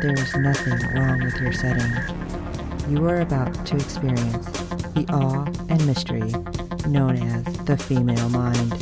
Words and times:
there 0.00 0.14
is 0.14 0.34
nothing 0.34 0.78
wrong 0.94 1.22
with 1.22 1.38
your 1.42 1.52
setting. 1.52 1.92
You 2.88 3.06
are 3.06 3.20
about 3.20 3.66
to 3.66 3.76
experience 3.76 4.46
the 4.94 5.04
awe 5.10 5.44
and 5.68 5.86
mystery 5.86 6.32
known 6.88 7.16
as 7.18 7.44
the 7.66 7.76
female 7.76 8.30
mind. 8.30 8.72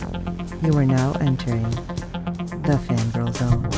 You 0.62 0.78
are 0.78 0.86
now 0.86 1.14
entering 1.14 1.68
the 2.62 2.78
fangirl 2.86 3.34
zone. 3.34 3.68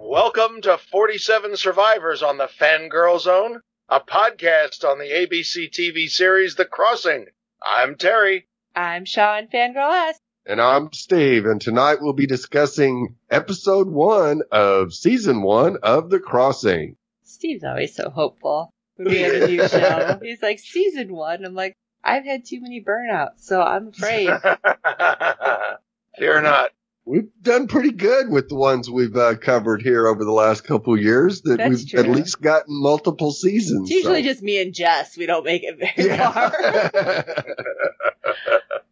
Welcome 0.00 0.60
to 0.62 0.76
47 0.76 1.56
Survivors 1.56 2.24
on 2.24 2.38
the 2.38 2.48
Fangirl 2.48 3.20
Zone, 3.20 3.60
a 3.88 4.00
podcast 4.00 4.82
on 4.82 4.98
the 4.98 5.04
ABC 5.04 5.70
TV 5.70 6.08
series 6.10 6.56
The 6.56 6.64
Crossing. 6.64 7.26
I'm 7.62 7.94
Terry. 7.94 8.48
I'm 8.74 9.04
Sean 9.04 9.46
Fangirl 9.46 10.08
S. 10.08 10.18
And 10.48 10.62
I'm 10.62 10.90
Steve, 10.94 11.44
and 11.44 11.60
tonight 11.60 11.98
we'll 12.00 12.14
be 12.14 12.26
discussing 12.26 13.16
episode 13.30 13.86
one 13.86 14.40
of 14.50 14.94
season 14.94 15.42
one 15.42 15.76
of 15.82 16.08
The 16.08 16.20
Crossing. 16.20 16.96
Steve's 17.22 17.64
always 17.64 17.94
so 17.94 18.08
hopeful 18.08 18.70
when 18.96 19.08
we 19.08 19.18
have 19.18 19.34
a 19.34 19.46
new 19.46 19.68
show. 19.68 20.18
He's 20.22 20.40
like, 20.40 20.58
season 20.58 21.12
one. 21.12 21.44
I'm 21.44 21.52
like, 21.52 21.74
I've 22.02 22.24
had 22.24 22.46
too 22.46 22.62
many 22.62 22.82
burnouts, 22.82 23.40
so 23.40 23.60
I'm 23.60 23.88
afraid. 23.88 24.30
Fear 26.18 26.40
not. 26.40 26.70
We've 27.08 27.30
done 27.40 27.68
pretty 27.68 27.92
good 27.92 28.28
with 28.28 28.50
the 28.50 28.54
ones 28.54 28.90
we've 28.90 29.16
uh, 29.16 29.36
covered 29.36 29.80
here 29.80 30.06
over 30.06 30.24
the 30.26 30.30
last 30.32 30.64
couple 30.64 30.92
of 30.92 31.00
years. 31.00 31.40
That 31.40 31.56
That's 31.56 31.70
we've 31.70 31.88
true. 31.88 32.00
at 32.00 32.08
least 32.10 32.42
gotten 32.42 32.66
multiple 32.82 33.32
seasons. 33.32 33.88
It's 33.88 33.96
usually 33.96 34.22
so- 34.22 34.28
just 34.28 34.42
me 34.42 34.60
and 34.60 34.74
Jess. 34.74 35.16
We 35.16 35.24
don't 35.24 35.44
make 35.44 35.62
it 35.64 35.78
very 35.78 36.08
Yeah. 36.08 36.30
far. 36.30 36.50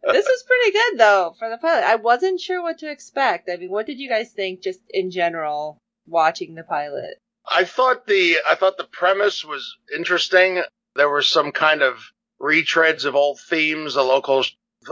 this 0.03 0.25
was 0.25 0.43
pretty 0.47 0.71
good 0.71 0.97
though 0.99 1.35
for 1.37 1.49
the 1.49 1.57
pilot. 1.57 1.83
I 1.83 1.95
wasn't 1.97 2.39
sure 2.41 2.61
what 2.61 2.79
to 2.79 2.89
expect. 2.89 3.49
I 3.49 3.57
mean, 3.57 3.69
what 3.69 3.85
did 3.85 3.99
you 3.99 4.09
guys 4.09 4.31
think 4.31 4.61
just 4.63 4.79
in 4.89 5.11
general 5.11 5.77
watching 6.07 6.55
the 6.55 6.63
pilot? 6.63 7.17
I 7.49 7.65
thought 7.65 8.07
the 8.07 8.37
I 8.49 8.55
thought 8.55 8.77
the 8.77 8.87
premise 8.91 9.45
was 9.45 9.77
interesting. 9.95 10.63
There 10.95 11.09
were 11.09 11.21
some 11.21 11.51
kind 11.51 11.81
of 11.81 12.11
retreads 12.41 13.05
of 13.05 13.15
old 13.15 13.39
themes, 13.39 13.93
the 13.93 14.01
local 14.03 14.43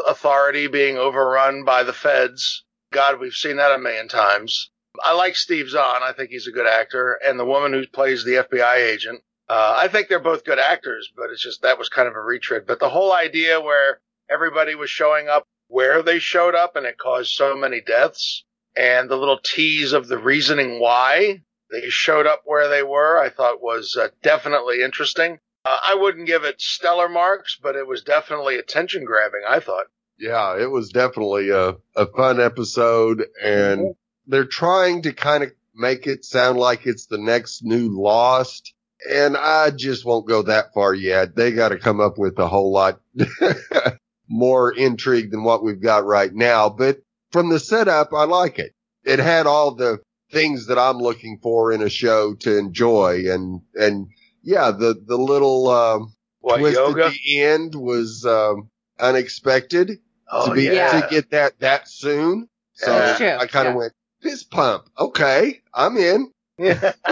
authority 0.08 0.68
being 0.68 0.98
overrun 0.98 1.64
by 1.64 1.84
the 1.84 1.94
feds. 1.94 2.64
God, 2.96 3.20
we've 3.20 3.34
seen 3.34 3.58
that 3.58 3.74
a 3.74 3.78
million 3.78 4.08
times. 4.08 4.72
I 5.04 5.14
like 5.14 5.36
Steve 5.36 5.70
Zahn. 5.70 6.02
I 6.02 6.14
think 6.14 6.30
he's 6.30 6.48
a 6.48 6.52
good 6.52 6.66
actor, 6.66 7.20
and 7.26 7.38
the 7.38 7.44
woman 7.44 7.74
who 7.74 7.86
plays 7.88 8.24
the 8.24 8.46
FBI 8.50 8.78
agent. 8.78 9.22
Uh, 9.50 9.76
I 9.78 9.90
think 9.90 10.08
they're 10.08 10.18
both 10.18 10.46
good 10.46 10.60
actors, 10.60 11.12
but 11.14 11.30
it's 11.30 11.44
just 11.44 11.62
that 11.62 11.78
was 11.78 11.90
kind 11.90 12.08
of 12.08 12.16
a 12.16 12.22
retread. 12.22 12.66
But 12.66 12.80
the 12.80 12.88
whole 12.88 13.12
idea 13.12 13.60
where 13.60 14.00
everybody 14.30 14.76
was 14.76 14.90
showing 14.90 15.28
up 15.28 15.44
where 15.68 16.02
they 16.02 16.20
showed 16.20 16.56
up, 16.56 16.78
and 16.78 16.86
it 16.86 16.98
caused 16.98 17.34
so 17.34 17.54
many 17.54 17.82
deaths, 17.82 18.46
and 18.78 19.09
the 19.09 19.18
little 19.18 19.40
tease 19.40 19.92
of 19.92 20.08
the 20.08 20.18
reasoning 20.18 20.80
why 20.80 21.42
they 21.72 21.90
showed 21.90 22.25
up 22.25 22.44
where 22.46 22.69
they 22.69 22.81
were, 22.81 23.19
I 23.19 23.28
thought 23.28 23.62
was 23.62 23.98
uh, 23.98 24.08
definitely 24.24 24.81
interesting. 24.81 25.40
Uh, 25.66 25.80
I 25.84 25.96
wouldn't 25.96 26.28
give 26.28 26.46
it 26.46 26.62
stellar 26.62 27.09
marks, 27.09 27.58
but 27.62 27.75
it 27.75 27.88
was 27.88 28.03
definitely 28.03 28.56
attention 28.56 29.03
grabbing, 29.03 29.42
I 29.46 29.59
thought. 29.59 29.88
Yeah, 30.20 30.58
it 30.59 30.70
was 30.70 30.90
definitely 30.90 31.50
a, 31.50 31.76
a 31.96 32.06
fun 32.16 32.40
episode, 32.40 33.26
and 33.44 33.96
they're 34.28 34.46
trying 34.46 35.02
to 35.03 35.14
kind 35.14 35.44
of 35.44 35.52
make 35.76 36.08
it 36.08 36.24
sound 36.26 36.58
like 36.58 36.86
it's 36.86 37.08
the 37.08 37.18
next 37.18 37.64
new 37.64 37.90
Lost. 37.90 38.74
And 39.09 39.36
I 39.38 39.72
just 39.72 40.06
won't 40.06 40.28
go 40.28 40.42
that 40.44 40.74
far 40.74 40.94
yet. 40.94 41.36
They 41.36 41.52
got 41.52 41.70
to 41.70 41.78
come 41.78 42.00
up 42.00 42.18
with 42.18 42.40
a 42.40 42.48
whole 42.48 42.72
lot 42.72 43.02
more 44.28 44.74
intrigue 44.74 45.31
than 45.31 45.44
what 45.44 45.64
we've 45.64 45.81
got 45.81 46.06
right 46.06 46.34
now. 46.34 46.70
But 46.70 47.02
from 47.31 47.50
the 47.50 47.59
setup, 47.59 48.14
I 48.14 48.24
like 48.24 48.58
it. 48.58 48.74
It 49.04 49.20
had 49.20 49.46
all 49.46 49.75
the 49.75 50.00
things 50.31 50.68
that 50.68 50.80
I'm 50.80 50.98
looking 50.98 51.40
for 51.44 51.72
in 51.72 51.84
a 51.84 51.90
show 51.90 52.34
to 52.36 52.58
enjoy. 52.58 53.25
And, 53.30 53.62
and 53.75 54.08
yeah, 54.42 54.72
the, 54.72 54.96
the 55.06 55.18
little, 55.18 55.70
um, 55.70 56.16
What, 56.40 56.58
twist 56.59 56.78
yoga? 56.78 57.06
at 57.06 57.12
the 57.14 57.42
end 57.44 57.75
was, 57.75 58.25
um, 58.25 58.70
unexpected 58.98 60.00
Oh, 60.31 60.50
to 60.50 60.56
be, 60.56 60.63
yeah. 60.63 61.02
to 61.02 61.08
get 61.09 61.31
that 61.31 61.59
that 61.59 61.88
soon. 61.88 62.50
So 62.74 62.94
I 62.94 63.47
kind 63.47 63.68
of 63.68 63.74
yeah. 63.74 63.75
went, 63.75 63.94
fist 64.22 64.52
pump. 64.52 64.90
Okay. 64.97 65.62
I'm 65.74 65.97
in. 65.97 66.31
yeah. 66.58 66.94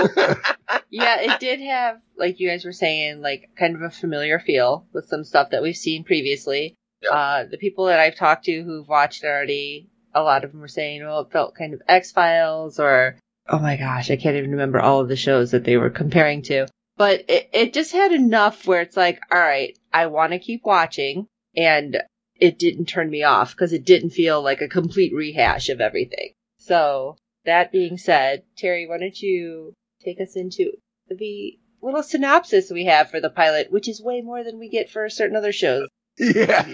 yeah, 0.90 1.19
it 1.22 1.40
did 1.40 1.62
have, 1.62 2.01
like 2.18 2.40
you 2.40 2.50
guys 2.50 2.66
were 2.66 2.74
saying, 2.74 3.22
like 3.22 3.50
kind 3.57 3.75
of 3.75 3.81
a 3.81 3.90
familiar 3.90 4.40
feel 4.40 4.88
with 4.94 5.07
some 5.07 5.24
stuff 5.24 5.51
that 5.51 5.62
we've 5.62 5.78
seen 5.78 6.03
previously. 6.03 6.75
Yeah. 7.01 7.09
Uh, 7.12 7.46
the 7.50 7.57
people 7.57 7.85
that 7.85 8.00
I've 8.00 8.16
talked 8.16 8.46
to 8.46 8.63
who've 8.63 8.88
watched 8.88 9.24
it 9.24 9.28
already, 9.28 9.90
a 10.13 10.24
lot 10.24 10.44
of 10.44 10.51
them 10.51 10.62
were 10.62 10.68
saying, 10.68 11.03
well, 11.03 11.22
it 11.22 11.31
felt 11.31 11.56
kind 11.56 11.74
of 11.74 11.81
X 11.88 12.12
Files 12.12 12.80
or, 12.80 13.18
oh 13.47 13.59
my 13.59 13.78
gosh, 13.78 14.09
I 14.09 14.16
can't 14.16 14.38
even 14.38 14.51
remember 14.51 14.80
all 14.80 15.01
of 15.01 15.09
the 15.09 15.16
shows 15.16 15.51
that 15.51 15.63
they 15.63 15.78
were 15.78 15.90
comparing 15.90 16.41
to. 16.44 16.68
But 16.95 17.25
it, 17.28 17.50
it 17.53 17.74
just 17.74 17.91
had 17.91 18.12
enough 18.12 18.68
where 18.68 18.81
it's 18.81 18.97
like, 18.97 19.19
all 19.31 19.40
right, 19.40 19.78
I 19.91 20.07
want 20.07 20.31
to 20.31 20.40
keep 20.40 20.62
watching 20.63 21.28
and 21.56 22.01
it 22.35 22.59
didn't 22.59 22.85
turn 22.85 23.09
me 23.09 23.23
off 23.23 23.51
because 23.51 23.73
it 23.73 23.85
didn't 23.85 24.11
feel 24.11 24.41
like 24.41 24.61
a 24.61 24.67
complete 24.67 25.13
rehash 25.13 25.69
of 25.69 25.81
everything. 25.81 26.33
So 26.57 27.17
that 27.45 27.71
being 27.71 27.97
said, 27.97 28.44
Terry, 28.57 28.88
why 28.88 28.97
don't 28.97 29.19
you 29.21 29.73
take 30.03 30.19
us 30.19 30.35
into 30.35 30.71
the 31.09 31.59
little 31.81 32.03
synopsis 32.03 32.71
we 32.71 32.85
have 32.85 33.09
for 33.09 33.19
the 33.19 33.29
pilot, 33.29 33.71
which 33.71 33.88
is 33.88 34.01
way 34.01 34.21
more 34.21 34.44
than 34.44 34.59
we 34.59 34.69
get 34.69 34.89
for 34.89 35.09
certain 35.09 35.35
other 35.35 35.51
shows. 35.51 35.88
Yeah. 36.17 36.66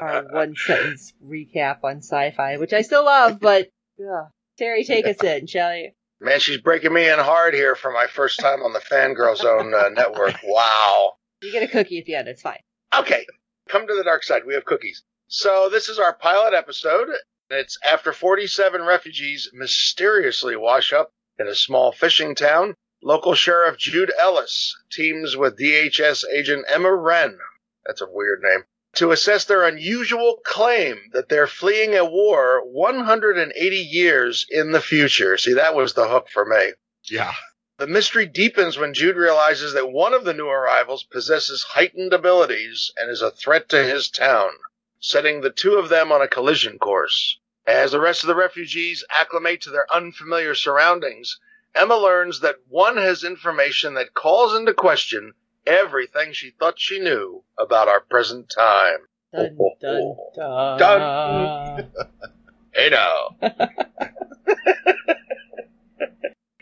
Our 0.00 0.24
one 0.30 0.54
sentence 0.56 1.12
recap 1.24 1.84
on 1.84 1.98
sci-fi, 1.98 2.56
which 2.56 2.72
I 2.72 2.82
still 2.82 3.04
love, 3.04 3.40
but 3.40 3.68
ugh. 4.00 4.28
Terry, 4.58 4.84
take 4.84 5.06
us 5.06 5.22
in, 5.22 5.46
shall 5.46 5.74
you? 5.74 5.90
Man, 6.20 6.38
she's 6.38 6.60
breaking 6.60 6.92
me 6.92 7.08
in 7.08 7.18
hard 7.18 7.54
here 7.54 7.74
for 7.74 7.90
my 7.90 8.06
first 8.06 8.40
time 8.40 8.60
on 8.62 8.74
the 8.74 8.80
Fangirl 8.80 9.36
Zone 9.36 9.72
uh, 9.72 9.88
network. 9.88 10.34
Wow. 10.44 11.14
You 11.40 11.50
get 11.52 11.62
a 11.62 11.68
cookie 11.68 11.98
at 11.98 12.04
the 12.04 12.16
end. 12.16 12.28
It's 12.28 12.42
fine. 12.42 12.58
Okay, 12.94 13.24
come 13.68 13.86
to 13.86 13.94
the 13.94 14.04
dark 14.04 14.22
side. 14.24 14.42
We 14.46 14.54
have 14.54 14.64
cookies. 14.64 15.02
So 15.28 15.68
this 15.70 15.88
is 15.88 15.98
our 15.98 16.12
pilot 16.14 16.54
episode. 16.54 17.08
It's 17.50 17.78
after 17.88 18.12
47 18.12 18.82
refugees 18.82 19.50
mysteriously 19.52 20.56
wash 20.56 20.92
up 20.92 21.12
in 21.38 21.46
a 21.46 21.54
small 21.54 21.92
fishing 21.92 22.34
town. 22.34 22.74
Local 23.02 23.34
Sheriff 23.34 23.78
Jude 23.78 24.12
Ellis 24.20 24.76
teams 24.92 25.36
with 25.36 25.58
DHS 25.58 26.24
agent 26.32 26.66
Emma 26.68 26.94
Ren. 26.94 27.38
That's 27.86 28.02
a 28.02 28.10
weird 28.10 28.42
name. 28.42 28.64
To 28.96 29.12
assess 29.12 29.44
their 29.44 29.64
unusual 29.64 30.38
claim 30.44 30.98
that 31.12 31.28
they're 31.28 31.46
fleeing 31.46 31.94
a 31.96 32.04
war 32.04 32.60
180 32.66 33.76
years 33.76 34.46
in 34.50 34.72
the 34.72 34.80
future. 34.80 35.38
See, 35.38 35.54
that 35.54 35.74
was 35.76 35.94
the 35.94 36.08
hook 36.08 36.28
for 36.28 36.44
me. 36.44 36.72
yeah. 37.08 37.32
The 37.80 37.86
mystery 37.86 38.26
deepens 38.26 38.76
when 38.76 38.92
Jude 38.92 39.16
realizes 39.16 39.72
that 39.72 39.90
one 39.90 40.12
of 40.12 40.24
the 40.24 40.34
new 40.34 40.46
arrivals 40.46 41.02
possesses 41.02 41.62
heightened 41.62 42.12
abilities 42.12 42.92
and 42.98 43.10
is 43.10 43.22
a 43.22 43.30
threat 43.30 43.70
to 43.70 43.82
his 43.82 44.10
town, 44.10 44.50
setting 44.98 45.40
the 45.40 45.48
two 45.48 45.76
of 45.76 45.88
them 45.88 46.12
on 46.12 46.20
a 46.20 46.28
collision 46.28 46.78
course. 46.78 47.38
As 47.66 47.92
the 47.92 48.00
rest 48.00 48.22
of 48.22 48.26
the 48.26 48.34
refugees 48.34 49.02
acclimate 49.08 49.62
to 49.62 49.70
their 49.70 49.86
unfamiliar 49.90 50.54
surroundings, 50.54 51.40
Emma 51.74 51.96
learns 51.96 52.40
that 52.40 52.56
one 52.68 52.98
has 52.98 53.24
information 53.24 53.94
that 53.94 54.12
calls 54.12 54.54
into 54.54 54.74
question 54.74 55.32
everything 55.66 56.34
she 56.34 56.50
thought 56.50 56.78
she 56.78 56.98
knew 56.98 57.44
about 57.56 57.88
our 57.88 58.00
present 58.00 58.50
time. 58.50 59.06
Dun, 59.32 59.56
dun, 59.80 60.16
dun. 60.36 60.78
Dun. 60.78 61.90
Hey 62.74 62.90
now. 62.90 63.36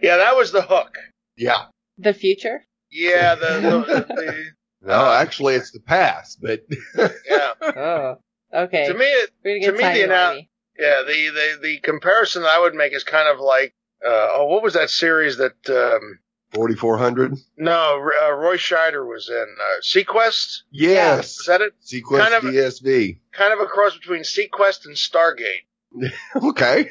yeah, 0.01 0.17
that 0.17 0.37
was 0.37 0.53
the 0.53 0.63
hook. 0.63 0.97
Yeah. 1.39 1.65
The 1.97 2.13
future? 2.15 2.67
Yeah, 2.91 3.35
the, 3.35 3.47
the, 3.61 4.15
the 4.15 4.45
No, 4.87 5.11
actually 5.13 5.55
it's 5.55 5.73
the 5.73 5.81
past, 5.81 6.39
but 6.41 6.61
yeah. 7.29 7.53
Oh. 7.63 8.15
Okay. 8.55 8.87
To 8.89 8.95
me, 8.95 9.05
it, 9.05 9.31
gonna 9.45 9.73
me, 9.73 9.79
the 9.79 9.83
timey 9.83 10.01
annou- 10.01 10.09
wimey. 10.09 10.49
yeah, 10.79 11.03
the, 11.07 11.29
the 11.31 11.59
the 11.63 11.79
comparison 11.81 12.43
that 12.43 12.49
I 12.51 12.61
would 12.61 12.75
make 12.75 12.95
is 12.95 13.05
kind 13.05 13.29
of 13.29 13.41
like, 13.41 13.75
uh, 14.07 14.29
oh, 14.33 14.47
what 14.47 14.63
was 14.63 14.75
that 14.75 14.91
series 14.91 15.37
that? 15.39 15.53
Um, 15.69 16.19
4400. 16.55 17.35
no, 17.59 18.09
uh, 18.23 18.33
Roy 18.33 18.57
Scheider 18.57 19.07
was 19.07 19.29
in 19.29 19.37
uh, 19.61 19.81
seaQuest. 19.83 20.63
Yes. 20.71 21.41
Is 21.41 21.47
that 21.47 21.61
it? 21.61 21.73
Sequence 21.81 22.23
Kind 22.23 22.35
of- 22.35 22.43
DSV. 22.45 23.19
Kind 23.33 23.53
of 23.53 23.61
a 23.61 23.67
cross 23.67 23.95
between 23.99 24.23
seaQuest 24.23 24.87
and 24.87 24.97
Stargate. 24.97 25.67
Okay. 26.43 26.89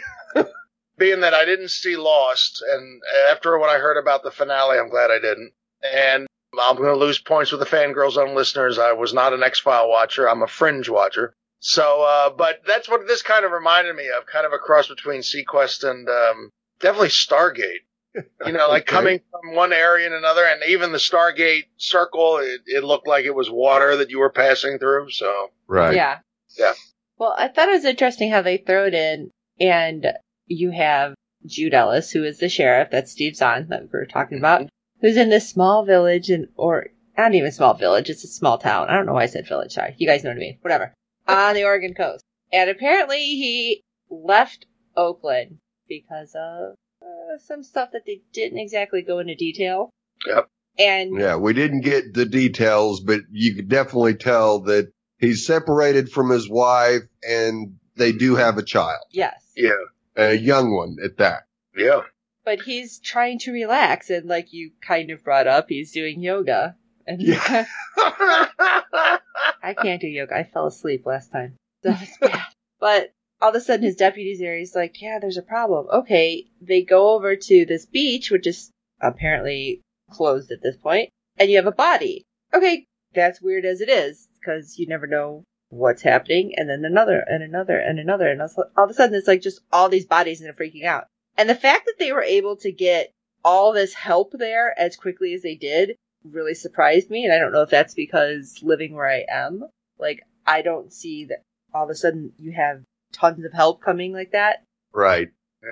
Being 0.97 1.19
that 1.21 1.33
I 1.33 1.45
didn't 1.45 1.69
see 1.69 1.95
Lost, 1.95 2.63
and 2.73 3.01
after 3.31 3.57
what 3.59 3.69
I 3.69 3.77
heard 3.79 3.97
about 3.97 4.23
the 4.23 4.31
finale, 4.31 4.79
I'm 4.79 4.89
glad 4.89 5.11
I 5.11 5.19
didn't. 5.19 5.51
And 5.83 6.27
I'm 6.59 6.75
going 6.75 6.89
to 6.89 6.95
lose 6.95 7.19
points 7.19 7.51
with 7.51 7.59
the 7.59 7.67
Fangirl 7.67 8.11
Zone 8.11 8.33
listeners. 8.35 8.79
I 8.79 8.93
was 8.93 9.13
not 9.13 9.33
an 9.33 9.43
X 9.43 9.59
File 9.59 9.89
watcher. 9.89 10.27
I'm 10.27 10.41
a 10.41 10.47
fringe 10.47 10.89
watcher. 10.89 11.33
So, 11.59 12.01
uh, 12.03 12.29
but 12.31 12.61
that's 12.65 12.89
what 12.89 13.07
this 13.07 13.21
kind 13.21 13.45
of 13.45 13.51
reminded 13.51 13.95
me 13.95 14.07
of, 14.09 14.25
kind 14.25 14.45
of 14.45 14.53
a 14.53 14.57
cross 14.57 14.87
between 14.87 15.21
seaQuest 15.21 15.87
and 15.89 16.07
um, 16.09 16.49
definitely 16.79 17.09
Stargate. 17.09 17.83
You 18.47 18.51
know, 18.53 18.67
like 18.67 18.83
Okay. 18.83 18.95
coming 18.95 19.19
from 19.29 19.53
one 19.55 19.71
area 19.71 20.07
and 20.07 20.15
another, 20.15 20.43
and 20.43 20.63
even 20.67 20.91
the 20.91 20.97
Stargate 20.97 21.65
circle, 21.77 22.37
it, 22.37 22.61
it 22.65 22.83
looked 22.83 23.07
like 23.07 23.25
it 23.25 23.35
was 23.35 23.51
water 23.51 23.95
that 23.97 24.09
you 24.09 24.17
were 24.17 24.31
passing 24.31 24.79
through. 24.79 25.11
So, 25.11 25.51
Right. 25.67 25.93
Yeah. 25.93 26.19
Yeah. 26.57 26.73
Well, 27.19 27.35
I 27.37 27.47
thought 27.47 27.67
it 27.69 27.73
was 27.73 27.85
interesting 27.85 28.31
how 28.31 28.41
they 28.41 28.57
throw 28.57 28.85
it 28.87 28.95
in, 28.95 29.29
and 29.59 30.13
you 30.47 30.71
have 30.71 31.15
Jude 31.45 31.73
Ellis, 31.73 32.11
who 32.11 32.23
is 32.23 32.39
the 32.39 32.49
sheriff, 32.49 32.89
that's 32.91 33.11
Steve 33.11 33.35
Zahn 33.35 33.67
that 33.69 33.83
we 33.83 33.89
were 33.91 34.05
talking 34.05 34.37
about, 34.37 34.67
who's 35.01 35.17
in 35.17 35.29
this 35.29 35.49
small 35.49 35.85
village, 35.85 36.29
and 36.29 36.47
or 36.55 36.87
not 37.17 37.33
even 37.33 37.51
small 37.51 37.73
village, 37.73 38.09
it's 38.09 38.23
a 38.23 38.27
small 38.27 38.57
town. 38.57 38.89
I 38.89 38.95
don't 38.95 39.05
know 39.05 39.13
why 39.13 39.23
I 39.23 39.27
said 39.27 39.47
village. 39.47 39.73
Sorry, 39.73 39.95
you 39.97 40.07
guys 40.07 40.23
know 40.23 40.31
what 40.31 40.37
I 40.37 40.39
mean. 40.39 40.57
Whatever. 40.61 40.93
On 41.27 41.53
the 41.53 41.65
Oregon 41.65 41.93
coast, 41.93 42.23
and 42.51 42.69
apparently 42.69 43.19
he 43.19 43.81
left 44.09 44.65
Oakland 44.95 45.57
because 45.87 46.35
of 46.35 46.75
uh, 47.01 47.37
some 47.45 47.63
stuff 47.63 47.89
that 47.93 48.05
they 48.05 48.21
didn't 48.33 48.59
exactly 48.59 49.01
go 49.01 49.19
into 49.19 49.35
detail. 49.35 49.89
Yep. 50.25 50.47
And 50.79 51.19
Yeah, 51.19 51.37
we 51.37 51.53
didn't 51.53 51.81
get 51.81 52.13
the 52.13 52.25
details, 52.25 53.01
but 53.01 53.21
you 53.31 53.55
could 53.55 53.67
definitely 53.67 54.15
tell 54.15 54.59
that 54.61 54.91
he's 55.19 55.45
separated 55.45 56.09
from 56.09 56.29
his 56.29 56.49
wife 56.49 57.01
and 57.27 57.77
they 57.95 58.11
do 58.11 58.35
have 58.35 58.57
a 58.57 58.63
child, 58.63 59.03
yes, 59.11 59.41
yeah, 59.55 59.71
a 60.17 60.33
young 60.33 60.73
one 60.73 60.97
at 61.03 61.17
that. 61.17 61.43
yeah. 61.75 62.01
but 62.43 62.61
he's 62.61 62.99
trying 62.99 63.37
to 63.39 63.51
relax 63.51 64.09
and 64.09 64.27
like 64.27 64.51
you 64.51 64.71
kind 64.81 65.11
of 65.11 65.23
brought 65.23 65.47
up 65.47 65.67
he's 65.69 65.91
doing 65.91 66.21
yoga 66.21 66.75
and 67.05 67.21
Yeah. 67.21 67.65
i 67.97 69.73
can't 69.81 70.01
do 70.01 70.07
yoga 70.07 70.35
i 70.35 70.43
fell 70.43 70.67
asleep 70.67 71.05
last 71.05 71.31
time 71.31 71.55
that 71.83 71.99
was 71.99 72.09
bad 72.31 72.41
but 72.79 73.11
all 73.41 73.49
of 73.49 73.55
a 73.55 73.61
sudden 73.61 73.85
his 73.85 73.95
deputy's 73.95 74.39
there 74.39 74.57
he's 74.57 74.75
like 74.75 75.01
yeah 75.01 75.19
there's 75.19 75.37
a 75.37 75.41
problem 75.43 75.87
okay 75.91 76.45
they 76.61 76.81
go 76.83 77.11
over 77.15 77.35
to 77.35 77.65
this 77.65 77.85
beach 77.85 78.31
which 78.31 78.47
is 78.47 78.71
apparently 79.01 79.81
closed 80.11 80.51
at 80.51 80.61
this 80.63 80.77
point 80.77 81.09
and 81.37 81.49
you 81.49 81.57
have 81.57 81.67
a 81.67 81.71
body 81.71 82.23
okay 82.53 82.85
that's 83.13 83.41
weird 83.41 83.65
as 83.65 83.81
it 83.81 83.89
is 83.89 84.27
because 84.39 84.77
you 84.79 84.87
never 84.87 85.07
know 85.07 85.43
what's 85.69 86.01
happening 86.01 86.53
and 86.55 86.69
then 86.69 86.85
another 86.85 87.19
and 87.27 87.43
another 87.43 87.77
and 87.77 87.99
another 87.99 88.27
and 88.27 88.41
all 88.41 88.49
all 88.77 88.85
of 88.85 88.89
a 88.89 88.93
sudden 88.93 89.15
it's 89.15 89.27
like 89.27 89.41
just 89.41 89.59
all 89.71 89.89
these 89.89 90.05
bodies 90.05 90.39
and 90.39 90.47
they're 90.47 90.67
freaking 90.67 90.85
out 90.85 91.07
and 91.37 91.49
the 91.49 91.55
fact 91.55 91.85
that 91.85 91.95
they 91.99 92.11
were 92.11 92.23
able 92.23 92.55
to 92.55 92.71
get 92.71 93.11
all 93.43 93.73
this 93.73 93.93
help 93.93 94.33
there 94.33 94.77
as 94.77 94.95
quickly 94.95 95.33
as 95.33 95.41
they 95.41 95.55
did 95.55 95.95
really 96.31 96.53
surprised 96.53 97.09
me. 97.09 97.25
And 97.25 97.33
I 97.33 97.39
don't 97.39 97.51
know 97.51 97.61
if 97.61 97.69
that's 97.69 97.93
because 97.93 98.59
living 98.61 98.93
where 98.93 99.07
I 99.07 99.25
am, 99.29 99.63
like, 99.99 100.23
I 100.45 100.61
don't 100.61 100.91
see 100.91 101.25
that 101.25 101.43
all 101.73 101.85
of 101.85 101.89
a 101.89 101.95
sudden 101.95 102.33
you 102.37 102.51
have 102.51 102.81
tons 103.13 103.45
of 103.45 103.53
help 103.53 103.81
coming 103.81 104.13
like 104.13 104.31
that. 104.31 104.63
Right. 104.93 105.29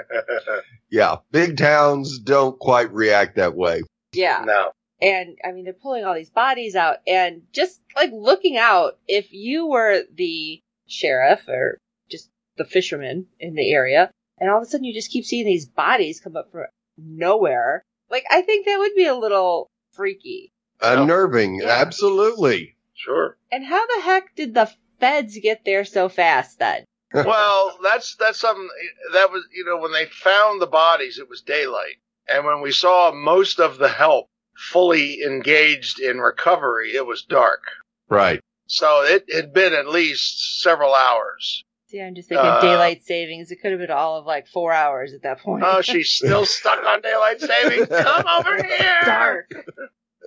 Yeah. 0.91 1.17
Big 1.31 1.57
towns 1.57 2.19
don't 2.19 2.57
quite 2.57 2.93
react 2.93 3.35
that 3.35 3.55
way. 3.55 3.81
Yeah. 4.13 4.43
no. 4.45 4.71
And 5.01 5.37
I 5.43 5.51
mean, 5.51 5.65
they're 5.65 5.73
pulling 5.73 6.05
all 6.05 6.15
these 6.15 6.29
bodies 6.29 6.75
out 6.75 6.97
and 7.05 7.43
just 7.51 7.81
like 7.95 8.11
looking 8.13 8.57
out, 8.57 8.97
if 9.07 9.33
you 9.33 9.67
were 9.67 10.03
the 10.13 10.59
sheriff 10.87 11.47
or 11.47 11.77
just 12.09 12.29
the 12.57 12.65
fisherman 12.65 13.27
in 13.39 13.55
the 13.55 13.71
area, 13.71 14.11
and 14.39 14.49
all 14.49 14.57
of 14.57 14.63
a 14.63 14.65
sudden 14.65 14.85
you 14.85 14.93
just 14.93 15.11
keep 15.11 15.25
seeing 15.25 15.45
these 15.45 15.65
bodies 15.65 16.21
come 16.21 16.37
up 16.37 16.51
from 16.51 16.65
nowhere, 16.97 17.83
like, 18.09 18.25
I 18.29 18.41
think 18.41 18.65
that 18.65 18.77
would 18.77 18.95
be 18.95 19.05
a 19.05 19.15
little 19.15 19.67
freaky. 19.91 20.51
Unnerving. 20.81 21.61
Yeah. 21.61 21.69
Absolutely. 21.69 22.75
Sure. 22.93 23.37
And 23.51 23.65
how 23.65 23.85
the 23.87 24.01
heck 24.01 24.35
did 24.35 24.53
the 24.53 24.71
feds 24.99 25.37
get 25.41 25.65
there 25.65 25.85
so 25.85 26.09
fast 26.09 26.59
then? 26.59 26.85
well, 27.13 27.77
that's 27.83 28.15
that's 28.15 28.39
something 28.39 28.67
that 29.13 29.31
was 29.31 29.43
you 29.53 29.63
know 29.63 29.77
when 29.77 29.93
they 29.93 30.05
found 30.05 30.61
the 30.61 30.67
bodies, 30.67 31.17
it 31.19 31.29
was 31.29 31.41
daylight, 31.41 31.95
and 32.27 32.45
when 32.45 32.61
we 32.61 32.71
saw 32.71 33.11
most 33.11 33.59
of 33.59 33.77
the 33.77 33.87
help 33.87 34.27
fully 34.55 35.21
engaged 35.21 35.99
in 35.99 36.19
recovery, 36.19 36.95
it 36.95 37.05
was 37.05 37.23
dark. 37.23 37.61
Right. 38.09 38.39
So 38.67 39.01
it 39.03 39.25
had 39.33 39.53
been 39.53 39.73
at 39.73 39.87
least 39.87 40.61
several 40.61 40.93
hours. 40.95 41.63
See, 41.87 42.01
I'm 42.01 42.15
just 42.15 42.29
thinking 42.29 42.45
Uh, 42.47 42.61
daylight 42.61 43.03
savings. 43.03 43.51
It 43.51 43.57
could 43.61 43.71
have 43.71 43.79
been 43.79 43.91
all 43.91 44.17
of 44.17 44.25
like 44.25 44.47
four 44.47 44.71
hours 44.73 45.13
at 45.13 45.21
that 45.21 45.39
point. 45.39 45.63
Oh, 45.65 45.81
she's 45.81 46.09
still 46.09 46.45
stuck 46.47 46.83
on 46.83 47.01
daylight 47.01 47.39
savings. 47.41 47.87
Come 47.87 48.25
over 48.27 48.55
here. 48.63 49.01
dark. 49.05 49.51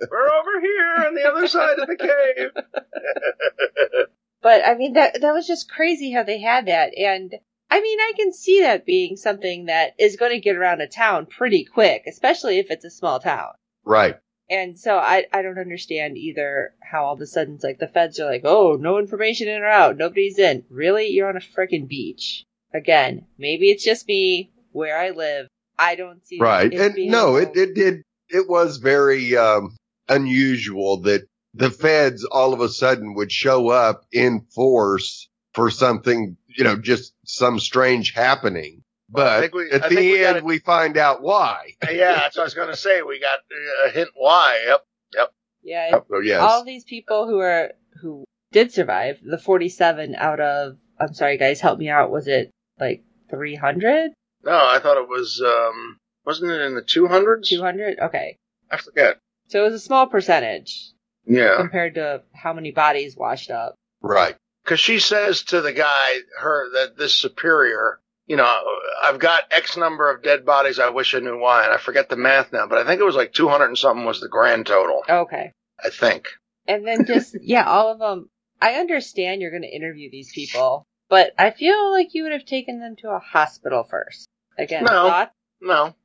We're 0.09 0.29
over 0.29 0.61
here 0.61 0.95
on 1.07 1.13
the 1.15 1.23
other 1.29 1.47
side 1.47 1.77
of 1.79 1.87
the 1.87 1.97
cave. 1.97 2.51
But 4.41 4.65
I 4.65 4.75
mean, 4.75 4.93
that 4.93 5.19
that 5.19 5.33
was 5.33 5.45
just 5.45 5.69
crazy 5.69 6.11
how 6.13 6.23
they 6.23 6.39
had 6.39 6.67
that, 6.67 6.97
and 6.97 7.33
I 7.69 7.81
mean, 7.81 7.99
I 7.99 8.13
can 8.17 8.31
see 8.31 8.61
that 8.61 8.85
being 8.85 9.17
something 9.17 9.65
that 9.65 9.95
is 9.99 10.15
going 10.15 10.31
to 10.31 10.39
get 10.39 10.55
around 10.55 10.79
a 10.79 10.87
town 10.87 11.25
pretty 11.25 11.65
quick, 11.65 12.03
especially 12.07 12.57
if 12.57 12.71
it's 12.71 12.85
a 12.85 12.89
small 12.89 13.19
town. 13.19 13.49
Right. 13.89 14.17
And 14.51 14.79
so 14.79 14.97
I 14.97 15.25
I 15.33 15.41
don't 15.41 15.57
understand 15.57 16.15
either 16.15 16.73
how 16.79 17.05
all 17.05 17.13
of 17.15 17.21
a 17.21 17.25
sudden 17.25 17.55
it's 17.55 17.63
like 17.63 17.79
the 17.79 17.87
feds 17.87 18.19
are 18.19 18.29
like, 18.29 18.43
oh, 18.45 18.77
no 18.79 18.99
information 18.99 19.47
in 19.47 19.61
or 19.61 19.67
out, 19.67 19.97
nobody's 19.97 20.37
in. 20.37 20.63
Really, 20.69 21.07
you're 21.07 21.27
on 21.27 21.37
a 21.37 21.39
freaking 21.39 21.87
beach. 21.87 22.45
Again, 22.71 23.25
maybe 23.39 23.71
it's 23.71 23.83
just 23.83 24.07
me 24.07 24.51
where 24.71 24.95
I 24.95 25.09
live. 25.09 25.47
I 25.77 25.95
don't 25.95 26.25
see 26.25 26.39
Right. 26.39 26.71
And 26.71 26.95
no, 27.09 27.37
it, 27.37 27.55
it 27.55 27.73
did, 27.73 28.03
it 28.29 28.47
was 28.47 28.77
very, 28.77 29.35
um, 29.35 29.75
unusual 30.07 31.01
that 31.01 31.25
the 31.55 31.71
feds 31.71 32.25
all 32.25 32.53
of 32.53 32.61
a 32.61 32.69
sudden 32.69 33.15
would 33.15 33.31
show 33.31 33.69
up 33.69 34.05
in 34.11 34.41
force 34.53 35.29
for 35.53 35.71
something, 35.71 36.37
you 36.47 36.63
know, 36.63 36.75
just 36.75 37.13
some 37.25 37.59
strange 37.59 38.13
happening. 38.13 38.83
But 39.11 39.51
we- 39.53 39.71
at 39.71 39.83
I 39.85 39.89
the 39.89 39.95
think 39.95 39.99
we 40.13 40.23
end, 40.25 40.33
gotta- 40.35 40.45
we 40.45 40.59
find 40.59 40.97
out 40.97 41.21
why. 41.21 41.71
yeah, 41.91 42.13
that's 42.19 42.35
what 42.37 42.43
I 42.43 42.45
was 42.45 42.53
going 42.53 42.69
to 42.69 42.75
say. 42.77 43.01
We 43.01 43.19
got 43.19 43.39
a 43.85 43.89
hint 43.89 44.09
why. 44.15 44.63
Yep. 44.67 44.81
Yep. 45.15 45.31
Yeah, 45.63 45.97
it- 45.97 46.03
Oh, 46.11 46.19
yes. 46.19 46.39
all 46.41 46.63
these 46.63 46.83
people 46.83 47.27
who 47.27 47.39
are 47.39 47.71
who 48.01 48.23
did 48.51 48.71
survive 48.71 49.19
the 49.23 49.37
47 49.37 50.15
out 50.15 50.39
of 50.39 50.77
i'm 50.99 51.13
sorry 51.13 51.37
guys 51.37 51.59
help 51.61 51.77
me 51.77 51.87
out 51.89 52.09
was 52.09 52.27
it 52.27 52.49
like 52.79 53.03
300 53.29 54.11
No, 54.43 54.51
I 54.53 54.79
thought 54.79 54.97
it 54.97 55.07
was. 55.07 55.41
um 55.45 55.97
Wasn't 56.25 56.49
it 56.51 56.61
in 56.61 56.75
the 56.75 56.81
two 56.81 57.07
hundreds? 57.07 57.49
200 57.49 57.99
okay 57.99 58.37
I 58.71 58.77
forget. 58.77 59.17
so 59.49 59.61
it 59.61 59.65
was 59.65 59.73
a 59.73 59.79
small 59.79 60.07
percentage 60.07 60.91
Yeah. 61.25 61.57
compared 61.57 61.95
to 61.95 62.23
how 62.33 62.53
many 62.53 62.71
bodies 62.71 63.15
washed 63.17 63.51
up 63.51 63.75
right. 64.01 64.35
because 64.63 64.79
she 64.79 64.99
says 64.99 65.43
to 65.45 65.61
the 65.61 65.73
guy, 65.73 66.17
her 66.39 66.69
that 66.73 66.97
this 66.97 67.15
superior, 67.15 67.99
you 68.29 68.37
know, 68.37 68.57
I've 69.03 69.19
got 69.19 69.43
X 69.51 69.75
number 69.75 70.09
of 70.09 70.23
dead 70.23 70.45
bodies. 70.45 70.79
I 70.79 70.89
wish 70.91 71.13
I 71.15 71.19
knew 71.19 71.37
why, 71.39 71.65
and 71.65 71.73
I 71.73 71.77
forget 71.77 72.07
the 72.09 72.15
math 72.15 72.53
now, 72.53 72.67
but 72.67 72.77
I 72.77 72.85
think 72.85 73.01
it 73.01 73.05
was 73.05 73.15
like 73.15 73.33
two 73.33 73.49
hundred 73.49 73.65
and 73.65 73.77
something 73.77 74.05
was 74.05 74.21
the 74.21 74.29
grand 74.29 74.67
total. 74.67 75.01
okay 75.09 75.51
I 75.83 75.89
think. 75.89 76.27
and 76.67 76.87
then 76.87 77.05
just 77.05 77.35
yeah 77.41 77.65
all 77.65 77.91
of 77.91 77.99
them 77.99 78.29
i 78.61 78.73
understand 78.75 79.41
you're 79.41 79.49
going 79.51 79.63
to 79.63 79.75
interview 79.75 80.11
these 80.11 80.31
people 80.33 80.85
but 81.09 81.31
i 81.39 81.51
feel 81.51 81.91
like 81.91 82.13
you 82.13 82.23
would 82.23 82.33
have 82.33 82.45
taken 82.45 82.79
them 82.81 82.95
to 82.97 83.09
a 83.09 83.19
hospital 83.19 83.83
first 83.89 84.27
again 84.57 84.83
No. 84.83 84.91
thoughts? 85.09 85.31
No, 85.61 85.95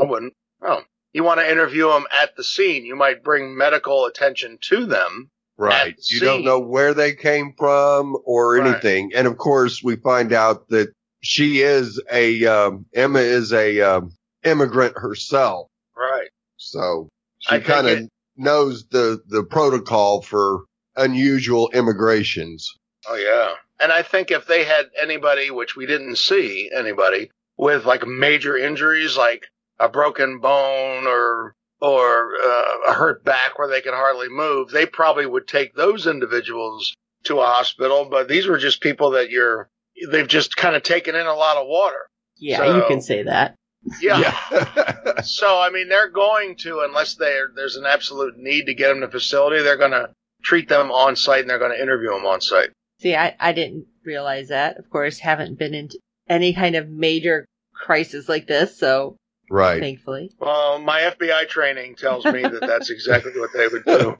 I 0.00 0.04
wouldn't. 0.04 0.34
Oh, 0.62 0.82
you 1.12 1.24
want 1.24 1.40
to 1.40 1.50
interview 1.50 1.88
them 1.88 2.04
at 2.22 2.36
the 2.36 2.44
scene? 2.44 2.84
You 2.84 2.94
might 2.96 3.22
bring 3.24 3.56
medical 3.56 4.04
attention 4.06 4.58
to 4.62 4.86
them. 4.86 5.28
Right. 5.58 5.92
At 5.94 6.10
You 6.10 6.20
don't 6.20 6.44
know 6.44 6.58
where 6.60 6.94
they 6.94 7.14
came 7.14 7.54
from 7.58 8.16
or 8.24 8.56
Right. 8.56 8.66
anything. 8.70 9.12
And 9.14 9.26
of 9.26 9.36
course, 9.38 9.82
we 9.82 9.96
find 9.96 10.32
out 10.32 10.68
that 10.70 10.92
she 11.22 11.60
is 11.60 12.00
a, 12.10 12.44
um, 12.46 12.86
Emma 12.94 13.20
is 13.20 13.52
a, 13.52 13.80
um, 13.80 14.12
immigrant 14.44 14.96
herself. 14.98 15.68
Right. 15.96 16.28
So 16.56 17.08
she 17.40 17.60
kind 17.60 17.88
of 17.88 18.08
knows 18.36 18.86
the, 18.90 19.20
the 19.28 19.44
protocol 19.44 20.22
for 20.22 20.64
unusual 20.96 21.70
immigrations. 21.70 22.70
Oh 23.08 23.16
yeah. 23.16 23.54
And 23.80 23.92
I 23.92 24.02
think 24.02 24.30
if 24.30 24.46
they 24.46 24.64
had 24.64 24.86
anybody, 25.00 25.50
which 25.50 25.76
we 25.76 25.86
didn't 25.86 26.16
see 26.16 26.70
anybody, 26.76 27.30
with 27.56 27.84
like 27.84 28.06
major 28.06 28.56
injuries, 28.56 29.16
like 29.16 29.46
a 29.78 29.88
broken 29.88 30.38
bone 30.40 31.06
or 31.06 31.54
or 31.80 32.34
uh, 32.40 32.90
a 32.90 32.92
hurt 32.92 33.24
back 33.24 33.58
where 33.58 33.68
they 33.68 33.80
can 33.80 33.92
hardly 33.92 34.28
move, 34.28 34.70
they 34.70 34.86
probably 34.86 35.26
would 35.26 35.48
take 35.48 35.74
those 35.74 36.06
individuals 36.06 36.94
to 37.24 37.40
a 37.40 37.46
hospital. 37.46 38.06
But 38.08 38.28
these 38.28 38.46
were 38.46 38.58
just 38.58 38.80
people 38.80 39.10
that 39.10 39.30
you're 39.30 39.68
they've 40.10 40.28
just 40.28 40.56
kind 40.56 40.74
of 40.76 40.82
taken 40.82 41.14
in 41.14 41.26
a 41.26 41.34
lot 41.34 41.56
of 41.56 41.66
water. 41.66 42.06
yeah 42.36 42.58
So- 42.58 42.76
you 42.76 42.84
can 42.88 43.00
say 43.00 43.22
that 43.22 43.54
Yeah. 44.00 44.18
Yeah. 44.50 44.98
So 45.22 45.60
I 45.60 45.70
mean, 45.70 45.88
they're 45.88 46.10
going 46.10 46.56
to 46.58 46.80
unless 46.80 47.14
they 47.14 47.40
there's 47.54 47.76
an 47.76 47.86
absolute 47.86 48.34
need 48.36 48.64
to 48.66 48.74
get 48.74 48.88
them 48.88 49.00
to 49.02 49.08
facility, 49.08 49.62
they're 49.62 49.76
going 49.76 49.90
to 49.92 50.10
treat 50.44 50.68
them 50.68 50.90
on 50.90 51.14
site 51.16 51.40
and 51.42 51.50
they're 51.50 51.58
going 51.60 51.70
to 51.76 51.80
interview 51.82 52.10
them 52.10 52.26
on 52.26 52.40
site. 52.40 52.70
See, 53.00 53.14
I, 53.14 53.36
I 53.38 53.52
didn't 53.52 53.86
realize 54.04 54.48
that. 54.48 54.78
Of 54.78 54.88
course, 54.90 55.18
haven't 55.20 55.58
been 55.58 55.74
into 55.74 55.98
any 56.28 56.52
kind 56.54 56.74
of 56.76 56.88
major 56.88 57.44
crisis 57.74 58.28
like 58.28 58.46
this, 58.46 58.78
so 58.78 59.16
Right. 59.50 59.80
thankfully. 59.80 60.30
Well, 60.38 60.78
my 60.80 61.00
FBI 61.02 61.46
training 61.48 61.96
tells 61.96 62.24
me 62.24 62.42
that 62.42 62.60
that's 62.62 62.90
exactly 62.96 63.32
what 63.38 63.50
they 63.54 63.68
would 63.68 63.84
do. 63.84 64.16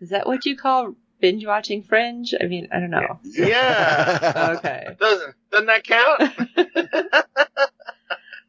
Is 0.00 0.10
that 0.10 0.26
what 0.26 0.44
you 0.46 0.56
call 0.56 0.94
binge 1.24 1.46
watching 1.46 1.82
Fringe? 1.82 2.34
I 2.38 2.44
mean, 2.44 2.68
I 2.70 2.80
don't 2.80 2.90
know. 2.90 3.18
Yeah. 3.24 4.50
Okay. 4.58 4.88
Doesn't 5.00 5.34
doesn't 5.50 5.66
that 5.66 5.84
count? 5.84 6.20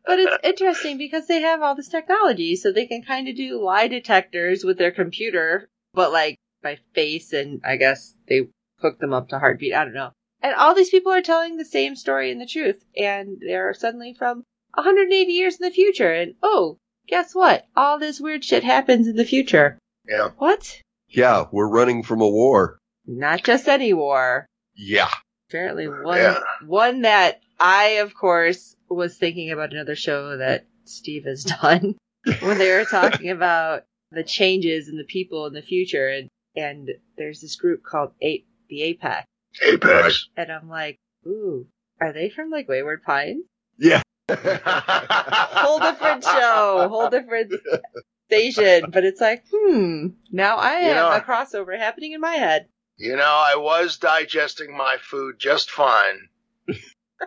But 0.08 0.20
it's 0.20 0.38
interesting 0.44 1.00
because 1.00 1.26
they 1.26 1.42
have 1.42 1.64
all 1.64 1.74
this 1.74 1.88
technology, 1.88 2.56
so 2.58 2.72
they 2.72 2.86
can 2.86 3.02
kind 3.02 3.28
of 3.28 3.36
do 3.36 3.60
lie 3.60 3.88
detectors 3.88 4.64
with 4.64 4.78
their 4.78 4.92
computer, 4.92 5.68
but 5.96 6.12
like 6.12 6.36
by 6.62 6.78
face, 6.94 7.34
and 7.34 7.62
I 7.66 7.78
guess 7.78 8.14
they 8.28 8.50
hook 8.82 9.00
them 9.00 9.14
up 9.14 9.30
to 9.30 9.40
heartbeat. 9.40 9.74
I 9.74 9.84
don't 9.84 9.96
know. 9.96 10.12
And 10.44 10.54
all 10.54 10.76
these 10.76 10.92
people 10.92 11.12
are 11.12 11.24
telling 11.24 11.58
the 11.58 11.66
same 11.66 11.96
story 11.96 12.30
and 12.32 12.40
the 12.40 12.46
truth, 12.46 12.86
and 12.96 13.38
they're 13.42 13.74
suddenly 13.74 14.14
from 14.14 14.44
180 14.76 15.32
years 15.32 15.60
in 15.60 15.66
the 15.68 15.74
future. 15.74 16.14
And 16.14 16.36
oh, 16.44 16.78
guess 17.08 17.34
what? 17.34 17.66
All 17.76 17.98
this 17.98 18.22
weird 18.22 18.44
shit 18.44 18.64
happens 18.64 19.08
in 19.08 19.16
the 19.16 19.26
future. 19.26 19.80
Yeah. 20.08 20.30
What? 20.38 20.82
Yeah, 21.10 21.46
we're 21.52 21.68
running 21.70 22.04
from 22.04 22.22
a 22.22 22.28
war. 22.30 22.80
Not 23.06 23.44
just 23.44 23.68
any 23.68 23.94
war. 23.94 24.46
Yeah. 24.76 25.10
Apparently, 25.50 25.88
one 25.88 26.18
Yeah. 26.18 26.40
one 26.66 27.02
that 27.04 27.42
I, 27.60 28.00
of 28.02 28.14
course, 28.16 28.76
was 28.90 29.18
thinking 29.18 29.52
about 29.52 29.72
another 29.74 29.96
show 29.96 30.38
that 30.38 30.66
Steve 30.86 31.26
has 31.26 31.44
done 31.62 31.96
when 32.42 32.58
they 32.58 32.72
were 32.72 32.86
talking 32.86 33.30
about 33.32 33.84
the 34.12 34.24
changes 34.24 34.88
and 34.88 35.00
the 35.00 35.04
people 35.06 35.46
in 35.46 35.54
the 35.54 35.62
future, 35.62 36.08
and 36.10 36.28
and 36.56 36.90
there's 37.18 37.42
this 37.42 37.56
group 37.56 37.84
called 37.84 38.12
Ape, 38.22 38.48
the 38.70 38.80
APAC, 39.02 39.24
Apex. 39.62 40.28
and 40.38 40.52
I'm 40.52 40.70
like, 40.70 40.96
ooh, 41.28 41.68
are 42.02 42.14
they 42.14 42.30
from 42.30 42.50
like 42.50 42.68
Wayward 42.68 43.04
Pines? 43.04 43.44
Yeah. 43.78 44.02
Whole 44.30 45.80
different 45.80 46.24
show, 46.24 46.88
whole 46.90 47.10
different 47.10 47.54
station, 48.30 48.90
but 48.92 49.04
it's 49.06 49.22
like, 49.22 49.44
hmm, 49.54 50.08
now 50.32 50.58
I 50.58 50.80
You 50.80 50.86
have 50.88 50.96
know- 50.96 51.12
a 51.18 51.22
crossover 51.22 51.78
happening 51.78 52.14
in 52.14 52.22
my 52.22 52.34
head. 52.36 52.68
You 52.98 53.16
know, 53.18 53.24
I 53.24 53.56
was 53.58 53.98
digesting 53.98 54.76
my 54.76 54.96
food 55.02 55.36
just 55.38 55.70
fine 55.70 56.30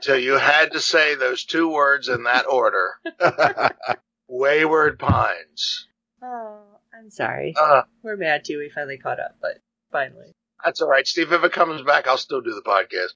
till 0.00 0.18
you 0.18 0.38
had 0.38 0.72
to 0.72 0.80
say 0.80 1.14
those 1.14 1.44
two 1.44 1.68
words 1.70 2.08
in 2.08 2.22
that 2.24 2.46
order. 2.46 2.92
Wayward 4.28 4.98
Pines. 4.98 5.86
Oh, 6.22 6.60
I'm 6.98 7.10
sorry. 7.10 7.54
Uh, 7.58 7.82
We're 8.02 8.16
mad 8.16 8.44
too. 8.44 8.58
We 8.58 8.70
finally 8.70 8.96
caught 8.98 9.20
up, 9.20 9.36
but 9.42 9.58
finally. 9.92 10.32
that's 10.64 10.80
all 10.80 10.88
right, 10.88 11.06
Steve. 11.06 11.32
If 11.32 11.44
it 11.44 11.52
comes 11.52 11.82
back, 11.82 12.06
I'll 12.08 12.16
still 12.16 12.40
do 12.40 12.54
the 12.54 12.62
podcast. 12.62 13.12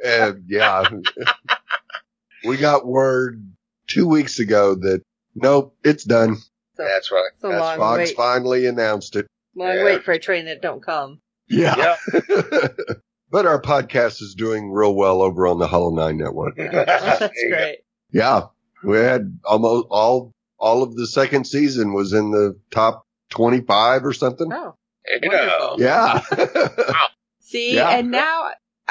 and 0.04 0.44
yeah, 0.48 0.88
we 2.46 2.56
got 2.56 2.86
word 2.86 3.44
two 3.88 4.06
weeks 4.06 4.38
ago 4.38 4.74
that 4.76 5.02
nope, 5.34 5.76
it's 5.84 6.04
done. 6.04 6.36
So, 6.78 6.84
That's 6.84 7.10
right. 7.10 7.30
so 7.40 7.48
That's 7.48 7.60
long 7.60 7.78
Fox 7.78 7.98
wait, 7.98 8.16
finally 8.16 8.66
announced 8.66 9.16
it. 9.16 9.26
long 9.56 9.74
Yeah. 9.74 9.84
wait 9.84 10.04
for 10.04 10.12
a 10.12 10.18
train 10.18 10.44
that 10.46 10.62
don't 10.62 10.80
come. 10.82 11.20
Yeah. 11.48 11.96
but 13.30 13.46
our 13.46 13.60
podcast 13.60 14.22
is 14.22 14.34
doing 14.36 14.70
real 14.70 14.94
well 14.94 15.20
over 15.22 15.46
on 15.48 15.58
the 15.58 15.66
Hollow 15.66 15.90
Nine 15.94 16.16
Network. 16.18 16.56
That's 16.56 17.18
There 17.18 17.30
you 17.34 17.50
go. 17.50 17.56
great. 17.56 17.78
Yeah. 18.12 18.42
We 18.84 18.98
had 18.98 19.38
almost 19.44 19.88
all, 19.90 20.32
all 20.58 20.82
of 20.84 20.94
the 20.94 21.06
second 21.08 21.46
season 21.46 21.94
was 21.94 22.12
in 22.12 22.30
the 22.30 22.58
top 22.70 23.02
25 23.30 24.04
or 24.06 24.12
something. 24.12 24.52
Oh, 24.52 24.74
There 25.04 25.18
you 25.22 25.30
go. 25.30 25.76
Wonderful. 25.76 25.80
Yeah. 25.80 27.04
see, 27.40 27.74
Yeah. 27.74 27.90
and 27.90 28.10
now, 28.12 28.50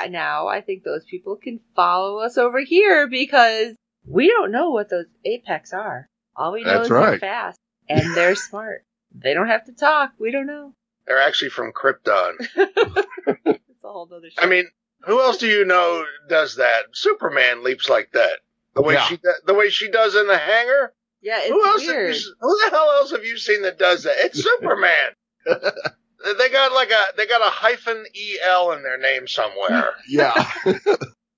now 0.09 0.47
I 0.47 0.59
think 0.61 0.83
those 0.83 1.05
people 1.09 1.37
can 1.37 1.61
follow 1.75 2.19
us 2.19 2.37
over 2.37 2.59
here 2.59 3.07
because 3.07 3.75
we 4.05 4.27
don't 4.27 4.51
know 4.51 4.71
what 4.71 4.89
those 4.89 5.05
apex 5.23 5.71
are. 5.73 6.07
All 6.35 6.51
we 6.51 6.63
know 6.63 6.83
That's 6.83 6.85
is 6.85 6.89
they're 6.89 7.19
fast 7.19 7.59
and 7.89 8.15
they're 8.15 8.35
smart. 8.35 8.83
They 9.15 9.33
don't 9.33 9.47
have 9.47 9.65
to 9.65 9.71
talk. 9.73 10.11
We 10.19 10.31
don't 10.31 10.47
know. 10.47 10.73
They're 11.07 11.21
actually 11.21 11.49
from 11.49 11.71
Krypton. 11.71 12.33
It's 13.45 13.83
a 13.83 13.87
whole 13.87 14.09
other 14.13 14.29
show. 14.29 14.41
I 14.41 14.47
mean, 14.47 14.65
who 15.05 15.21
else 15.21 15.37
do 15.37 15.47
you 15.47 15.63
know 15.65 16.03
does 16.27 16.55
that? 16.55 16.85
Superman 16.93 17.63
leaps 17.63 17.87
like 17.89 18.11
that. 18.13 18.39
The 18.75 18.81
way 18.81 18.95
Yeah. 18.95 19.05
she 19.05 19.19
the 19.45 19.53
way 19.53 19.69
she 19.69 19.89
does 19.89 20.15
in 20.15 20.27
the 20.27 20.37
hangar. 20.37 20.93
yeah, 21.21 21.39
it's 21.39 21.49
who 21.49 21.65
else? 21.65 21.81
Have 21.85 21.95
weird. 21.95 22.15
you, 22.15 22.35
who 22.41 22.57
the 22.65 22.69
hell 22.71 22.89
else 22.99 23.11
have 23.11 23.23
you 23.25 23.37
seen 23.37 23.61
that 23.63 23.77
does 23.79 24.03
that? 24.03 24.15
It's 24.17 24.43
Superman. 24.43 25.13
they 25.45 26.49
got 26.49 26.73
like 26.73 26.89
a 26.91 27.01
they 27.17 27.27
got 27.27 27.41
a 27.45 27.49
hyphen 27.49 28.03
el 28.43 28.71
in 28.73 28.83
their 28.83 28.97
name 28.97 29.27
somewhere. 29.27 29.91
yeah. 30.07 30.51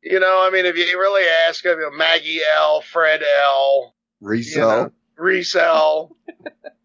You 0.01 0.17
know, 0.21 0.47
I 0.47 0.49
mean, 0.49 0.65
if 0.65 0.77
you 0.77 0.97
really 0.97 1.25
ask, 1.47 1.63
you 1.65 1.77
know, 1.77 1.91
Maggie 1.91 2.39
L, 2.55 2.79
Fred 2.81 3.21
L, 3.43 3.93
Resell. 4.21 4.83
Reese 4.85 4.91
L. 5.55 6.15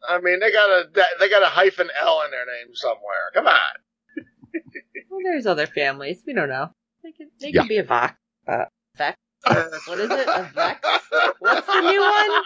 I 0.08 0.20
mean, 0.20 0.40
they 0.40 0.52
got 0.52 0.68
a 0.70 0.88
they 1.20 1.28
got 1.28 1.42
a 1.42 1.46
hyphen 1.46 1.88
L 2.00 2.22
in 2.24 2.30
their 2.30 2.44
name 2.46 2.74
somewhere. 2.74 3.30
Come 3.34 3.46
on. 3.46 3.54
Well, 5.10 5.20
there's 5.24 5.46
other 5.46 5.66
families. 5.66 6.22
We 6.26 6.32
don't 6.32 6.48
know. 6.48 6.70
They 7.02 7.12
can 7.12 7.30
they 7.40 7.50
Yeah. 7.50 7.60
could 7.62 7.68
be 7.68 7.78
a 7.78 7.84
Vox. 7.84 8.14
Uh, 8.46 8.64
Vex? 8.96 9.16
Or 9.48 9.70
what 9.86 9.98
is 10.00 10.10
it? 10.10 10.28
A 10.28 10.42
Vex? 10.54 10.80
What's 11.38 11.66
the 11.66 11.80
new 11.80 12.00
one? 12.00 12.44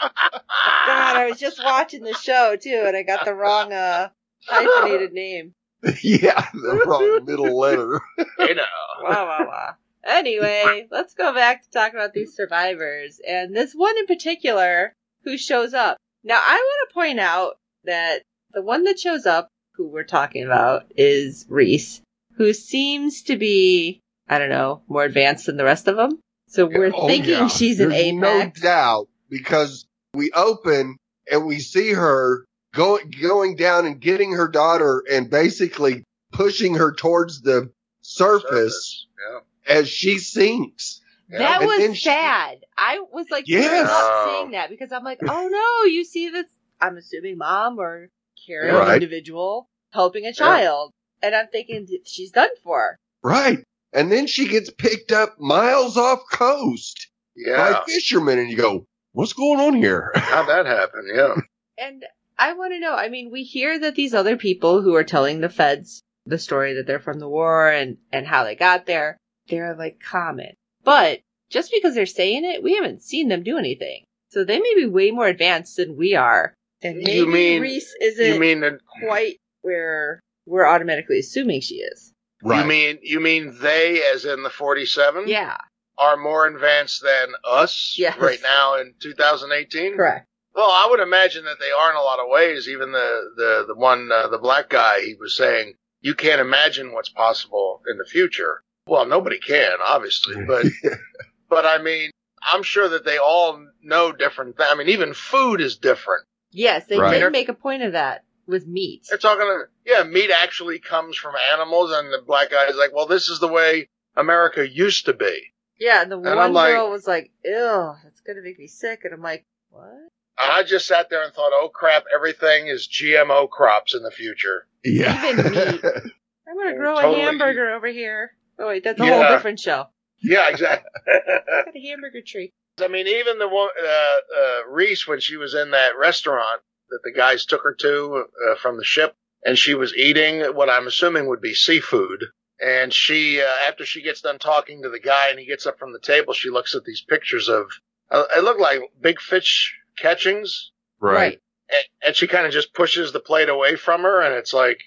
God, 0.87 1.16
I 1.16 1.26
was 1.30 1.38
just 1.38 1.62
watching 1.62 2.02
the 2.02 2.14
show 2.14 2.57
too, 2.57 2.85
and 2.87 2.97
I 2.97 3.02
got 3.02 3.25
the 3.25 3.35
wrong 3.35 3.73
uh 3.73 4.09
hyphenated 4.47 5.12
name. 5.12 5.54
yeah. 6.02 6.47
The 6.52 6.83
wrong 6.87 7.25
middle 7.25 7.59
letter. 7.59 8.00
You 8.38 8.54
know. 8.54 8.64
Wow, 9.02 9.26
wow, 9.26 9.47
wow. 9.47 9.75
Anyway, 10.04 10.87
let's 10.90 11.14
go 11.14 11.33
back 11.35 11.62
to 11.62 11.71
talk 11.71 11.92
about 11.92 12.12
these 12.12 12.35
survivors, 12.35 13.21
and 13.26 13.54
this 13.54 13.73
one 13.75 13.97
in 13.99 14.07
particular 14.07 14.95
who 15.25 15.37
shows 15.39 15.75
up. 15.75 15.97
Now, 16.25 16.41
I 16.43 16.55
want 16.55 16.89
to 16.89 16.95
point 16.95 17.21
out 17.21 17.57
that 17.85 18.23
the 18.53 18.63
one 18.63 18.85
that 18.85 18.99
shows 18.99 19.27
up, 19.27 19.49
who 19.75 19.89
we're 19.89 20.05
talking 20.05 20.45
about, 20.45 20.87
is 20.97 21.47
Reese, 21.49 22.01
who 22.37 22.53
seems 22.53 23.23
to 23.25 23.37
be, 23.37 24.01
I 24.29 24.39
don't 24.39 24.49
know, 24.51 24.83
more 24.89 25.05
advanced 25.05 25.47
than 25.47 25.57
the 25.57 25.65
rest 25.65 25.89
of 25.89 25.97
them. 25.97 26.19
So 26.49 26.67
we're 26.67 26.93
Oh, 26.95 27.07
thinking 27.07 27.31
yeah. 27.33 27.49
she's 27.49 27.79
an 27.81 27.91
There's 27.91 28.03
apex. 28.03 28.61
No 28.61 28.63
doubt 28.63 29.09
because 29.29 29.87
we 30.15 30.31
open 30.33 30.97
and 31.31 31.47
we 31.47 31.59
see 31.61 31.93
her 31.93 32.45
going 32.75 33.13
going 33.21 33.57
down 33.57 33.87
and 33.87 34.01
getting 34.01 34.33
her 34.33 34.49
daughter 34.49 35.05
and 35.11 35.29
basically 35.31 36.05
pushing 36.33 36.75
her 36.77 36.93
towards 36.93 37.43
the 37.43 37.71
surface, 38.01 39.07
Yeah. 39.31 39.41
as 39.67 39.89
she 39.89 40.19
sinks. 40.19 41.01
That 41.30 41.62
And 41.62 41.70
then 41.70 41.88
was 41.90 41.99
she- 41.99 42.04
sad. 42.08 42.58
I 42.76 43.00
was 43.12 43.26
like 43.30 43.44
Yeah. 43.47 43.61
tearing 43.62 43.82
up 43.85 43.88
Oh. 43.90 44.30
seeing 44.40 44.50
that 44.52 44.70
because 44.70 44.92
I'm 44.92 45.04
like, 45.04 45.18
oh 45.23 45.49
no, 45.49 45.85
you 45.90 46.04
see 46.04 46.28
this? 46.30 46.47
I'm 46.80 46.97
assuming 46.97 47.38
mom 47.38 47.78
or 47.78 48.08
caring 48.47 48.75
Right. 48.75 48.94
individual 48.94 49.68
helping 49.92 50.25
a 50.26 50.32
child, 50.32 50.92
and 51.23 51.35
I'm 51.35 51.49
thinking 51.49 51.87
she's 52.04 52.30
done 52.30 52.50
for. 52.62 52.97
Right. 53.23 53.58
And 53.92 54.12
then 54.12 54.26
she 54.26 54.47
gets 54.49 54.70
picked 54.70 55.12
up 55.12 55.38
miles 55.40 55.97
off 55.97 56.20
coast 56.30 57.08
Yeah. 57.37 57.56
by 57.73 57.82
fishermen 57.87 58.38
and 58.38 58.50
you 58.50 58.56
go, 58.56 58.87
what's 59.12 59.32
going 59.32 59.61
on 59.61 59.75
here? 59.75 60.12
How'd 60.14 60.49
that 60.49 60.66
happen? 60.66 61.08
Yeah. 61.14 61.35
And 61.78 62.04
I 62.38 62.52
want 62.52 62.73
to 62.75 62.78
know. 62.80 62.94
I 62.94 63.08
mean, 63.08 63.30
we 63.30 63.42
hear 63.42 63.78
that 63.80 63.94
these 63.97 64.14
other 64.14 64.37
people 64.37 64.82
who 64.82 64.94
are 64.94 65.04
telling 65.04 65.40
the 65.40 65.49
feds 65.49 66.02
the 66.26 66.38
story 66.38 66.75
that 66.75 66.87
they're 66.87 67.00
from 67.00 67.18
the 67.18 67.28
war 67.28 67.68
and 67.70 67.97
and 68.12 68.26
how 68.26 68.44
they 68.44 68.54
got 68.54 68.85
there, 68.87 69.16
they're 69.49 69.75
like 69.75 69.99
common. 70.00 70.52
But 70.88 71.21
just 71.50 71.71
because 71.71 71.95
they're 71.95 72.07
saying 72.07 72.45
it, 72.45 72.62
we 72.62 72.75
haven't 72.75 73.02
seen 73.02 73.28
them 73.28 73.42
do 73.42 73.59
anything. 73.59 74.04
So 74.30 74.45
they 74.45 74.59
may 74.59 74.75
be 74.75 74.87
way 74.87 75.11
more 75.11 75.26
advanced 75.26 75.76
than 75.76 75.97
we 75.97 76.14
are. 76.14 76.54
And 76.83 76.99
maybe 76.99 77.12
You 77.12 77.26
mean- 77.26 77.61
Reese 77.62 77.95
isn't 78.00 78.35
You 78.35 78.40
mean 78.40 78.61
that? 78.61 78.78
quite 79.02 79.38
where 79.62 80.21
we're 80.47 80.66
automatically 80.66 81.18
assuming 81.18 81.61
she 81.61 81.76
is. 81.76 82.12
You 82.42 82.64
mean 82.64 83.00
you 83.02 83.18
mean 83.21 83.59
they, 83.61 84.02
as 84.14 84.25
in 84.25 84.45
the 84.45 84.50
forty-seven, 84.50 85.26
Yeah, 85.26 85.57
are 85.99 86.16
more 86.16 86.47
advanced 86.47 87.02
than 87.02 87.35
us 87.45 87.97
Yes. 87.99 88.16
right 88.18 88.40
now 88.42 88.76
in 88.76 88.95
2018? 89.00 89.97
correct. 89.97 90.25
Well, 90.54 90.71
I 90.71 90.87
would 90.88 91.00
imagine 91.00 91.45
that 91.47 91.59
they 91.61 91.71
are 91.71 91.90
in 91.90 91.97
a 91.97 92.00
lot 92.02 92.21
of 92.21 92.28
ways. 92.28 92.68
Even 92.68 92.92
the 92.92 93.11
the 93.37 93.64
the 93.66 93.75
one 93.75 94.11
uh, 94.12 94.28
the 94.28 94.38
black 94.38 94.68
guy, 94.71 95.00
he 95.00 95.14
was 95.14 95.37
saying 95.37 95.75
you 96.00 96.14
can't 96.14 96.40
imagine 96.40 96.92
what's 96.92 97.09
possible 97.11 97.83
in 97.90 97.99
the 97.99 98.04
future. 98.04 98.62
Well, 98.88 99.07
nobody 99.07 99.38
can, 99.38 99.73
obviously, 99.85 100.45
but 100.47 100.66
but 101.49 101.66
I 101.66 101.83
mean, 101.83 102.11
I'm 102.42 102.62
sure 102.62 102.88
that 102.88 103.04
they 103.04 103.18
all 103.18 103.64
know 103.83 104.12
different. 104.12 104.57
Th- 104.57 104.68
I 104.71 104.75
mean, 104.76 104.88
even 104.88 105.14
food 105.14 105.61
is 105.61 105.76
different. 105.76 106.25
Yes, 106.50 106.87
they 106.87 106.99
Right. 106.99 107.18
did 107.18 107.30
make 107.33 107.49
a 107.49 107.54
point 107.54 107.83
of 107.83 107.92
that 107.92 108.25
with 108.47 108.66
meat. 108.66 109.07
They're 109.09 109.18
talking, 109.18 109.47
yeah, 109.85 110.04
meat 110.04 110.30
actually 110.30 110.78
comes 110.78 111.16
from 111.16 111.35
animals, 111.52 111.92
and 111.92 112.12
the 112.12 112.23
black 112.26 112.50
guy 112.50 112.66
is 112.68 112.76
like, 112.76 112.95
well, 112.95 113.07
this 113.07 113.28
is 113.28 113.38
the 113.40 113.49
way 113.49 113.88
America 114.16 114.66
used 114.68 115.04
to 115.07 115.12
be. 115.12 115.52
Yeah, 115.78 116.00
and 116.02 116.11
the 116.11 116.16
And 116.16 116.25
one 116.25 116.38
I'm 116.38 116.52
like- 116.54 116.73
girl 116.75 116.90
was 116.90 117.07
like, 117.07 117.30
"Ew, 117.45 117.95
that's 118.02 118.21
gonna 118.23 118.42
make 118.42 118.59
me 118.59 118.66
sick," 118.66 119.00
and 119.04 119.12
I'm 119.14 119.23
like, 119.23 119.45
"What?" 119.71 119.92
I 120.38 120.62
just 120.62 120.87
sat 120.87 121.11
there 121.11 121.23
and 121.25 121.33
thought, 121.35 121.50
oh 121.52 121.68
crap, 121.68 122.04
everything 122.14 122.68
is 122.68 122.88
GMO 122.88 123.50
crops 123.50 123.95
in 123.95 124.02
the 124.02 124.11
future. 124.11 124.66
yeah. 124.85 125.28
Even 125.30 125.50
meat. 125.52 125.85
I'm 126.49 126.57
gonna 126.57 126.76
grow 126.76 126.95
totally. 126.95 127.21
a 127.21 127.25
hamburger 127.26 127.75
over 127.75 127.88
here. 127.88 128.33
Oh 128.59 128.69
wait, 128.69 128.85
that's 128.85 129.00
a 129.00 129.05
Yeah. 129.05 129.25
whole 129.27 129.37
different 129.37 129.61
show. 129.61 129.87
Yeah, 130.21 130.49
exactly. 130.49 130.91
I 131.07 131.41
got 131.65 131.77
a 131.77 131.81
hamburger 131.81 132.23
tree. 132.23 132.53
I 132.81 132.88
mean, 132.88 133.07
even 133.07 133.38
the 133.38 133.49
one 133.49 133.69
uh, 133.83 133.87
uh, 133.87 134.67
Reese 134.69 135.07
when 135.07 135.21
she 135.21 135.37
was 135.37 135.55
in 135.55 135.71
that 135.73 135.97
restaurant 135.99 136.61
that 136.91 137.00
the 137.05 137.12
guys 137.12 137.45
took 137.45 137.62
her 137.62 137.75
to 137.81 138.25
uh, 138.50 138.55
from 138.57 138.77
the 138.77 138.85
ship, 138.85 139.15
and 139.45 139.59
she 139.59 139.75
was 139.75 139.95
eating 139.95 140.41
what 140.55 140.71
I'm 140.71 140.87
assuming 140.87 141.27
would 141.27 141.41
be 141.41 141.55
seafood. 141.55 142.25
And 142.61 142.93
she, 142.93 143.41
uh, 143.41 143.47
after 143.69 143.85
she 143.85 144.03
gets 144.03 144.21
done 144.21 144.38
talking 144.38 144.83
to 144.83 144.88
the 144.88 144.99
guy, 144.99 145.29
and 145.31 145.38
he 145.38 145.47
gets 145.47 145.67
up 145.67 145.79
from 145.79 145.93
the 145.93 146.00
table, 146.00 146.33
she 146.35 146.50
looks 146.50 146.75
at 146.75 146.85
these 146.85 147.03
pictures 147.09 147.49
of. 147.49 147.67
Uh, 148.11 148.25
it 148.37 148.43
looked 148.43 148.61
like 148.61 148.81
big 149.00 149.21
fish 149.21 149.75
catchings, 149.99 150.73
Right. 151.00 151.38
and, 151.71 151.85
and 152.05 152.17
she 152.17 152.27
kind 152.27 152.47
of 152.47 152.53
just 152.53 152.75
pushes 152.75 153.12
the 153.12 153.21
plate 153.21 153.49
away 153.49 153.77
from 153.77 154.03
her, 154.03 154.21
and 154.23 154.35
it's 154.35 154.53
like, 154.53 154.81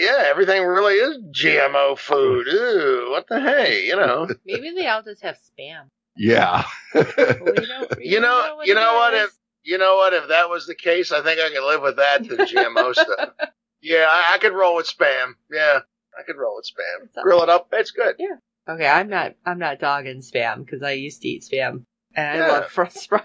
yeah, 0.00 0.24
everything 0.26 0.64
really 0.64 0.94
is 0.94 1.18
GMO 1.32 1.96
food. 1.98 2.46
Ooh, 2.48 3.08
what 3.10 3.26
the 3.28 3.40
hey, 3.40 3.86
you 3.86 3.96
know? 3.96 4.28
Maybe 4.46 4.70
they 4.70 4.86
all 4.86 5.02
just 5.02 5.22
have 5.22 5.36
spam. 5.36 5.84
Yeah. 6.16 6.64
But 6.92 7.16
we 7.16 7.66
don't 7.66 7.90
really 7.96 8.08
You 8.08 8.20
know, 8.20 8.54
what 8.56 8.66
you 8.66 8.74
know 8.74 8.94
it 8.94 8.98
what? 8.98 9.14
is. 9.14 9.24
If 9.28 9.30
you 9.64 9.78
know 9.78 9.96
what, 9.96 10.12
if 10.12 10.28
that 10.28 10.50
was 10.50 10.66
the 10.66 10.74
case, 10.74 11.12
I 11.12 11.22
think 11.22 11.40
I 11.40 11.48
could 11.50 11.64
live 11.66 11.82
with 11.82 11.96
that 11.96 12.26
than 12.28 12.38
GMO 12.38 12.92
stuff. 12.94 13.30
Yeah, 13.80 14.06
I, 14.08 14.34
I 14.34 14.38
could 14.38 14.52
roll 14.52 14.76
with 14.76 14.86
spam. 14.86 15.32
Yeah, 15.50 15.80
I 16.18 16.22
could 16.24 16.36
roll 16.36 16.56
with 16.56 16.66
spam. 16.66 17.04
It's 17.06 17.16
all- 17.16 17.22
Grill 17.22 17.42
it 17.42 17.48
up, 17.48 17.68
it's 17.72 17.90
good. 17.92 18.16
Yeah. 18.18 18.36
Okay, 18.68 18.86
I'm 18.86 19.08
not. 19.08 19.32
I'm 19.44 19.58
not 19.58 19.80
dogging 19.80 20.20
spam 20.20 20.64
because 20.64 20.82
I 20.82 20.92
used 20.92 21.22
to 21.22 21.28
eat 21.28 21.42
spam, 21.42 21.82
and 22.14 22.42
I 22.42 22.48
love 22.48 22.66
fr- 22.70 22.84
fr- 22.84 23.16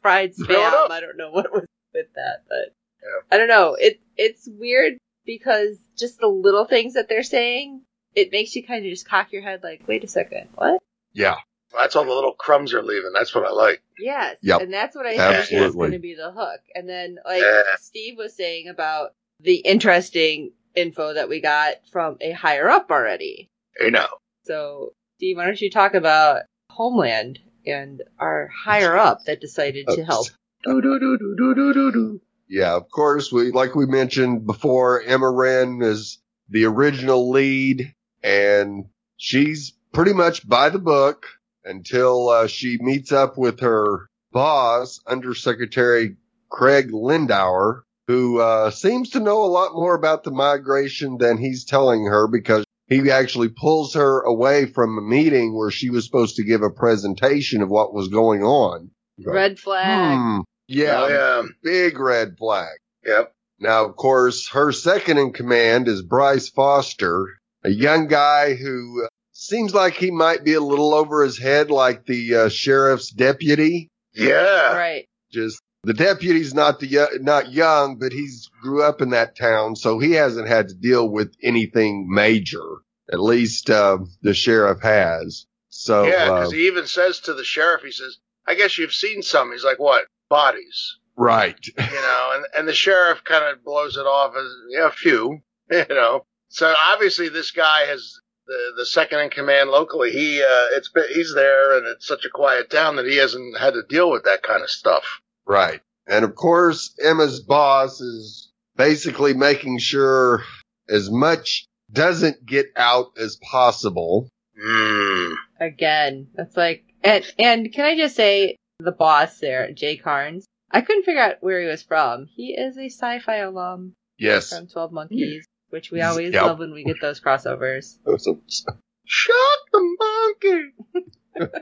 fried 0.00 0.32
spam. 0.34 0.90
I 0.90 1.00
don't 1.00 1.18
know 1.18 1.30
what 1.30 1.52
was 1.52 1.64
with 1.92 2.06
that, 2.14 2.44
but 2.48 2.74
Yeah. 3.02 3.20
I 3.30 3.36
don't 3.36 3.48
know. 3.48 3.74
It 3.78 4.00
it's 4.16 4.48
weird 4.50 4.94
because 5.26 5.76
just 5.98 6.18
the 6.18 6.28
little 6.28 6.64
things 6.64 6.94
that 6.94 7.08
they're 7.08 7.22
saying, 7.22 7.82
it 8.14 8.32
makes 8.32 8.54
you 8.56 8.64
kind 8.64 8.84
of 8.84 8.90
just 8.90 9.08
cock 9.08 9.32
your 9.32 9.42
head, 9.42 9.60
like, 9.62 9.82
wait 9.86 10.04
a 10.04 10.08
second, 10.08 10.48
what? 10.54 10.80
yeah. 11.12 11.36
That's 11.76 11.96
all 11.96 12.04
the 12.04 12.12
little 12.14 12.32
crumbs 12.32 12.72
are 12.72 12.82
leaving. 12.82 13.10
That's 13.12 13.34
what 13.34 13.44
I 13.44 13.50
like. 13.50 13.82
Yes. 13.98 14.36
Yep. 14.40 14.62
And 14.62 14.72
that's 14.72 14.96
what 14.96 15.04
I 15.04 15.16
think 15.44 15.52
is 15.52 15.74
going 15.74 15.90
to 15.90 15.98
be 15.98 16.14
the 16.14 16.30
hook. 16.30 16.60
And 16.74 16.88
then, 16.88 17.18
like 17.26 17.42
Yeah. 17.42 17.62
Steve 17.80 18.14
was 18.16 18.34
saying 18.34 18.68
about 18.68 19.10
the 19.40 19.56
interesting 19.56 20.52
info 20.74 21.12
that 21.14 21.28
we 21.28 21.40
got 21.42 21.74
from 21.90 22.16
a 22.20 22.30
higher 22.30 22.68
up 22.70 22.90
already. 22.90 23.50
You 23.78 23.90
know. 23.90 24.06
So, 24.44 24.92
Steve, 25.18 25.36
why 25.36 25.44
don't 25.44 25.60
you 25.60 25.68
talk 25.70 25.92
about 25.94 26.42
Homeland 26.70 27.40
and 27.66 28.00
our 28.18 28.48
higher 28.64 28.96
up 28.96 29.24
that 29.26 29.40
decided 29.40 29.86
to 29.88 30.04
help? 30.04 30.28
Do 30.64 30.80
do 30.80 30.98
do 30.98 31.18
do 31.18 31.34
do 31.36 31.54
do 31.54 31.74
do 31.74 31.92
do. 31.92 32.20
Yeah, 32.48 32.74
of 32.74 32.90
course, 32.90 33.32
we, 33.32 33.50
like 33.50 33.74
we 33.74 33.86
mentioned 33.86 34.46
before, 34.46 35.02
Emma 35.02 35.30
Ren 35.30 35.80
is 35.82 36.18
the 36.48 36.64
original 36.64 37.30
lead 37.30 37.92
and 38.22 38.86
she's 39.16 39.72
pretty 39.92 40.12
much 40.12 40.46
by 40.48 40.68
the 40.68 40.78
book 40.78 41.26
until 41.64 42.28
uh, 42.28 42.46
she 42.46 42.78
meets 42.80 43.12
up 43.12 43.36
with 43.36 43.60
her 43.60 44.08
boss, 44.32 45.00
Undersecretary 45.06 46.16
Craig 46.48 46.90
Lindauer, 46.92 47.82
who 48.06 48.40
uh, 48.40 48.70
seems 48.70 49.10
to 49.10 49.20
know 49.20 49.42
a 49.42 49.46
lot 49.46 49.74
more 49.74 49.94
about 49.94 50.22
the 50.22 50.30
migration 50.30 51.18
than 51.18 51.38
he's 51.38 51.64
telling 51.64 52.04
her 52.04 52.28
because 52.28 52.64
he 52.86 53.10
actually 53.10 53.48
pulls 53.48 53.94
her 53.94 54.20
away 54.20 54.66
from 54.66 54.96
a 54.96 55.02
meeting 55.02 55.56
where 55.56 55.72
she 55.72 55.90
was 55.90 56.04
supposed 56.04 56.36
to 56.36 56.44
give 56.44 56.62
a 56.62 56.70
presentation 56.70 57.62
of 57.62 57.68
what 57.68 57.92
was 57.92 58.08
going 58.08 58.42
on. 58.42 58.90
Red 59.24 59.58
flag. 59.58 60.18
Hmm, 60.18 60.40
yeah, 60.68 61.02
Oh, 61.02 61.08
yeah. 61.08 61.48
big 61.62 61.98
red 61.98 62.36
flag. 62.38 62.76
Yep. 63.04 63.32
Now, 63.58 63.84
of 63.86 63.96
course, 63.96 64.48
her 64.50 64.72
second 64.72 65.18
in 65.18 65.32
command 65.32 65.88
is 65.88 66.02
Bryce 66.02 66.48
Foster, 66.48 67.28
a 67.64 67.70
young 67.70 68.06
guy 68.06 68.54
who 68.54 69.04
uh, 69.04 69.08
seems 69.32 69.74
like 69.74 69.94
he 69.94 70.10
might 70.10 70.44
be 70.44 70.54
a 70.54 70.60
little 70.60 70.92
over 70.94 71.24
his 71.24 71.38
head, 71.38 71.70
like 71.70 72.04
the 72.06 72.34
uh, 72.34 72.48
sheriff's 72.48 73.10
deputy. 73.10 73.88
Yeah. 74.14 74.74
Right. 74.74 75.06
Just 75.30 75.60
the 75.84 75.94
deputy's 75.94 76.52
not 76.52 76.80
the 76.80 76.86
yo- 76.86 77.06
not 77.20 77.52
young, 77.52 77.96
but 77.98 78.12
he's 78.12 78.50
grew 78.60 78.82
up 78.82 79.00
in 79.00 79.10
that 79.10 79.36
town, 79.36 79.76
so 79.76 79.98
he 79.98 80.12
hasn't 80.12 80.48
had 80.48 80.68
to 80.68 80.74
deal 80.74 81.08
with 81.08 81.32
anything 81.42 82.08
major. 82.12 82.62
At 83.10 83.20
least 83.20 83.70
uh, 83.70 83.98
the 84.22 84.34
sheriff 84.34 84.80
has. 84.82 85.46
So 85.70 86.04
Yeah, 86.06 86.14
uh, 86.32 86.34
because 86.40 86.52
he 86.52 86.66
even 86.66 86.86
says 86.86 87.20
to 87.20 87.34
the 87.34 87.44
sheriff, 87.44 87.82
he 87.82 87.92
says, 87.92 88.18
"I 88.46 88.54
guess 88.54 88.76
you've 88.78 88.92
seen 88.94 89.22
some." 89.22 89.52
He's 89.52 89.64
like, 89.64 89.78
"What? 89.78 90.06
Bodies?" 90.28 90.98
right, 91.16 91.58
You 91.66 91.74
know, 91.78 92.32
and 92.34 92.44
and 92.56 92.68
the 92.68 92.74
sheriff 92.74 93.24
kind 93.24 93.44
of 93.44 93.64
blows 93.64 93.96
it 93.96 94.06
off 94.06 94.34
as 94.36 94.50
yeah, 94.70 94.88
a 94.88 94.90
few. 94.90 95.40
You 95.68 95.84
know, 95.88 96.24
so 96.48 96.72
obviously 96.92 97.28
this 97.28 97.50
guy 97.50 97.86
has 97.86 98.20
the 98.46 98.72
the 98.76 98.86
second 98.86 99.18
in 99.18 99.30
command 99.30 99.70
locally. 99.70 100.12
He 100.12 100.40
uh, 100.40 100.76
it's 100.76 100.88
been, 100.90 101.06
he's 101.12 101.34
there, 101.34 101.76
and 101.76 101.86
it's 101.86 102.06
such 102.06 102.24
a 102.24 102.30
quiet 102.30 102.70
town 102.70 102.96
that 102.96 103.06
he 103.06 103.16
hasn't 103.16 103.58
had 103.58 103.74
to 103.74 103.82
deal 103.88 104.10
with 104.10 104.24
that 104.24 104.42
kind 104.42 104.62
of 104.62 104.70
stuff. 104.70 105.20
Right. 105.44 105.80
And 106.06 106.24
of 106.24 106.34
course, 106.34 106.94
Emma's 107.02 107.40
boss 107.40 108.00
is 108.00 108.52
basically 108.76 109.34
making 109.34 109.78
sure 109.78 110.44
as 110.88 111.10
much 111.10 111.66
doesn't 111.92 112.46
get 112.46 112.66
out 112.76 113.06
as 113.18 113.36
possible. 113.36 114.28
Mm. 114.60 115.34
Again, 115.60 116.28
that's 116.34 116.56
like, 116.56 116.84
and 117.02 117.24
and 117.38 117.72
can 117.72 117.84
I 117.84 117.96
just 117.96 118.16
say, 118.16 118.56
the 118.78 118.92
boss 118.92 119.38
there, 119.38 119.72
Jay 119.72 119.96
Karnes, 119.96 120.44
I 120.70 120.80
couldn't 120.80 121.04
figure 121.04 121.20
out 121.22 121.36
where 121.40 121.60
he 121.60 121.66
was 121.66 121.82
from. 121.82 122.26
He 122.26 122.54
is 122.54 122.76
a 122.76 122.86
sci-fi 122.86 123.36
alum 123.36 123.94
Yes. 124.18 124.50
from 124.50 124.66
Twelve 124.68 124.92
Monkeys, 124.92 125.46
which 125.70 125.90
we 125.90 126.00
always 126.02 126.32
Yep. 126.34 126.42
love 126.42 126.58
when 126.58 126.72
we 126.72 126.84
get 126.84 127.00
those 127.00 127.20
crossovers. 127.20 127.98
Shut 129.04 129.58
the 129.72 129.96
monkey. 130.00 131.50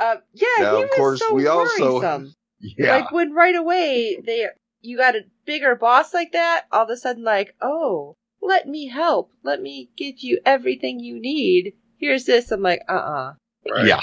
Uh, 0.00 0.14
yeah, 0.32 0.46
Now, 0.60 0.76
he 0.76 0.82
of 0.84 0.90
was 0.90 0.96
course, 0.96 1.18
so 1.18 1.34
we 1.34 1.48
also- 1.48 2.00
yeah. 2.60 2.94
Like 2.94 3.10
when 3.10 3.32
right 3.32 3.56
away 3.56 4.16
they 4.24 4.46
you 4.80 4.96
got 4.96 5.16
a 5.16 5.22
bigger 5.44 5.74
boss 5.74 6.14
like 6.14 6.30
that, 6.34 6.66
all 6.70 6.84
of 6.84 6.90
a 6.90 6.96
sudden 6.96 7.24
like, 7.24 7.56
oh, 7.60 8.14
let 8.40 8.68
me 8.68 8.86
help, 8.86 9.32
let 9.42 9.60
me 9.60 9.90
get 9.96 10.22
you 10.22 10.38
everything 10.46 11.00
you 11.00 11.18
need. 11.20 11.72
Here's 11.98 12.26
this. 12.26 12.52
I'm 12.52 12.62
like, 12.62 12.82
uh 12.88 12.92
uh 12.92 13.32
Right. 13.68 13.86
Yeah. 13.88 14.00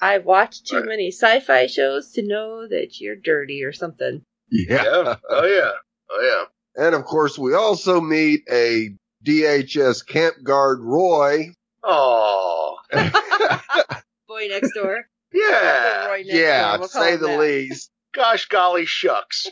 I've 0.00 0.24
watched 0.24 0.66
too 0.66 0.76
Right. 0.78 0.86
many 0.86 1.08
sci-fi 1.10 1.66
shows 1.66 2.12
to 2.12 2.22
know 2.22 2.66
that 2.68 3.00
you're 3.00 3.16
dirty 3.16 3.64
or 3.64 3.72
something. 3.72 4.22
Yeah. 4.50 4.82
Yeah. 4.84 5.16
Oh 5.30 5.44
yeah. 5.46 5.72
Oh 6.10 6.46
yeah. 6.76 6.84
And 6.84 6.94
of 6.94 7.04
course, 7.04 7.38
we 7.38 7.54
also 7.54 8.00
meet 8.00 8.42
a 8.50 8.90
DHS 9.26 10.06
camp 10.06 10.36
guard, 10.42 10.78
Roy. 10.80 11.52
Oh. 11.82 12.76
Boy 12.92 14.48
next 14.48 14.72
door. 14.74 15.06
Yeah. 15.32 16.06
Roy 16.06 16.18
next 16.18 16.32
yeah, 16.32 16.70
door, 16.72 16.78
we'll 16.80 16.88
say 16.88 17.16
the 17.16 17.26
that. 17.28 17.38
least. 17.40 17.90
Gosh 18.14 18.46
golly 18.46 18.86
shucks. 18.86 19.46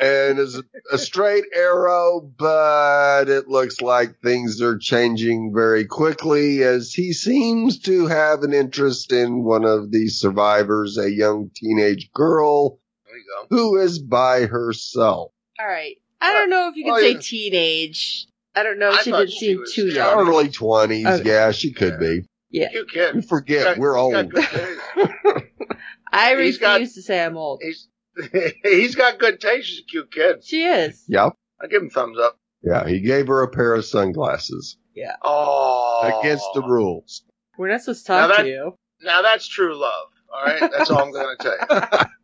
And 0.00 0.38
is 0.38 0.60
a 0.90 0.96
straight 0.98 1.44
arrow, 1.54 2.20
but 2.38 3.28
it 3.28 3.48
looks 3.48 3.80
like 3.80 4.18
things 4.20 4.60
are 4.62 4.78
changing 4.78 5.52
very 5.54 5.84
quickly 5.84 6.62
as 6.62 6.92
he 6.94 7.12
seems 7.12 7.78
to 7.80 8.06
have 8.06 8.42
an 8.42 8.54
interest 8.54 9.12
in 9.12 9.44
one 9.44 9.64
of 9.64 9.90
the 9.92 10.08
survivors, 10.08 10.96
a 10.96 11.10
young 11.12 11.50
teenage 11.54 12.10
girl 12.12 12.78
you 13.12 13.46
who 13.50 13.76
is 13.76 13.98
by 13.98 14.46
herself. 14.46 15.32
All 15.58 15.66
right. 15.66 15.96
I 16.20 16.32
don't 16.32 16.50
know 16.50 16.68
if 16.68 16.76
you 16.76 16.84
can 16.84 16.94
Oh, 16.94 16.98
say 16.98 17.12
yeah. 17.12 17.18
teenage. 17.20 18.26
I 18.54 18.62
don't 18.62 18.78
know. 18.78 18.90
I 18.90 19.02
she 19.02 19.10
thought 19.10 19.26
didn't 19.26 19.32
seem 19.38 19.64
too 19.72 19.86
young. 19.88 20.18
young. 20.18 20.28
Early 20.28 20.48
20s, 20.48 21.20
Okay. 21.20 21.28
yeah, 21.28 21.50
she 21.50 21.72
could 21.72 21.94
Yeah. 22.00 22.08
be. 22.08 22.22
Yeah. 22.50 22.68
Cute 22.70 22.92
You 22.94 23.12
kid. 23.12 23.28
forget, 23.28 23.64
Got- 23.64 23.78
we're 23.78 23.94
he's 23.94 24.00
old. 24.02 24.32
got 24.32 24.50
good. 24.94 25.44
I 26.12 26.30
He's 26.30 26.36
refuse 26.36 26.58
got- 26.58 26.78
to 26.78 26.86
say 27.02 27.24
I'm 27.24 27.36
old. 27.36 27.60
He's 27.62 27.86
he's 28.64 28.94
got 28.94 29.18
good 29.18 29.40
taste. 29.40 29.68
She's 29.68 29.80
a 29.80 29.84
cute 29.84 30.10
kid. 30.12 30.44
She 30.44 30.64
is. 30.64 31.02
Yep. 31.08 31.34
I 31.62 31.66
give 31.66 31.82
him 31.82 31.90
thumbs 31.90 32.18
up. 32.18 32.36
Yeah, 32.62 32.86
he 32.86 33.00
gave 33.00 33.28
her 33.28 33.42
a 33.42 33.48
pair 33.48 33.74
of 33.74 33.84
sunglasses 33.84 34.76
Yeah. 34.94 35.16
Oh, 35.22 36.20
against 36.20 36.46
the 36.54 36.62
rules. 36.62 37.22
We're 37.56 37.68
not 37.70 37.80
supposed 37.82 38.06
to 38.06 38.12
Now 38.12 38.26
talk 38.26 38.36
that- 38.38 38.42
to 38.44 38.48
you. 38.48 38.74
Now 39.02 39.22
that's 39.22 39.48
true 39.48 39.74
love. 39.80 40.08
All 40.32 40.44
right, 40.44 40.60
that's 40.70 40.90
all 40.90 41.02
I'm 41.02 41.10
going 41.12 41.36
to 41.38 41.42
tell 41.68 41.80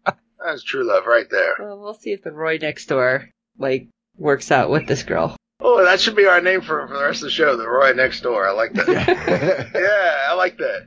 you. 0.07 0.13
That's 0.45 0.63
true 0.63 0.85
love 0.87 1.07
right 1.07 1.29
there. 1.29 1.55
Well, 1.59 1.81
we'll 1.81 1.95
see 1.95 2.13
if 2.13 2.23
the 2.23 2.31
Roy 2.31 2.59
next 2.61 2.87
door 2.87 3.31
like 3.59 3.89
works 4.17 4.53
out 4.53 4.71
with 4.71 4.87
this 4.87 5.03
girl. 5.03 5.35
Oh, 5.61 5.83
that 5.83 5.99
should 5.99 6.15
be 6.15 6.27
our 6.27 6.41
name 6.41 6.61
for, 6.61 6.87
for 6.87 6.95
the 6.97 7.03
rest 7.03 7.23
of 7.23 7.25
the 7.25 7.31
show. 7.31 7.57
The 7.57 7.69
Roy 7.69 7.95
next 7.95 8.21
door. 8.21 8.47
I 8.47 8.53
like 8.53 8.75
that. 8.75 8.87
yeah, 9.75 10.27
I 10.31 10.35
like 10.35 10.59
that. 10.59 10.87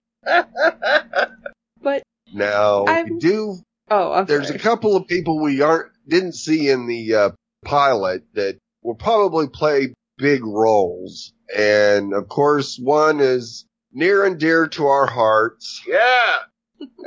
But 1.82 2.04
now, 2.34 2.86
I'm- 2.86 3.16
we 3.16 3.20
do 3.20 3.58
oh, 3.90 4.14
I'm 4.14 4.26
there's 4.26 4.48
sorry. 4.48 4.60
a 4.60 4.62
couple 4.62 4.96
of 4.96 5.08
people 5.08 5.42
we 5.42 5.62
aren't 5.62 5.92
didn't 6.08 6.34
see 6.34 6.70
in 6.70 6.88
the 6.88 7.14
uh, 7.14 7.30
pilot 7.66 8.24
that 8.34 8.58
will 8.82 8.96
probably 8.96 9.48
play 9.48 9.94
big 10.18 10.44
roles, 10.44 11.34
and 11.56 12.14
of 12.14 12.28
course, 12.28 12.78
one 12.78 13.20
is 13.20 13.66
near 13.92 14.26
and 14.26 14.40
dear 14.40 14.68
to 14.68 14.86
our 14.86 15.08
hearts 15.08 15.84
yeah. 15.88 16.38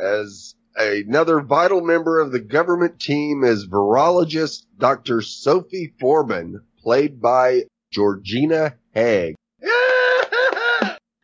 as 0.01 0.55
another 0.77 1.41
vital 1.41 1.81
member 1.81 2.21
of 2.21 2.33
the 2.33 2.41
government 2.41 3.01
team 3.01 3.45
is 3.45 3.67
virologist 3.67 4.65
Dr. 4.79 5.21
Sophie 5.21 5.95
Forbin, 6.01 6.55
played 6.83 7.21
by 7.21 7.65
Georgina 7.93 8.77
Haig 8.95 9.35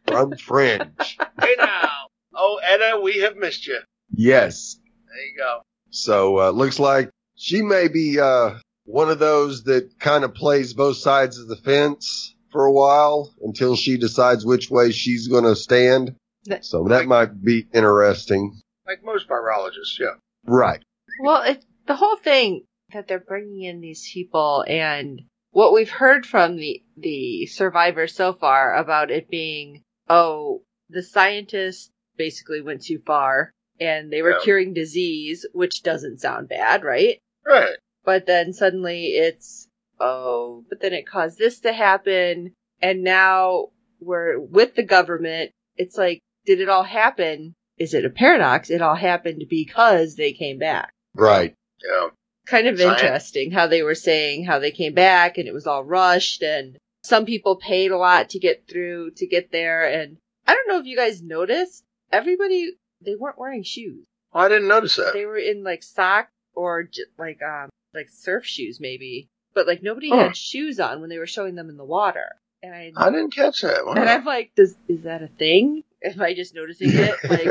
from 0.06 0.36
Fringe. 0.36 0.90
hey 1.40 1.54
now. 1.58 1.90
Oh, 2.34 2.60
Etta, 2.62 3.00
we 3.02 3.18
have 3.18 3.36
missed 3.36 3.66
you. 3.66 3.80
Yes. 4.12 4.78
There 5.18 5.26
you 5.26 5.36
go. 5.36 5.62
So 5.90 6.38
uh, 6.38 6.50
looks 6.50 6.78
like 6.78 7.10
she 7.34 7.60
may 7.60 7.88
be 7.88 8.20
uh, 8.20 8.54
one 8.84 9.10
of 9.10 9.18
those 9.18 9.64
that 9.64 9.98
kind 9.98 10.22
of 10.22 10.32
plays 10.32 10.74
both 10.74 10.98
sides 10.98 11.38
of 11.38 11.48
the 11.48 11.56
fence 11.56 12.36
for 12.52 12.66
a 12.66 12.72
while 12.72 13.34
until 13.42 13.74
she 13.74 13.96
decides 13.96 14.46
which 14.46 14.70
way 14.70 14.92
she's 14.92 15.26
going 15.26 15.42
to 15.42 15.56
stand. 15.56 16.14
So 16.60 16.84
that 16.84 17.06
might 17.06 17.42
be 17.42 17.66
interesting. 17.74 18.60
Like 18.86 19.02
most 19.02 19.28
virologists, 19.28 19.98
yeah. 19.98 20.14
Right. 20.46 20.84
Well, 21.20 21.42
it's 21.42 21.66
the 21.88 21.96
whole 21.96 22.16
thing 22.18 22.62
that 22.92 23.08
they're 23.08 23.18
bringing 23.18 23.62
in 23.62 23.80
these 23.80 24.08
people 24.14 24.64
and 24.68 25.22
what 25.50 25.74
we've 25.74 25.90
heard 25.90 26.26
from 26.26 26.56
the, 26.56 26.80
the 26.96 27.46
survivors 27.46 28.14
so 28.14 28.34
far 28.34 28.76
about 28.76 29.10
it 29.10 29.28
being, 29.28 29.82
oh, 30.08 30.62
the 30.88 31.02
scientists 31.02 31.90
basically 32.16 32.60
went 32.60 32.84
too 32.84 33.00
far 33.04 33.50
and 33.80 34.12
they 34.12 34.22
were 34.22 34.32
Yeah. 34.32 34.40
curing 34.42 34.74
disease, 34.74 35.46
which 35.52 35.82
doesn't 35.82 36.20
sound 36.20 36.48
bad, 36.48 36.82
right? 36.84 37.18
Right. 37.44 37.76
But 38.04 38.26
then 38.26 38.52
suddenly 38.52 39.06
it's, 39.08 39.68
oh, 40.00 40.64
but 40.68 40.80
then 40.80 40.92
it 40.92 41.06
caused 41.06 41.38
this 41.38 41.60
to 41.60 41.72
happen. 41.72 42.54
And 42.80 43.02
now 43.02 43.68
we're 44.00 44.38
with 44.38 44.74
the 44.74 44.82
government. 44.84 45.50
It's 45.76 45.96
like, 45.96 46.20
did 46.46 46.60
it 46.60 46.68
all 46.68 46.84
happen? 46.84 47.54
Is 47.78 47.94
it 47.94 48.04
a 48.04 48.10
paradox? 48.10 48.70
It 48.70 48.82
all 48.82 48.94
happened 48.94 49.44
because 49.48 50.14
they 50.16 50.32
came 50.32 50.58
back. 50.58 50.90
Right. 51.14 51.54
Yeah. 51.84 52.08
Kind 52.46 52.66
of 52.66 52.78
Science. 52.78 53.02
interesting 53.02 53.50
how 53.50 53.66
they 53.66 53.82
were 53.82 53.94
saying 53.94 54.44
how 54.44 54.58
they 54.58 54.70
came 54.70 54.94
back 54.94 55.38
and 55.38 55.46
it 55.46 55.52
was 55.54 55.66
all 55.66 55.84
rushed 55.84 56.42
and 56.42 56.76
some 57.02 57.26
people 57.26 57.56
paid 57.56 57.90
a 57.90 57.96
lot 57.98 58.30
to 58.30 58.38
get 58.38 58.66
through, 58.68 59.12
to 59.16 59.26
get 59.26 59.52
there. 59.52 59.84
And 59.88 60.16
I 60.46 60.54
don't 60.54 60.68
know 60.68 60.78
if 60.78 60.86
you 60.86 60.96
guys 60.96 61.22
noticed, 61.22 61.84
everybody, 62.10 62.72
they 63.04 63.14
weren't 63.14 63.38
wearing 63.38 63.62
shoes. 63.62 64.04
I 64.32 64.48
didn't 64.48 64.68
notice 64.68 64.96
that. 64.96 65.12
They 65.14 65.24
were 65.26 65.38
in 65.38 65.62
like 65.64 65.82
socks 65.82 66.30
or 66.54 66.84
j- 66.84 67.02
like, 67.18 67.40
um, 67.42 67.68
like 67.94 68.08
surf 68.10 68.44
shoes 68.44 68.78
maybe. 68.80 69.28
But 69.54 69.66
like 69.66 69.82
nobody 69.82 70.10
Huh. 70.10 70.16
had 70.28 70.36
shoes 70.36 70.78
on 70.80 71.00
when 71.00 71.08
they 71.10 71.18
were 71.18 71.26
showing 71.26 71.54
them 71.54 71.68
in 71.70 71.76
the 71.76 71.84
water. 71.84 72.26
And 72.62 72.74
I, 72.74 72.92
I 72.96 73.10
didn't 73.10 73.34
catch 73.34 73.62
that. 73.62 73.86
Wow. 73.86 73.92
and 73.94 74.08
I'm 74.08 74.24
like, 74.24 74.52
does, 74.56 74.76
is 74.88 75.02
that 75.02 75.22
a 75.22 75.28
thing? 75.28 75.82
Am 76.04 76.20
I 76.20 76.34
just 76.34 76.54
noticing 76.54 76.90
it? 76.92 77.14
Like, 77.28 77.44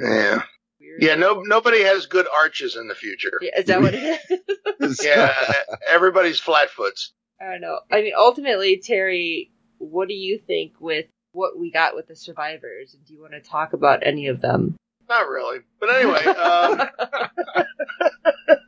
yeah. 0.00 0.42
weird. 0.80 1.02
Yeah. 1.02 1.14
No. 1.16 1.42
Nobody 1.44 1.82
has 1.82 2.06
good 2.06 2.26
arches 2.36 2.76
in 2.76 2.86
the 2.88 2.94
future. 2.94 3.32
Yeah, 3.40 3.58
Is 3.58 3.66
that 3.66 3.80
what 3.80 3.94
it 3.94 4.20
is? 4.80 5.00
Yeah. 5.04 5.34
everybody's 5.88 6.40
flatfoots. 6.40 7.10
I 7.40 7.50
don't 7.52 7.60
know. 7.60 7.80
I 7.90 8.02
mean, 8.02 8.12
ultimately, 8.16 8.78
Terry, 8.78 9.50
what 9.78 10.08
do 10.08 10.14
you 10.14 10.38
think 10.46 10.74
with 10.80 11.06
what 11.32 11.58
we 11.58 11.70
got 11.70 11.94
with 11.94 12.08
the 12.08 12.16
survivors? 12.16 12.94
And 12.94 13.04
do 13.04 13.14
you 13.14 13.20
want 13.20 13.32
to 13.32 13.40
talk 13.40 13.72
about 13.72 14.06
any 14.06 14.28
of 14.28 14.40
them? 14.40 14.76
Not 15.08 15.28
really. 15.28 15.58
But 15.78 15.94
anyway. 15.94 16.24
Um, 16.24 16.88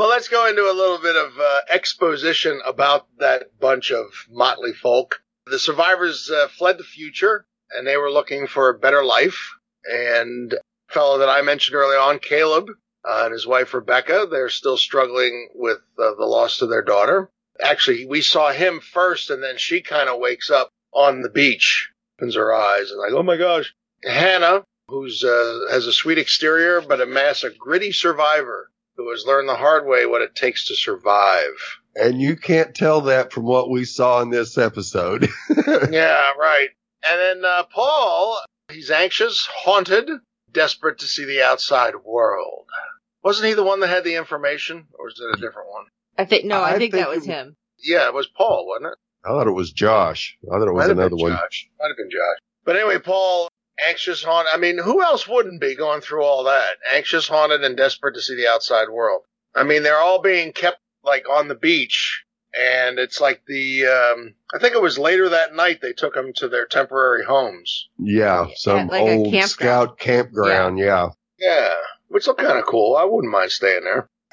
Well, 0.00 0.08
let's 0.08 0.28
go 0.28 0.48
into 0.48 0.62
a 0.62 0.72
little 0.72 0.96
bit 0.96 1.14
of 1.14 1.38
uh, 1.38 1.58
exposition 1.68 2.58
about 2.64 3.06
that 3.18 3.58
bunch 3.60 3.90
of 3.90 4.06
motley 4.30 4.72
folk. 4.72 5.20
The 5.44 5.58
survivors 5.58 6.30
uh, 6.30 6.48
fled 6.48 6.78
the 6.78 6.84
future, 6.84 7.44
and 7.70 7.86
they 7.86 7.98
were 7.98 8.10
looking 8.10 8.46
for 8.46 8.70
a 8.70 8.78
better 8.78 9.04
life. 9.04 9.50
And 9.84 10.54
a 10.54 10.58
fellow 10.88 11.18
that 11.18 11.28
I 11.28 11.42
mentioned 11.42 11.76
early 11.76 11.98
on, 11.98 12.18
Caleb, 12.18 12.70
uh, 13.06 13.24
and 13.24 13.34
his 13.34 13.46
wife 13.46 13.74
Rebecca, 13.74 14.26
they're 14.30 14.48
still 14.48 14.78
struggling 14.78 15.50
with 15.54 15.80
uh, 15.98 16.14
the 16.14 16.24
loss 16.24 16.62
of 16.62 16.70
their 16.70 16.82
daughter. 16.82 17.28
Actually, 17.62 18.06
we 18.06 18.22
saw 18.22 18.52
him 18.52 18.80
first, 18.80 19.28
and 19.28 19.42
then 19.42 19.58
she 19.58 19.82
kind 19.82 20.08
of 20.08 20.18
wakes 20.18 20.50
up 20.50 20.70
on 20.92 21.22
the 21.22 21.28
beach, 21.30 21.90
opens 22.18 22.34
her 22.34 22.52
eyes, 22.52 22.90
and 22.90 22.98
like, 23.00 23.12
oh 23.12 23.22
my 23.22 23.36
gosh. 23.36 23.72
Hannah, 24.04 24.64
who's 24.88 25.22
uh, 25.24 25.60
has 25.70 25.86
a 25.86 25.92
sweet 25.92 26.18
exterior 26.18 26.80
but 26.80 27.00
a 27.00 27.06
mass 27.06 27.44
of 27.44 27.58
gritty 27.58 27.92
survivor 27.92 28.70
who 28.96 29.10
has 29.10 29.24
learned 29.26 29.48
the 29.48 29.54
hard 29.56 29.86
way 29.86 30.06
what 30.06 30.22
it 30.22 30.34
takes 30.34 30.66
to 30.66 30.74
survive. 30.74 31.50
and 31.96 32.20
you 32.20 32.36
can't 32.36 32.74
tell 32.74 33.00
that 33.02 33.32
from 33.32 33.44
what 33.44 33.70
we 33.70 33.84
saw 33.84 34.20
in 34.20 34.30
this 34.30 34.56
episode. 34.58 35.28
yeah, 35.90 36.30
right. 36.38 36.68
And 37.08 37.20
then 37.20 37.44
uh, 37.44 37.62
Paul, 37.72 38.40
he's 38.70 38.90
anxious, 38.90 39.46
haunted, 39.50 40.08
desperate 40.52 40.98
to 40.98 41.06
see 41.06 41.24
the 41.24 41.42
outside 41.42 41.94
world. 42.04 42.64
Wasn't 43.22 43.46
he 43.48 43.54
the 43.54 43.62
one 43.64 43.80
that 43.80 43.88
had 43.88 44.04
the 44.04 44.14
information, 44.16 44.86
or 44.98 45.08
is 45.08 45.20
it 45.20 45.38
a 45.38 45.40
different 45.40 45.70
one? 45.70 45.84
I 46.18 46.24
think 46.24 46.44
no, 46.46 46.60
I, 46.60 46.68
I 46.70 46.78
think, 46.78 46.92
think 46.92 47.04
that 47.04 47.08
was 47.10 47.24
it- 47.26 47.30
him. 47.30 47.56
Yeah, 47.82 48.06
it 48.08 48.14
was 48.14 48.26
Paul, 48.26 48.66
wasn't 48.66 48.92
it? 48.92 48.98
I 49.24 49.28
thought 49.28 49.46
it 49.46 49.52
was 49.52 49.72
Josh. 49.72 50.36
I 50.44 50.58
thought 50.58 50.68
it 50.68 50.72
was 50.72 50.82
Might 50.82 50.88
have 50.88 50.98
another 50.98 51.16
been 51.16 51.24
one. 51.24 51.32
Josh. 51.32 51.68
Might 51.78 51.88
have 51.88 51.96
been 51.96 52.10
Josh. 52.10 52.38
But 52.64 52.76
anyway, 52.76 52.98
Paul, 52.98 53.48
anxious, 53.86 54.22
haunted. 54.22 54.52
I 54.54 54.58
mean, 54.58 54.78
who 54.78 55.02
else 55.02 55.28
wouldn't 55.28 55.60
be 55.60 55.74
going 55.74 56.00
through 56.00 56.22
all 56.22 56.44
that? 56.44 56.76
Anxious, 56.94 57.28
haunted, 57.28 57.64
and 57.64 57.76
desperate 57.76 58.14
to 58.14 58.22
see 58.22 58.36
the 58.36 58.48
outside 58.48 58.88
world. 58.88 59.22
I 59.54 59.64
mean, 59.64 59.82
they're 59.82 59.98
all 59.98 60.20
being 60.20 60.52
kept 60.52 60.78
like 61.04 61.28
on 61.28 61.48
the 61.48 61.54
beach, 61.54 62.24
and 62.58 62.98
it's 62.98 63.20
like 63.20 63.42
the. 63.46 63.86
Um, 63.86 64.34
I 64.54 64.58
think 64.58 64.74
it 64.74 64.82
was 64.82 64.98
later 64.98 65.28
that 65.30 65.54
night 65.54 65.80
they 65.80 65.92
took 65.92 66.14
them 66.14 66.32
to 66.36 66.48
their 66.48 66.66
temporary 66.66 67.24
homes. 67.24 67.88
Yeah, 67.98 68.46
some 68.54 68.88
like 68.88 69.02
old 69.02 69.32
campground. 69.32 69.50
scout 69.50 69.98
campground. 69.98 70.78
Yeah. 70.78 71.10
Yeah, 71.38 71.74
which 72.08 72.26
looked 72.26 72.40
kind 72.40 72.58
of 72.58 72.66
cool. 72.66 72.96
I 72.96 73.04
wouldn't 73.04 73.32
mind 73.32 73.50
staying 73.50 73.84
there. 73.84 74.08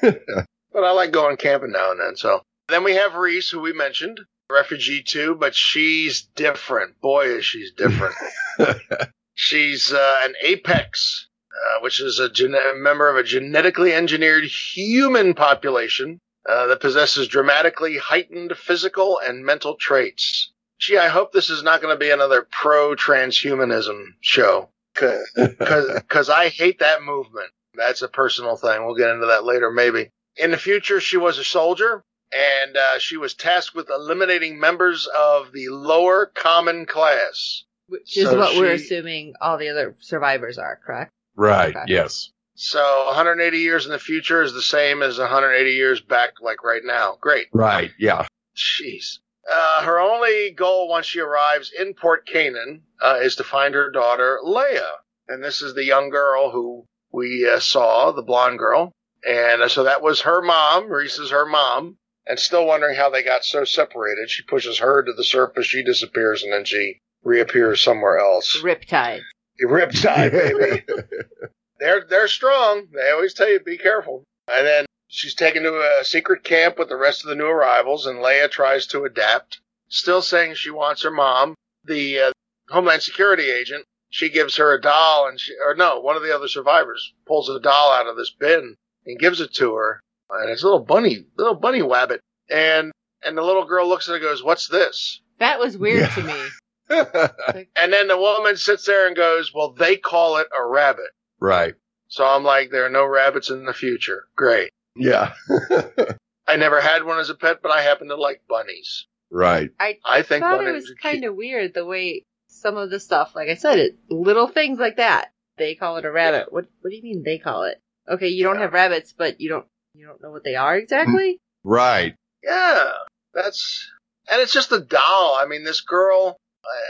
but 0.72 0.84
I 0.84 0.90
like 0.92 1.10
going 1.10 1.36
camping 1.38 1.72
now 1.72 1.90
and 1.90 2.00
then. 2.00 2.16
So 2.16 2.42
then 2.68 2.84
we 2.84 2.94
have 2.94 3.14
Reese, 3.14 3.50
who 3.50 3.60
we 3.60 3.72
mentioned, 3.72 4.20
refugee 4.50 5.02
too, 5.02 5.34
but 5.34 5.54
she's 5.54 6.22
different. 6.34 7.00
Boy, 7.00 7.26
is 7.26 7.44
she's 7.44 7.72
different. 7.72 8.14
she's 9.34 9.92
uh, 9.92 10.20
an 10.24 10.34
apex, 10.42 11.28
uh, 11.52 11.80
which 11.80 12.00
is 12.00 12.18
a 12.18 12.30
gene- 12.30 12.56
member 12.76 13.08
of 13.08 13.16
a 13.16 13.22
genetically 13.22 13.92
engineered 13.92 14.44
human 14.44 15.34
population 15.34 16.18
uh, 16.48 16.66
that 16.66 16.80
possesses 16.80 17.28
dramatically 17.28 17.98
heightened 17.98 18.56
physical 18.56 19.18
and 19.18 19.44
mental 19.44 19.74
traits. 19.76 20.52
Gee, 20.78 20.96
I 20.96 21.08
hope 21.08 21.32
this 21.32 21.50
is 21.50 21.62
not 21.62 21.82
going 21.82 21.94
to 21.94 21.98
be 21.98 22.10
another 22.10 22.46
pro 22.50 22.94
transhumanism 22.94 24.02
show. 24.20 24.70
Because 24.94 26.30
I 26.30 26.48
hate 26.48 26.78
that 26.78 27.02
movement. 27.02 27.50
That's 27.74 28.02
a 28.02 28.08
personal 28.08 28.56
thing. 28.56 28.84
We'll 28.84 28.94
get 28.94 29.10
into 29.10 29.26
that 29.26 29.44
later, 29.44 29.70
maybe. 29.70 30.10
In 30.36 30.50
the 30.50 30.56
future, 30.56 31.00
she 31.00 31.16
was 31.16 31.38
a 31.38 31.44
soldier, 31.44 32.04
and 32.32 32.76
uh, 32.76 32.98
she 32.98 33.16
was 33.16 33.34
tasked 33.34 33.74
with 33.74 33.90
eliminating 33.90 34.58
members 34.58 35.08
of 35.18 35.52
the 35.52 35.68
lower 35.68 36.26
common 36.26 36.86
class. 36.86 37.64
Which 37.88 38.16
is 38.16 38.28
So 38.28 38.38
what 38.38 38.56
we're 38.56 38.72
assuming 38.72 39.34
all 39.40 39.56
the 39.56 39.68
other 39.68 39.96
survivors 40.00 40.58
are, 40.58 40.78
correct? 40.84 41.10
Right. 41.36 41.74
Okay. 41.74 41.84
Yes. 41.88 42.30
So 42.54 43.04
180 43.06 43.58
years 43.58 43.86
in 43.86 43.92
the 43.92 43.98
future 43.98 44.42
is 44.42 44.52
the 44.52 44.60
same 44.60 45.02
as 45.02 45.18
180 45.18 45.70
years 45.72 46.00
back, 46.00 46.32
like 46.42 46.64
right 46.64 46.82
now. 46.84 47.16
Great. 47.20 47.46
Right. 47.52 47.92
Yeah. 47.98 48.26
Jeez. 48.56 49.18
Uh, 49.50 49.82
her 49.82 49.98
only 49.98 50.50
goal 50.50 50.88
once 50.88 51.06
she 51.06 51.20
arrives 51.20 51.72
in 51.78 51.94
Port 51.94 52.26
Canaan 52.26 52.82
uh, 53.00 53.18
is 53.22 53.36
to 53.36 53.44
find 53.44 53.74
her 53.74 53.90
daughter 53.90 54.40
Leah, 54.42 54.96
and 55.28 55.42
this 55.42 55.62
is 55.62 55.74
the 55.74 55.84
young 55.84 56.10
girl 56.10 56.50
who 56.50 56.84
we 57.12 57.48
uh, 57.48 57.58
saw, 57.58 58.12
the 58.12 58.22
blonde 58.22 58.58
girl, 58.58 58.92
and 59.26 59.62
uh, 59.62 59.68
so 59.68 59.84
that 59.84 60.02
was 60.02 60.20
her 60.22 60.42
mom. 60.42 60.90
Reese 60.90 61.18
is 61.18 61.30
her 61.30 61.46
mom, 61.46 61.96
and 62.28 62.38
still 62.38 62.66
wondering 62.66 62.96
how 62.96 63.10
they 63.10 63.22
got 63.22 63.44
so 63.44 63.64
separated. 63.64 64.30
She 64.30 64.42
pushes 64.42 64.78
her 64.78 65.02
to 65.02 65.12
the 65.12 65.24
surface, 65.24 65.66
she 65.66 65.82
disappears, 65.82 66.42
and 66.42 66.52
then 66.52 66.64
she 66.64 67.00
reappears 67.24 67.82
somewhere 67.82 68.18
else. 68.18 68.60
Riptide. 68.62 69.22
Riptide, 69.64 70.30
baby. 70.30 70.84
they're 71.80 72.04
they're 72.08 72.28
strong. 72.28 72.86
They 72.92 73.10
always 73.10 73.34
tell 73.34 73.50
you 73.50 73.58
be 73.58 73.78
careful. 73.78 74.24
And 74.46 74.66
then 74.66 74.86
she's 75.08 75.34
taken 75.34 75.62
to 75.64 75.98
a 76.00 76.04
secret 76.04 76.44
camp 76.44 76.78
with 76.78 76.88
the 76.88 76.96
rest 76.96 77.24
of 77.24 77.28
the 77.28 77.34
new 77.34 77.46
arrivals, 77.46 78.06
and 78.06 78.22
Leah 78.22 78.48
tries 78.48 78.86
to 78.88 79.04
adapt, 79.04 79.60
still 79.88 80.22
saying 80.22 80.54
she 80.54 80.70
wants 80.70 81.02
her 81.02 81.10
mom. 81.10 81.54
The 81.84 82.20
uh, 82.20 82.32
Homeland 82.68 83.02
Security 83.02 83.50
agent 83.50 83.84
she 84.10 84.30
gives 84.30 84.56
her 84.56 84.72
a 84.72 84.80
doll, 84.80 85.26
and 85.26 85.38
she 85.40 85.54
or 85.64 85.74
no, 85.74 86.00
one 86.00 86.16
of 86.16 86.22
the 86.22 86.34
other 86.34 86.48
survivors 86.48 87.12
pulls 87.26 87.48
a 87.48 87.60
doll 87.60 87.92
out 87.92 88.06
of 88.06 88.16
this 88.16 88.30
bin 88.30 88.76
and 89.04 89.18
gives 89.18 89.40
it 89.40 89.52
to 89.54 89.74
her, 89.74 90.00
and 90.30 90.50
it's 90.50 90.62
a 90.62 90.66
little 90.66 90.84
bunny, 90.84 91.24
little 91.36 91.54
bunny 91.54 91.80
wabbit, 91.82 92.18
and 92.50 92.92
and 93.24 93.36
the 93.36 93.42
little 93.42 93.64
girl 93.64 93.88
looks 93.88 94.08
at 94.08 94.12
it 94.12 94.16
and 94.16 94.24
goes, 94.24 94.42
"What's 94.42 94.68
this?" 94.68 95.20
That 95.38 95.58
was 95.58 95.76
weird 95.78 96.00
Yeah. 96.00 96.14
to 96.14 96.22
me. 96.22 96.48
And 97.76 97.92
then 97.92 98.08
the 98.08 98.16
woman 98.18 98.56
sits 98.56 98.86
there 98.86 99.06
and 99.06 99.14
goes, 99.16 99.52
"Well, 99.54 99.72
they 99.72 99.96
call 99.96 100.38
it 100.38 100.46
a 100.56 100.64
rabbit." 100.66 101.10
right. 101.40 101.74
So 102.10 102.24
I'm 102.24 102.42
like, 102.42 102.70
there 102.70 102.86
are 102.86 102.90
no 102.90 103.04
rabbits 103.04 103.50
in 103.50 103.66
the 103.66 103.74
future. 103.74 104.28
Great. 104.34 104.70
Yeah. 104.96 105.34
I 106.46 106.56
never 106.56 106.80
had 106.80 107.04
one 107.04 107.18
as 107.18 107.28
a 107.28 107.34
pet, 107.34 107.58
but 107.62 107.70
I 107.70 107.82
happen 107.82 108.08
to 108.08 108.16
like 108.16 108.40
bunnies. 108.48 109.06
right. 109.30 109.70
I 109.78 109.98
I 110.04 110.22
think 110.22 110.42
thought 110.42 110.66
it 110.66 110.72
was 110.72 110.90
kind 111.02 111.24
of 111.24 111.34
weird 111.36 111.74
the 111.74 111.84
way 111.84 112.24
some 112.48 112.78
of 112.78 112.88
the 112.90 112.98
stuff, 112.98 113.34
like 113.36 113.48
I 113.50 113.54
said, 113.56 113.78
it 113.78 113.98
little 114.08 114.48
things 114.48 114.78
like 114.78 114.96
that. 114.96 115.30
They 115.58 115.74
call 115.74 115.98
it 115.98 116.06
a 116.06 116.10
rabbit. 116.10 116.50
What 116.50 116.66
What 116.80 116.90
do 116.90 116.96
you 116.96 117.02
mean 117.02 117.22
they 117.24 117.36
call 117.38 117.64
it? 117.64 117.78
Okay, 118.08 118.28
you 118.28 118.42
don't 118.44 118.54
Yeah. 118.56 118.62
have 118.62 118.72
rabbits, 118.72 119.12
but 119.12 119.38
you 119.42 119.50
don't 119.50 119.66
you 119.94 120.06
don't 120.06 120.22
know 120.22 120.30
what 120.30 120.44
they 120.44 120.54
are 120.54 120.76
exactly. 120.76 121.40
Right. 121.64 122.14
Yeah, 122.42 122.92
that's 123.34 123.90
and 124.30 124.40
it's 124.40 124.52
just 124.52 124.72
a 124.72 124.80
doll. 124.80 125.36
I 125.38 125.44
mean, 125.46 125.64
this 125.64 125.80
girl. 125.80 126.36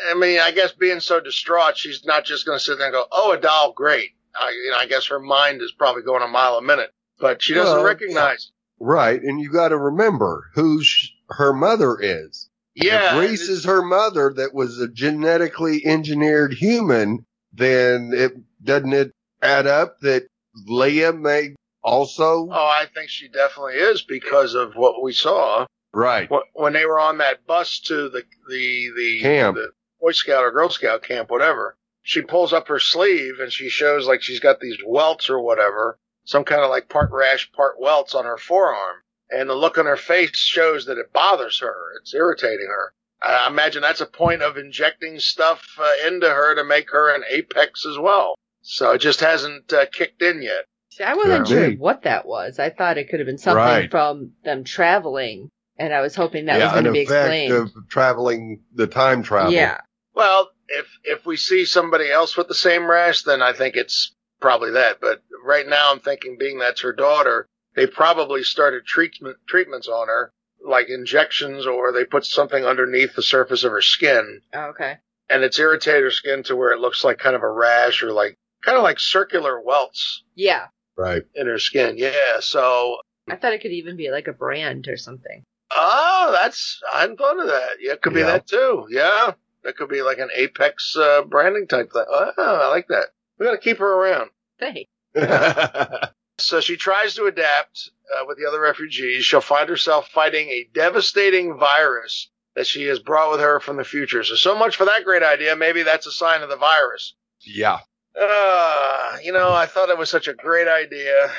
I 0.09 0.15
mean, 0.15 0.39
I 0.41 0.51
guess 0.51 0.73
being 0.73 1.01
so 1.01 1.21
distraught, 1.21 1.77
she's 1.77 2.05
not 2.05 2.25
just 2.25 2.45
going 2.45 2.59
to 2.59 2.65
sit 2.65 2.79
there 2.79 2.87
and 2.87 2.93
go, 2.95 3.07
"Oh, 3.11 3.33
a 3.33 3.41
doll, 3.41 3.73
great." 3.73 4.11
I, 4.39 4.51
you 4.51 4.71
know, 4.71 4.77
I 4.77 4.87
guess 4.87 5.07
her 5.07 5.19
mind 5.19 5.63
is 5.63 5.73
probably 5.73 6.03
going 6.03 6.23
a 6.23 6.29
mile 6.29 6.57
a 6.57 6.63
minute, 6.63 6.91
but 7.19 7.43
she 7.43 7.55
doesn't 7.55 7.77
Well, 7.77 7.85
recognize. 7.85 8.53
Right. 8.79 9.21
And 9.21 9.41
you 9.41 9.51
got 9.51 9.69
to 9.69 9.79
remember 9.79 10.51
who 10.55 10.83
sh- 10.83 11.09
her 11.31 11.53
mother 11.53 11.97
is. 12.01 12.49
Yeah, 12.75 13.17
If 13.17 13.21
Reese 13.31 13.49
is 13.49 13.65
her 13.65 13.83
mother 13.83 14.33
that 14.37 14.55
was 14.55 14.79
a 14.79 14.87
genetically 14.87 15.85
engineered 15.85 16.55
human, 16.55 17.25
then 17.53 18.13
it 18.15 18.35
doesn't 18.63 18.93
it 18.93 19.13
add 19.43 19.67
up 19.67 19.99
that 20.03 20.29
Leah 20.67 21.13
may 21.13 21.55
also? 21.83 22.49
Oh, 22.51 22.53
I 22.53 22.87
think 22.93 23.11
she 23.11 23.29
definitely 23.29 23.75
is 23.75 24.03
because 24.03 24.55
of 24.55 24.75
what 24.75 25.03
we 25.03 25.13
saw 25.13 25.67
Right. 25.93 26.31
When 26.53 26.75
they 26.75 26.85
were 26.85 27.01
on 27.01 27.19
that 27.19 27.47
bus 27.47 27.81
to 27.81 28.09
the 28.09 28.25
the 28.49 28.91
the 28.97 29.21
Camp. 29.21 29.57
the 29.57 29.73
Boy 30.01 30.13
Scout 30.13 30.45
or 30.45 30.53
Girl 30.53 30.69
Scout 30.69 31.03
camp, 31.03 31.31
whatever. 31.31 31.77
She 32.03 32.23
pulls 32.23 32.53
up 32.53 32.69
her 32.69 32.79
sleeve 32.79 33.41
and 33.41 33.53
she 33.53 33.69
shows 33.69 34.07
like 34.07 34.23
she's 34.23 34.41
got 34.41 34.61
these 34.61 34.79
welts 34.87 35.29
or 35.29 35.41
whatever, 35.41 35.99
some 36.25 36.45
kind 36.45 36.63
of 36.63 36.71
like 36.71 36.89
part 36.89 37.11
rash, 37.11 37.51
part 37.53 37.81
welts 37.81 38.15
on 38.15 38.25
her 38.25 38.39
forearm. 38.39 39.03
And 39.31 39.51
the 39.51 39.55
look 39.55 39.77
on 39.77 39.87
her 39.87 39.97
face 39.97 40.37
shows 40.37 40.87
that 40.87 40.99
it 40.99 41.13
bothers 41.13 41.59
her. 41.61 41.93
It's 42.01 42.15
irritating 42.15 42.69
her. 42.69 42.93
I 43.21 43.47
imagine 43.49 43.83
that's 43.83 44.01
a 44.01 44.07
point 44.07 44.43
of 44.43 44.57
injecting 44.57 45.19
stuff 45.19 45.67
uh, 45.79 46.07
into 46.07 46.29
her 46.29 46.55
to 46.55 46.65
make 46.65 46.91
her 46.91 47.15
an 47.15 47.25
apex 47.29 47.85
as 47.85 47.99
well. 47.99 48.37
So 48.63 48.93
it 48.93 48.99
just 48.99 49.21
hasn't 49.21 49.73
uh, 49.73 49.87
kicked 49.93 50.23
in 50.23 50.43
yet. 50.43 50.65
See, 50.99 51.05
I 51.05 51.15
wasn't 51.15 51.47
Could 51.47 51.53
sure 51.55 51.71
what 51.77 52.03
that 52.03 52.27
was. 52.27 52.59
I 52.59 52.71
thought 52.71 52.99
it 52.99 53.09
could 53.09 53.21
have 53.21 53.27
been 53.27 53.39
something 53.39 53.57
Right. 53.57 53.91
from 53.91 54.33
them 54.45 54.65
traveling, 54.65 55.49
and 55.79 55.95
I 55.95 56.01
was 56.01 56.17
hoping 56.17 56.47
that 56.47 56.61
was 56.61 56.73
going 56.73 56.85
to 56.85 56.93
be 56.93 56.99
explained. 57.01 57.53
of 57.53 57.71
traveling 57.89 58.65
the 58.75 58.89
time 58.89 59.23
travel. 59.23 59.53
yeah, 59.53 59.81
Well, 60.15 60.51
if 60.69 60.87
if 61.05 61.25
we 61.25 61.37
see 61.37 61.65
somebody 61.65 62.11
else 62.11 62.37
with 62.37 62.49
the 62.49 62.55
same 62.55 62.91
rash, 62.91 63.23
then 63.23 63.43
I 63.43 63.53
think 63.53 63.77
it's 63.77 64.13
probably 64.41 64.73
that. 64.73 65.01
But 65.01 65.23
right 65.45 65.69
now, 65.69 65.93
I'm 65.93 66.01
thinking, 66.01 66.37
being 66.37 66.59
that's 66.59 66.81
her 66.81 66.93
daughter, 66.93 67.47
they 67.77 67.87
probably 67.87 68.43
started 68.43 68.85
treatment 68.85 69.37
treatments 69.49 69.87
on 69.87 70.09
her, 70.09 70.33
like 70.67 70.89
injections, 70.89 71.65
or 71.65 71.93
they 71.93 72.05
put 72.07 72.25
something 72.25 72.65
underneath 72.65 73.15
the 73.15 73.23
surface 73.23 73.63
of 73.63 73.71
her 73.71 73.81
skin, 73.83 74.41
Oh, 74.53 74.65
okay. 74.71 74.97
and 75.31 75.45
it's 75.45 75.61
irritated 75.61 76.03
her 76.03 76.11
skin 76.11 76.43
to 76.45 76.57
where 76.57 76.73
it 76.73 76.81
looks 76.81 77.05
like 77.05 77.19
kind 77.19 77.37
of 77.37 77.43
a 77.45 77.49
rash 77.53 78.03
or 78.03 78.11
like 78.13 78.35
kind 78.65 78.77
of 78.77 78.83
like 78.83 78.99
circular 78.99 79.61
welts 79.61 80.25
Yeah, 80.35 80.67
Right. 80.99 81.23
in 81.35 81.47
her 81.47 81.59
skin. 81.59 81.97
Yeah, 81.97 82.41
so. 82.41 82.99
I 83.31 83.37
thought 83.37 83.53
it 83.53 83.61
could 83.63 83.71
even 83.73 83.97
be 83.97 84.11
like 84.11 84.27
a 84.29 84.33
brand 84.33 84.89
or 84.89 84.97
something. 84.97 85.45
Oh, 85.71 86.31
that's 86.41 86.81
I 86.93 87.01
hadn't 87.03 87.19
thought 87.19 87.39
of 87.41 87.47
that. 87.47 87.77
Yeah, 87.81 87.93
it 87.93 88.03
could 88.03 88.15
be 88.15 88.21
Yeah. 88.21 88.27
that 88.27 88.47
too. 88.47 88.87
Yeah, 88.91 89.33
that 89.65 89.77
could 89.77 89.89
be 89.91 90.03
like 90.03 90.19
an 90.19 90.31
Apex 90.35 90.97
uh, 90.97 91.23
branding 91.23 91.67
type 91.69 91.93
thing. 91.93 92.05
Oh, 92.09 92.33
I 92.39 92.69
like 92.69 92.89
that. 92.89 93.09
We 93.39 93.47
got 93.47 93.53
to 93.53 93.59
keep 93.59 93.79
her 93.79 93.93
around. 93.95 94.31
Thanks. 94.59 94.91
So 96.41 96.61
she 96.61 96.77
tries 96.77 97.15
to 97.15 97.25
adapt 97.25 97.91
uh, 98.17 98.23
with 98.25 98.39
the 98.39 98.47
other 98.47 98.61
refugees. 98.61 99.25
She'll 99.25 99.41
find 99.41 99.69
herself 99.69 100.09
fighting 100.09 100.49
a 100.51 100.69
devastating 100.73 101.59
virus 101.59 102.29
that 102.55 102.65
she 102.65 102.85
has 102.85 103.01
brought 103.01 103.33
with 103.33 103.41
her 103.41 103.59
from 103.59 103.77
the 103.77 103.83
future. 103.83 104.23
So, 104.23 104.37
so 104.37 104.57
much 104.57 104.77
for 104.77 104.85
that 104.85 105.03
great 105.05 105.25
idea. 105.25 105.57
Maybe 105.57 105.83
that's 105.83 106.07
a 106.07 106.13
sign 106.13 106.43
of 106.43 106.49
the 106.49 106.57
virus. 106.57 107.15
yeah. 107.45 107.79
Uh, 108.21 109.17
you 109.23 109.33
know, 109.33 109.53
I 109.53 109.67
thought 109.67 109.91
it 109.91 109.99
was 109.99 110.11
such 110.11 110.29
a 110.29 110.35
great 110.35 110.69
idea. 110.69 111.31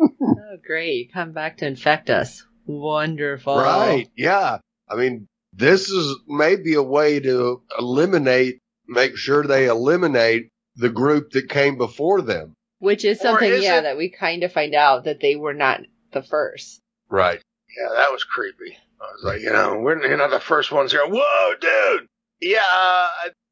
Oh, 0.00 0.56
great! 0.66 0.92
You 0.94 1.08
come 1.08 1.32
back 1.32 1.58
to 1.58 1.66
infect 1.66 2.10
us. 2.10 2.44
Wonderful. 2.66 3.56
Right. 3.56 4.08
Yeah. 4.16 4.58
I 4.88 4.96
mean, 4.96 5.26
this 5.52 5.88
is 5.88 6.16
maybe 6.26 6.74
a 6.74 6.82
way 6.82 7.20
to 7.20 7.62
eliminate, 7.78 8.58
make 8.86 9.16
sure 9.16 9.44
they 9.44 9.66
eliminate 9.66 10.48
the 10.76 10.90
group 10.90 11.30
that 11.32 11.48
came 11.48 11.78
before 11.78 12.22
them. 12.22 12.54
Which 12.80 13.04
is 13.04 13.20
something, 13.20 13.50
is 13.50 13.62
yeah, 13.62 13.78
it- 13.78 13.82
that 13.82 13.96
we 13.96 14.10
kind 14.10 14.42
of 14.42 14.52
find 14.52 14.74
out 14.74 15.04
that 15.04 15.20
they 15.20 15.36
were 15.36 15.54
not 15.54 15.80
the 16.12 16.22
first. 16.22 16.80
Right. 17.08 17.40
Yeah, 17.78 17.94
that 17.94 18.12
was 18.12 18.24
creepy. 18.24 18.76
I 19.00 19.04
was 19.04 19.22
like, 19.24 19.40
you 19.40 19.50
know, 19.52 19.78
we're 19.78 20.04
you're 20.06 20.16
not 20.16 20.30
the 20.30 20.40
first 20.40 20.72
ones 20.72 20.92
here. 20.92 21.06
Whoa, 21.06 21.54
dude. 21.60 22.06
Yeah, 22.40 22.62
uh, 22.72 23.08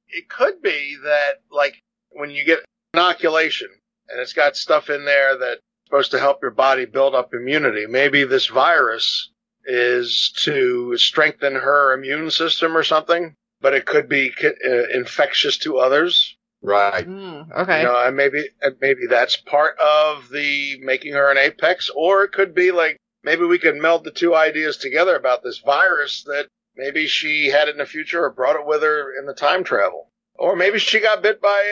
it 0.08 0.28
could 0.28 0.60
be 0.62 0.96
that 1.04 1.34
like 1.50 1.80
when 2.14 2.30
you 2.30 2.44
get 2.44 2.60
inoculation 2.94 3.68
and 4.08 4.20
it's 4.20 4.32
got 4.32 4.56
stuff 4.56 4.90
in 4.90 5.04
there 5.04 5.38
that's 5.38 5.60
supposed 5.86 6.10
to 6.10 6.18
help 6.18 6.42
your 6.42 6.50
body 6.50 6.84
build 6.84 7.14
up 7.14 7.34
immunity. 7.34 7.86
Maybe 7.86 8.24
this 8.24 8.46
virus 8.46 9.30
is 9.64 10.32
to 10.38 10.96
strengthen 10.96 11.54
her 11.54 11.92
immune 11.92 12.30
system 12.30 12.76
or 12.76 12.82
something, 12.82 13.34
but 13.60 13.74
it 13.74 13.86
could 13.86 14.08
be 14.08 14.32
uh, 14.42 14.88
infectious 14.94 15.56
to 15.58 15.78
others. 15.78 16.36
Right. 16.62 17.06
Mm, 17.06 17.50
okay. 17.58 17.80
You 17.80 17.88
know, 17.88 18.06
and 18.06 18.16
maybe 18.16 18.44
and 18.60 18.76
maybe 18.80 19.06
that's 19.08 19.36
part 19.36 19.76
of 19.78 20.28
the 20.30 20.78
making 20.80 21.12
her 21.14 21.30
an 21.30 21.38
apex, 21.38 21.90
or 21.94 22.22
it 22.22 22.32
could 22.32 22.54
be 22.54 22.70
like 22.70 22.96
maybe 23.24 23.44
we 23.44 23.58
could 23.58 23.74
meld 23.74 24.04
the 24.04 24.12
two 24.12 24.34
ideas 24.34 24.76
together 24.76 25.16
about 25.16 25.42
this 25.42 25.58
virus 25.58 26.22
that 26.24 26.46
maybe 26.76 27.06
she 27.06 27.48
had 27.48 27.68
it 27.68 27.72
in 27.72 27.78
the 27.78 27.86
future 27.86 28.24
or 28.24 28.30
brought 28.30 28.56
it 28.56 28.66
with 28.66 28.82
her 28.82 29.12
in 29.18 29.26
the 29.26 29.34
time 29.34 29.64
travel, 29.64 30.08
or 30.34 30.56
maybe 30.56 30.78
she 30.78 31.00
got 31.00 31.22
bit 31.22 31.40
by 31.40 31.62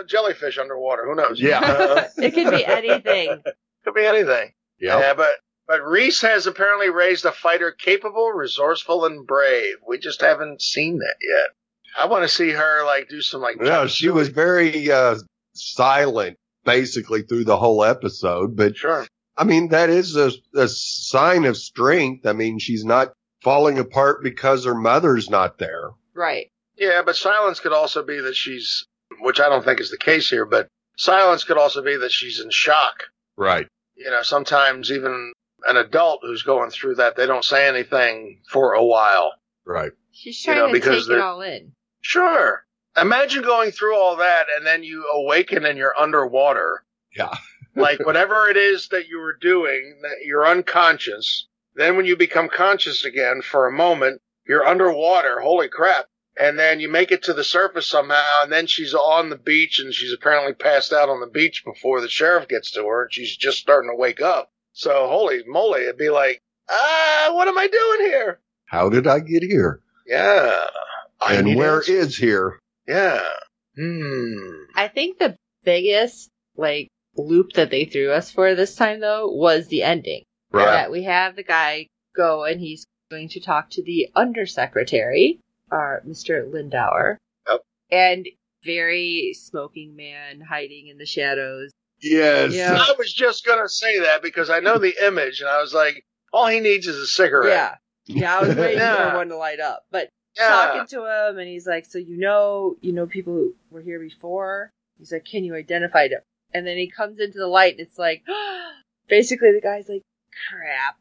a 0.00 0.04
jellyfish 0.04 0.58
underwater. 0.58 1.06
Who 1.06 1.14
knows? 1.14 1.40
Yeah. 1.40 1.60
Uh, 1.60 2.08
it 2.18 2.32
could 2.32 2.50
be 2.50 2.64
anything. 2.64 3.42
could 3.84 3.94
be 3.94 4.04
anything. 4.04 4.52
Yeah. 4.80 4.98
Yeah, 4.98 5.14
but 5.14 5.30
but 5.66 5.86
Reese 5.86 6.20
has 6.22 6.46
apparently 6.46 6.90
raised 6.90 7.24
a 7.24 7.32
fighter 7.32 7.70
capable, 7.70 8.30
resourceful, 8.30 9.04
and 9.04 9.26
brave. 9.26 9.76
We 9.86 9.98
just 9.98 10.20
haven't 10.20 10.60
seen 10.60 10.98
that 10.98 11.16
yet. 11.22 11.50
I 11.98 12.06
want 12.06 12.24
to 12.24 12.28
see 12.28 12.50
her 12.50 12.84
like 12.84 13.08
do 13.08 13.20
some 13.20 13.40
like. 13.40 13.60
No, 13.60 13.86
she 13.86 14.08
was 14.08 14.28
very 14.28 14.90
uh, 14.90 15.16
silent 15.54 16.38
basically 16.64 17.22
through 17.22 17.44
the 17.44 17.56
whole 17.56 17.84
episode, 17.84 18.56
but 18.56 18.76
sure. 18.76 19.06
I 19.36 19.44
mean, 19.44 19.68
that 19.68 19.88
is 19.88 20.14
a, 20.16 20.30
a 20.54 20.68
sign 20.68 21.44
of 21.44 21.56
strength. 21.56 22.26
I 22.26 22.32
mean, 22.32 22.58
she's 22.58 22.84
not 22.84 23.12
falling 23.42 23.78
apart 23.78 24.22
because 24.22 24.64
her 24.64 24.74
mother's 24.74 25.30
not 25.30 25.58
there. 25.58 25.90
Right. 26.14 26.50
Yeah, 26.76 27.02
but 27.04 27.16
silence 27.16 27.60
could 27.60 27.72
also 27.72 28.02
be 28.02 28.20
that 28.20 28.34
she's, 28.36 28.86
which 29.20 29.40
I 29.40 29.48
don't 29.48 29.64
think 29.64 29.80
is 29.80 29.90
the 29.90 29.98
case 29.98 30.28
here, 30.30 30.44
but 30.46 30.68
silence 30.96 31.44
could 31.44 31.58
also 31.58 31.82
be 31.82 31.96
that 31.96 32.12
she's 32.12 32.40
in 32.40 32.50
shock. 32.50 33.04
Right. 33.36 33.66
You 33.96 34.10
know, 34.10 34.22
sometimes 34.22 34.90
even 34.90 35.32
an 35.66 35.76
adult 35.76 36.20
who's 36.22 36.42
going 36.42 36.70
through 36.70 36.96
that, 36.96 37.16
they 37.16 37.26
don't 37.26 37.44
say 37.44 37.68
anything 37.68 38.40
for 38.50 38.72
a 38.72 38.84
while. 38.84 39.32
Right. 39.64 39.92
She's 40.12 40.44
You 40.44 40.52
trying 40.54 40.58
know, 40.58 40.66
to 40.68 40.72
because 40.72 41.06
take 41.06 41.12
it 41.12 41.16
they're- 41.16 41.22
all 41.22 41.40
in. 41.42 41.72
Sure. 42.00 42.64
Imagine 43.00 43.42
going 43.42 43.70
through 43.70 43.96
all 43.96 44.16
that 44.16 44.46
and 44.56 44.66
then 44.66 44.82
you 44.82 45.08
awaken 45.12 45.64
and 45.64 45.78
you're 45.78 45.98
underwater. 45.98 46.84
Yeah. 47.16 47.34
like 47.76 48.04
whatever 48.04 48.48
it 48.48 48.56
is 48.56 48.88
that 48.88 49.08
you 49.08 49.18
were 49.18 49.36
doing, 49.40 49.98
that 50.02 50.24
you're 50.26 50.46
unconscious. 50.46 51.46
Then 51.74 51.96
when 51.96 52.04
you 52.06 52.16
become 52.16 52.48
conscious 52.50 53.04
again 53.04 53.40
for 53.40 53.66
a 53.66 53.72
moment, 53.72 54.20
you're 54.46 54.66
underwater. 54.66 55.40
Holy 55.40 55.68
crap. 55.68 56.06
And 56.38 56.58
then 56.58 56.80
you 56.80 56.88
make 56.88 57.12
it 57.12 57.24
to 57.24 57.34
the 57.34 57.44
surface 57.44 57.86
somehow, 57.86 58.42
and 58.42 58.50
then 58.50 58.66
she's 58.66 58.94
on 58.94 59.28
the 59.28 59.36
beach, 59.36 59.78
and 59.78 59.92
she's 59.92 60.12
apparently 60.14 60.54
passed 60.54 60.92
out 60.92 61.10
on 61.10 61.20
the 61.20 61.26
beach 61.26 61.62
before 61.64 62.00
the 62.00 62.08
sheriff 62.08 62.48
gets 62.48 62.70
to 62.72 62.86
her, 62.86 63.02
and 63.02 63.12
she's 63.12 63.36
just 63.36 63.58
starting 63.58 63.90
to 63.90 63.96
wake 63.96 64.22
up. 64.22 64.48
So, 64.72 65.08
holy 65.08 65.42
moly, 65.46 65.82
it'd 65.82 65.98
be 65.98 66.08
like, 66.08 66.40
ah, 66.70 67.30
what 67.32 67.48
am 67.48 67.58
I 67.58 67.66
doing 67.66 68.10
here? 68.10 68.40
How 68.64 68.88
did 68.88 69.06
I 69.06 69.20
get 69.20 69.42
here? 69.42 69.82
Yeah. 70.06 70.64
I 71.20 71.34
and 71.34 71.46
need 71.46 71.56
where 71.56 71.76
answers. 71.76 72.08
is 72.08 72.16
here? 72.16 72.58
Yeah. 72.88 73.22
Hmm. 73.76 74.64
I 74.74 74.88
think 74.88 75.18
the 75.18 75.36
biggest 75.64 76.28
like 76.56 76.88
loop 77.16 77.52
that 77.54 77.70
they 77.70 77.84
threw 77.84 78.10
us 78.10 78.30
for 78.30 78.54
this 78.54 78.74
time 78.74 79.00
though 79.00 79.28
was 79.28 79.68
the 79.68 79.82
ending. 79.82 80.24
Right. 80.50 80.64
That 80.64 80.90
we 80.90 81.04
have 81.04 81.36
the 81.36 81.42
guy 81.42 81.86
go 82.14 82.44
and 82.44 82.60
he's 82.60 82.86
going 83.10 83.28
to 83.30 83.40
talk 83.40 83.70
to 83.70 83.82
the 83.82 84.08
undersecretary, 84.14 85.40
Uh, 85.72 85.76
our 85.76 86.02
Mr. 86.06 86.50
Lindauer. 86.52 87.16
Yep. 87.48 87.60
And 87.90 88.28
very 88.64 89.34
smoking 89.34 89.96
man 89.96 90.40
hiding 90.40 90.88
in 90.88 90.98
the 90.98 91.06
shadows. 91.06 91.70
Yes. 92.00 92.52
Yeah. 92.54 92.76
I 92.78 92.94
was 92.98 93.12
just 93.12 93.44
gonna 93.46 93.68
say 93.68 94.00
that 94.00 94.22
because 94.22 94.50
I 94.50 94.60
know 94.60 94.78
the 94.78 94.94
image, 95.06 95.40
and 95.40 95.48
I 95.48 95.60
was 95.60 95.72
like, 95.74 96.04
all 96.32 96.46
he 96.48 96.60
needs 96.60 96.86
is 96.86 96.96
a 96.96 97.06
cigarette. 97.06 97.50
Yeah. 97.50 97.74
Yeah, 98.06 98.38
I 98.38 98.42
was 98.46 98.56
waiting 98.56 98.78
Yeah. 98.78 99.10
for 99.12 99.16
one 99.18 99.28
to 99.28 99.36
light 99.36 99.60
up. 99.60 99.84
But 99.90 100.08
Yeah. 100.36 100.48
talking 100.48 100.86
to 100.88 101.04
him 101.28 101.38
and 101.38 101.46
he's 101.48 101.66
like, 101.66 101.84
So 101.86 101.98
you 101.98 102.16
know 102.18 102.76
you 102.80 102.92
know 102.92 103.06
people 103.06 103.32
who 103.34 103.54
were 103.70 103.82
here 103.82 104.00
before? 104.00 104.70
He's 104.98 105.12
like, 105.12 105.24
Can 105.24 105.44
you 105.44 105.54
identify 105.54 106.08
them? 106.08 106.20
And 106.54 106.66
then 106.66 106.76
he 106.78 106.88
comes 106.90 107.20
into 107.20 107.38
the 107.38 107.46
light 107.46 107.72
and 107.78 107.86
it's 107.86 107.98
like 107.98 108.22
basically 109.08 109.52
the 109.52 109.60
guy's 109.60 109.88
like, 109.88 110.02
Crap. 110.48 110.96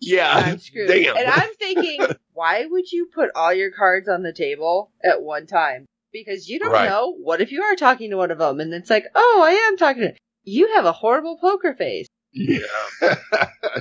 Yeah. 0.00 0.32
I'm 0.32 0.58
screwed. 0.58 0.88
Damn. 0.88 1.16
And 1.16 1.28
I'm 1.28 1.54
thinking, 1.54 2.06
why 2.32 2.64
would 2.66 2.90
you 2.90 3.06
put 3.14 3.30
all 3.34 3.52
your 3.52 3.70
cards 3.70 4.08
on 4.08 4.22
the 4.22 4.32
table 4.32 4.90
at 5.04 5.22
one 5.22 5.46
time? 5.46 5.86
Because 6.12 6.48
you 6.48 6.58
don't 6.58 6.72
Right. 6.72 6.88
know. 6.88 7.14
What 7.18 7.40
if 7.40 7.52
you 7.52 7.62
are 7.62 7.76
talking 7.76 8.10
to 8.10 8.16
one 8.16 8.30
of 8.30 8.38
them 8.38 8.60
and 8.60 8.72
it's 8.74 8.90
like, 8.90 9.04
oh, 9.14 9.42
I 9.44 9.52
am 9.68 9.76
talking 9.76 10.02
to. 10.02 10.14
You 10.44 10.74
have 10.74 10.84
a 10.86 10.92
horrible 10.92 11.36
poker 11.38 11.74
face. 11.74 12.06
yeah. 12.32 12.60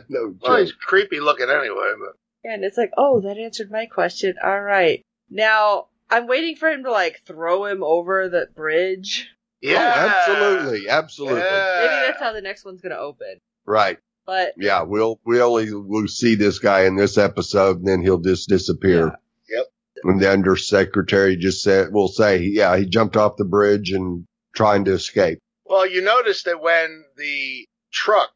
no 0.09 0.35
Well, 0.41 0.57
he's 0.59 0.71
creepy 0.73 1.19
looking 1.19 1.49
anyway, 1.49 1.91
but 1.99 2.15
And 2.49 2.63
it's 2.63 2.77
like, 2.77 2.91
oh, 2.97 3.21
that 3.21 3.37
answered 3.37 3.71
my 3.71 3.85
question. 3.85 4.35
All 4.43 4.61
right. 4.61 5.01
Now 5.29 5.87
I'm 6.09 6.27
waiting 6.27 6.55
for 6.55 6.69
him 6.69 6.83
to 6.83 6.91
like 6.91 7.21
throw 7.25 7.65
him 7.65 7.83
over 7.83 8.27
the 8.29 8.47
bridge. 8.55 9.29
Yeah, 9.61 9.75
Oh, 9.77 10.09
absolutely, 10.31 10.89
absolutely. 10.89 11.41
Yeah. 11.41 11.79
Maybe 11.81 12.07
that's 12.07 12.19
how 12.21 12.33
the 12.33 12.41
next 12.41 12.63
one's 12.65 12.81
going 12.81 12.95
to 12.95 12.99
open. 12.99 13.39
Right. 13.65 13.97
But 14.29 14.53
Yeah, 14.57 14.83
we'll 14.83 15.19
we 15.25 15.41
only 15.41 15.73
will 15.73 16.07
see 16.07 16.35
this 16.35 16.59
guy 16.59 16.81
in 16.83 16.95
this 16.95 17.17
episode, 17.17 17.77
and 17.77 17.87
then 17.87 18.03
he'll 18.03 18.19
just 18.19 18.47
disappear. 18.47 19.17
Yeah. 19.49 19.57
Yep. 19.57 19.65
And 20.03 20.21
the 20.21 20.31
undersecretary 20.31 21.35
just 21.35 21.63
said, 21.63 21.87
"We'll 21.91 22.09
say, 22.09 22.37
yeah, 22.37 22.77
he 22.77 22.85
jumped 22.85 23.17
off 23.17 23.37
the 23.37 23.43
bridge 23.45 23.91
and 23.91 24.27
trying 24.55 24.85
to 24.85 24.91
escape." 24.93 25.39
Well, 25.65 25.87
you 25.87 26.01
noticed 26.01 26.45
that 26.45 26.61
when 26.61 27.05
the 27.17 27.67
truck 27.91 28.29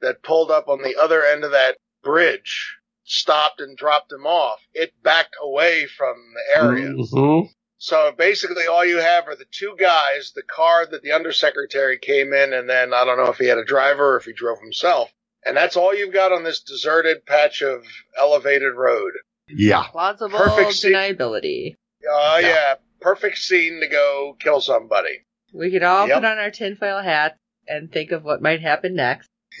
that 0.00 0.24
pulled 0.24 0.50
up 0.50 0.68
on 0.68 0.82
the 0.82 0.96
other 0.96 1.24
end 1.24 1.44
of 1.44 1.52
that 1.52 1.76
bridge 2.02 2.76
stopped 3.04 3.60
and 3.60 3.76
dropped 3.76 4.10
him 4.10 4.26
off, 4.26 4.60
it 4.74 4.94
backed 5.04 5.36
away 5.40 5.86
from 5.86 6.16
the 6.34 6.60
area. 6.60 6.88
Mhm. 6.88 7.50
So 7.78 8.10
basically 8.10 8.66
all 8.66 8.84
you 8.84 8.98
have 8.98 9.28
are 9.28 9.36
the 9.36 9.46
two 9.52 9.76
guys, 9.78 10.32
the 10.34 10.42
car 10.42 10.86
that 10.86 11.02
the 11.02 11.12
undersecretary 11.12 11.98
came 11.98 12.32
in, 12.32 12.52
and 12.52 12.68
then 12.68 12.92
I 12.92 13.04
don't 13.04 13.16
know 13.16 13.30
if 13.30 13.38
he 13.38 13.46
had 13.46 13.58
a 13.58 13.64
driver 13.64 14.14
or 14.14 14.16
if 14.16 14.24
he 14.24 14.32
drove 14.32 14.58
himself. 14.58 15.12
And 15.46 15.56
that's 15.56 15.76
all 15.76 15.94
you've 15.94 16.12
got 16.12 16.32
on 16.32 16.42
this 16.44 16.60
deserted 16.60 17.24
patch 17.26 17.62
of 17.62 17.84
elevated 18.18 18.74
road. 18.74 19.12
Yeah, 19.48 19.84
plausible 19.92 20.36
Perfect 20.36 20.72
scene. 20.72 20.92
deniability. 20.92 21.74
Oh 22.10 22.38
Yeah. 22.40 22.48
yeah. 22.48 22.74
Perfect 23.00 23.38
scene 23.38 23.80
to 23.80 23.86
go 23.88 24.36
kill 24.40 24.60
somebody. 24.60 25.22
We 25.52 25.70
could 25.70 25.82
all 25.84 26.08
Yep. 26.08 26.16
put 26.16 26.24
on 26.24 26.38
our 26.38 26.50
tinfoil 26.50 27.00
hats 27.02 27.36
and 27.68 27.92
think 27.92 28.10
of 28.10 28.24
what 28.24 28.42
might 28.42 28.60
happen 28.60 28.94
next. 28.96 29.28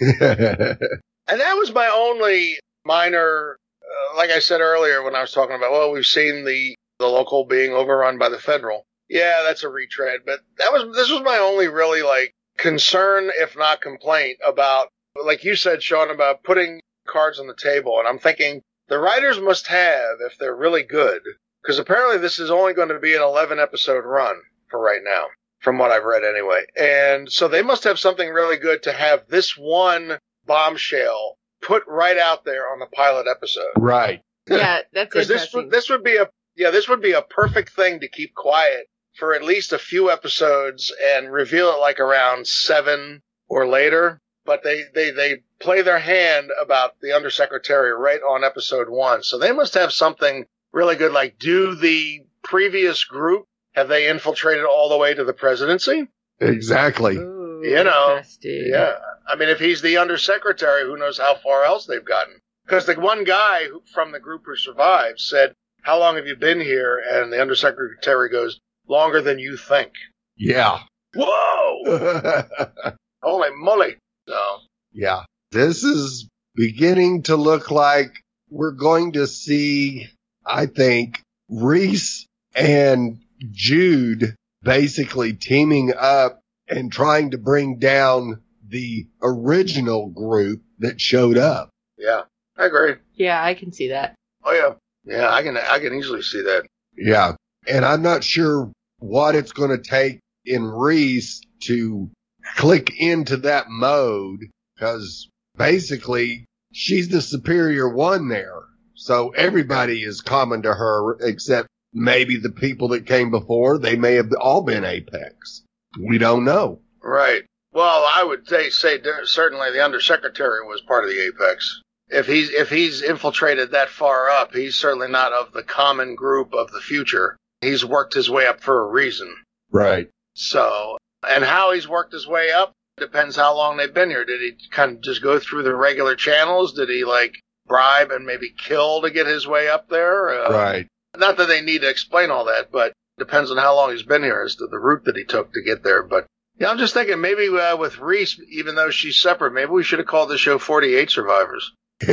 And 1.28 1.40
that 1.40 1.54
was 1.56 1.72
my 1.74 1.88
only 1.88 2.56
minor, 2.84 3.56
uh, 3.82 4.16
like 4.16 4.30
I 4.30 4.38
said 4.38 4.60
earlier 4.60 5.02
when 5.02 5.16
I 5.16 5.20
was 5.22 5.32
talking 5.32 5.56
about, 5.56 5.72
well, 5.72 5.90
we've 5.90 6.06
seen 6.06 6.44
the, 6.44 6.76
the 7.00 7.06
local 7.08 7.44
being 7.44 7.72
overrun 7.72 8.16
by 8.16 8.28
the 8.28 8.38
federal. 8.38 8.84
Yeah, 9.08 9.42
that's 9.44 9.64
a 9.64 9.68
retread, 9.68 10.20
but 10.24 10.38
that 10.58 10.72
was, 10.72 10.94
this 10.94 11.10
was 11.10 11.22
my 11.22 11.38
only 11.38 11.66
really 11.66 12.02
like 12.02 12.30
concern, 12.58 13.30
if 13.40 13.56
not 13.56 13.80
complaint 13.80 14.38
about, 14.46 14.88
like 15.24 15.44
you 15.44 15.56
said, 15.56 15.82
Sean, 15.82 16.10
about 16.10 16.42
putting 16.44 16.80
cards 17.06 17.38
on 17.38 17.46
the 17.46 17.54
table. 17.56 17.98
And 17.98 18.08
I'm 18.08 18.18
thinking 18.18 18.62
the 18.88 18.98
writers 18.98 19.40
must 19.40 19.66
have, 19.68 20.16
if 20.20 20.36
they're 20.38 20.54
really 20.56 20.82
good, 20.82 21.22
because 21.62 21.78
apparently 21.78 22.18
this 22.18 22.38
is 22.38 22.50
only 22.50 22.72
going 22.74 22.88
to 22.88 22.98
be 22.98 23.14
an 23.14 23.22
11 23.22 23.58
episode 23.58 24.04
run 24.04 24.36
for 24.70 24.80
right 24.80 25.00
now, 25.04 25.24
from 25.60 25.78
what 25.78 25.90
I've 25.90 26.04
read 26.04 26.24
anyway. 26.24 26.64
And 26.76 27.30
so 27.30 27.48
they 27.48 27.62
must 27.62 27.84
have 27.84 27.98
something 27.98 28.28
really 28.30 28.56
good 28.56 28.82
to 28.84 28.92
have 28.92 29.28
this 29.28 29.56
one 29.56 30.18
bombshell 30.46 31.36
put 31.62 31.82
right 31.86 32.18
out 32.18 32.44
there 32.44 32.70
on 32.70 32.78
the 32.78 32.86
pilot 32.86 33.26
episode. 33.30 33.72
right. 33.76 34.20
Yeah, 34.48 34.82
that's 34.92 35.08
Because 35.12 35.26
this 35.26 35.42
interesting. 35.42 35.62
would 35.64 35.70
this 35.72 35.90
would 35.90 36.04
be 36.04 36.16
a 36.18 36.28
yeah 36.54 36.70
this 36.70 36.88
would 36.88 37.02
be 37.02 37.10
a 37.10 37.22
perfect 37.22 37.70
thing 37.70 37.98
to 37.98 38.08
keep 38.08 38.32
quiet 38.36 38.86
for 39.16 39.34
at 39.34 39.42
least 39.42 39.72
a 39.72 39.78
few 39.78 40.08
episodes 40.08 40.92
and 41.02 41.32
reveal 41.32 41.70
it 41.72 41.80
like 41.80 41.98
around 41.98 42.46
seven 42.46 43.22
or 43.48 43.66
later. 43.66 44.20
But 44.46 44.62
they 44.62 44.84
they 44.94 45.10
they 45.10 45.42
play 45.58 45.82
their 45.82 45.98
hand 45.98 46.50
about 46.60 47.00
the 47.00 47.12
undersecretary 47.12 47.92
right 47.92 48.20
on 48.20 48.44
episode 48.44 48.88
one, 48.88 49.22
so 49.22 49.38
they 49.38 49.52
must 49.52 49.74
have 49.74 49.92
something 49.92 50.46
really 50.72 50.96
good. 50.96 51.12
Like, 51.12 51.38
do 51.38 51.74
the 51.74 52.22
previous 52.42 53.04
group 53.04 53.44
have 53.74 53.88
they 53.88 54.08
infiltrated 54.08 54.64
all 54.64 54.88
the 54.88 54.96
way 54.96 55.14
to 55.14 55.24
the 55.24 55.32
presidency? 55.32 56.08
Exactly. 56.40 57.16
Ooh, 57.16 57.62
you 57.64 57.84
know. 57.84 58.20
Yeah. 58.40 58.94
I 59.28 59.36
mean, 59.36 59.48
if 59.48 59.58
he's 59.58 59.82
the 59.82 59.96
undersecretary, 59.96 60.84
who 60.84 60.96
knows 60.96 61.18
how 61.18 61.34
far 61.36 61.64
else 61.64 61.86
they've 61.86 62.04
gotten? 62.04 62.40
Because 62.64 62.86
the 62.86 62.94
one 62.94 63.24
guy 63.24 63.66
who, 63.66 63.82
from 63.92 64.12
the 64.12 64.20
group 64.20 64.42
who 64.46 64.56
survived 64.56 65.20
said, 65.20 65.52
How 65.82 65.98
long 65.98 66.16
have 66.16 66.26
you 66.26 66.36
been 66.36 66.60
here? 66.60 67.02
And 67.10 67.32
the 67.32 67.40
undersecretary 67.40 68.28
goes, 68.28 68.60
Longer 68.88 69.20
than 69.20 69.38
you 69.38 69.56
think. 69.56 69.92
Yeah. 70.36 70.80
Whoa! 71.14 72.44
Holy 73.22 73.48
moly. 73.56 73.96
So, 74.26 74.58
yeah. 74.92 75.24
This 75.52 75.84
is 75.84 76.28
beginning 76.54 77.22
to 77.24 77.36
look 77.36 77.70
like 77.70 78.22
we're 78.50 78.72
going 78.72 79.12
to 79.12 79.26
see, 79.26 80.08
I 80.44 80.66
think, 80.66 81.22
Reece 81.48 82.26
and 82.54 83.18
Jude 83.52 84.34
basically 84.62 85.34
teaming 85.34 85.92
up 85.96 86.40
and 86.68 86.90
trying 86.90 87.30
to 87.30 87.38
bring 87.38 87.78
down 87.78 88.42
the 88.68 89.06
original 89.22 90.08
group 90.08 90.62
that 90.80 91.00
showed 91.00 91.38
up. 91.38 91.70
yeah, 91.98 92.22
I 92.56 92.66
agree. 92.66 92.94
Yeah, 93.14 93.42
I 93.42 93.54
can 93.54 93.72
see 93.72 93.88
that. 93.88 94.14
Oh, 94.44 94.52
yeah. 94.52 94.74
Yeah, 95.04 95.32
I 95.32 95.42
can, 95.42 95.56
I 95.56 95.78
can 95.78 95.94
easily 95.94 96.22
see 96.22 96.42
that. 96.42 96.66
Yeah. 96.96 97.36
And 97.68 97.84
I'm 97.84 98.02
not 98.02 98.24
sure 98.24 98.72
what 98.98 99.36
it's 99.36 99.52
going 99.52 99.70
to 99.70 99.78
take 99.78 100.18
in 100.44 100.64
Reece 100.64 101.42
to 101.64 102.10
click 102.56 102.92
into 102.98 103.36
that 103.38 103.68
mode 103.68 104.40
because 104.74 105.28
basically 105.56 106.44
she's 106.72 107.08
the 107.08 107.22
superior 107.22 107.88
one 107.88 108.28
there. 108.28 108.62
So 108.94 109.30
everybody 109.30 110.02
is 110.02 110.20
common 110.20 110.62
to 110.62 110.74
her 110.74 111.18
except 111.20 111.68
maybe 111.92 112.36
the 112.36 112.50
people 112.50 112.88
that 112.88 113.06
came 113.06 113.30
before. 113.30 113.78
They 113.78 113.96
may 113.96 114.14
have 114.14 114.32
all 114.40 114.62
been 114.62 114.84
Apex. 114.84 115.62
We 115.98 116.18
don't 116.18 116.44
know. 116.44 116.80
Right. 117.02 117.44
Well, 117.76 118.08
I 118.10 118.24
would 118.24 118.48
say, 118.48 118.70
say 118.70 119.00
certainly 119.24 119.70
the 119.70 119.84
undersecretary 119.84 120.66
was 120.66 120.80
part 120.80 121.04
of 121.04 121.10
the 121.10 121.20
apex. 121.26 121.82
If 122.08 122.26
he's 122.26 122.48
if 122.50 122.70
he's 122.70 123.02
infiltrated 123.02 123.72
that 123.72 123.90
far 123.90 124.30
up, 124.30 124.54
he's 124.54 124.76
certainly 124.76 125.08
not 125.08 125.34
of 125.34 125.52
the 125.52 125.62
common 125.62 126.14
group 126.14 126.54
of 126.54 126.72
the 126.72 126.80
future. 126.80 127.36
He's 127.60 127.84
worked 127.84 128.14
his 128.14 128.30
way 128.30 128.46
up 128.46 128.62
for 128.62 128.80
a 128.80 128.90
reason. 128.90 129.34
Right. 129.70 130.08
So, 130.34 130.96
and 131.28 131.44
how 131.44 131.72
he's 131.72 131.88
worked 131.88 132.12
his 132.12 132.26
way 132.26 132.50
up 132.50 132.72
depends 132.98 133.36
how 133.36 133.54
long 133.54 133.76
they've 133.76 133.92
been 133.92 134.10
here. 134.10 134.24
Did 134.24 134.40
he 134.40 134.52
kind 134.70 134.92
of 134.96 135.02
just 135.02 135.22
go 135.22 135.38
through 135.38 135.62
the 135.64 135.74
regular 135.74 136.14
channels? 136.16 136.72
Did 136.72 136.88
he 136.88 137.04
like 137.04 137.34
bribe 137.66 138.10
and 138.10 138.24
maybe 138.24 138.54
kill 138.56 139.02
to 139.02 139.10
get 139.10 139.26
his 139.26 139.46
way 139.46 139.68
up 139.68 139.88
there? 139.88 140.30
Uh, 140.30 140.50
Right. 140.52 140.88
Not 141.16 141.38
that 141.38 141.48
they 141.48 141.62
need 141.62 141.80
to 141.80 141.88
explain 141.88 142.30
all 142.30 142.44
that, 142.44 142.70
but 142.70 142.92
depends 143.18 143.50
on 143.50 143.56
how 143.56 143.74
long 143.74 143.90
he's 143.90 144.02
been 144.02 144.22
here 144.22 144.42
as 144.44 144.56
to 144.56 144.66
the 144.66 144.78
route 144.78 145.04
that 145.06 145.16
he 145.16 145.24
took 145.24 145.52
to 145.54 145.62
get 145.62 145.82
there. 145.82 146.02
But 146.02 146.26
yeah, 146.58 146.70
I'm 146.70 146.78
just 146.78 146.92
thinking 146.94 147.20
maybe 147.20 147.48
uh, 147.48 147.76
with 147.76 147.98
Reece, 147.98 148.38
even 148.50 148.74
though 148.74 148.90
she's 148.90 149.20
separate, 149.20 149.52
maybe 149.54 149.70
we 149.70 149.82
should 149.82 149.98
have 149.98 150.08
called 150.08 150.28
the 150.28 150.38
show 150.38 150.58
48 150.58 151.10
Survivors. 151.10 151.72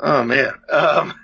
Oh 0.00 0.22
man. 0.22 0.52
Um, 0.70 1.14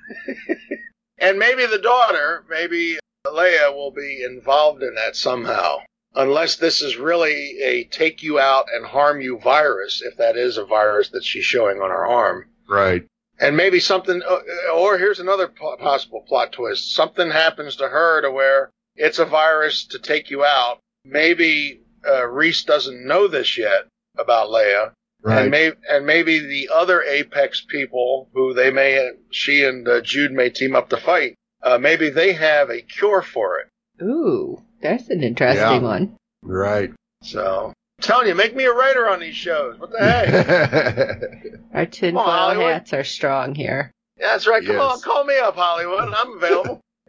and 1.19 1.39
maybe 1.39 1.67
the 1.67 1.79
daughter, 1.79 2.45
maybe 2.51 2.99
Leah 3.31 3.73
will 3.73 3.93
be 3.93 4.25
involved 4.25 4.83
in 4.83 4.95
that 4.97 5.17
somehow. 5.17 5.79
Unless 6.17 6.57
this 6.57 6.81
is 6.81 6.97
really 6.97 7.59
a 7.63 7.85
take 7.85 8.23
you 8.23 8.39
out 8.39 8.67
and 8.73 8.87
harm 8.87 9.21
you 9.21 9.39
virus, 9.39 10.01
if 10.03 10.17
that 10.17 10.37
is 10.37 10.57
a 10.57 10.65
virus 10.65 11.09
that 11.11 11.25
she's 11.25 11.45
showing 11.45 11.79
on 11.79 11.91
her 11.91 12.07
arm. 12.07 12.47
right. 12.69 13.07
And 13.41 13.57
maybe 13.57 13.81
something, 13.81 14.23
uh, 14.23 14.39
or 14.73 14.97
here's 14.97 15.19
another 15.19 15.49
possible 15.49 16.25
plot 16.29 16.53
twist. 16.53 16.95
Something 16.95 17.33
happens 17.33 17.75
to 17.77 17.89
her 17.89 18.23
to 18.23 18.31
where 18.31 18.71
it's 18.95 19.19
a 19.19 19.25
virus 19.25 19.85
to 19.87 19.99
take 19.99 20.31
you 20.31 20.45
out. 20.45 20.79
Maybe 21.05 21.81
uh, 22.09 22.29
Reece 22.29 22.63
doesn't 22.63 23.05
know 23.05 23.27
this 23.27 23.59
yet 23.59 23.89
about 24.17 24.53
Leah. 24.53 24.93
Right. 25.23 25.43
And, 25.43 25.51
may, 25.51 25.73
and 25.91 26.07
maybe 26.07 26.39
the 26.39 26.71
other 26.73 27.03
Apex 27.03 27.65
people 27.69 28.29
who 28.35 28.55
they 28.55 28.71
may, 28.71 29.11
she 29.31 29.65
and 29.65 29.89
uh, 29.89 30.01
Jude 30.03 30.33
may 30.33 30.51
team 30.51 30.77
up 30.77 30.91
to 30.91 30.97
fight, 30.97 31.35
uh, 31.63 31.79
maybe 31.79 32.11
they 32.11 32.35
have 32.35 32.71
a 32.71 32.83
cure 32.83 33.23
for 33.23 33.59
it. 33.59 33.69
Ooh, 34.03 34.63
that's 34.85 35.09
an 35.09 35.23
interesting 35.25 35.61
Yeah. 35.61 35.79
one. 35.81 36.17
right. 36.43 36.93
So, 37.23 37.69
I'm 37.69 38.03
telling 38.03 38.29
you, 38.29 38.35
make 38.35 38.55
me 38.55 38.65
a 38.65 38.73
writer 38.73 39.09
on 39.09 39.19
these 39.19 39.35
shows. 39.35 39.79
What 39.79 39.91
the 39.93 39.99
heck? 39.99 41.65
Our 41.75 41.87
tinfoil 41.87 42.23
Hollywood. 42.23 42.73
hats 42.75 42.93
are 42.93 43.03
strong 43.05 43.55
here. 43.55 43.91
Yeah, 44.21 44.29
That's 44.33 44.47
right. 44.47 44.65
Come 44.65 44.77
Yes. 44.77 44.93
on, 44.93 45.01
call 45.01 45.25
me 45.25 45.39
up, 45.39 45.57
Hollywood. 45.57 46.09
I'm 46.15 46.37
available. 46.37 46.81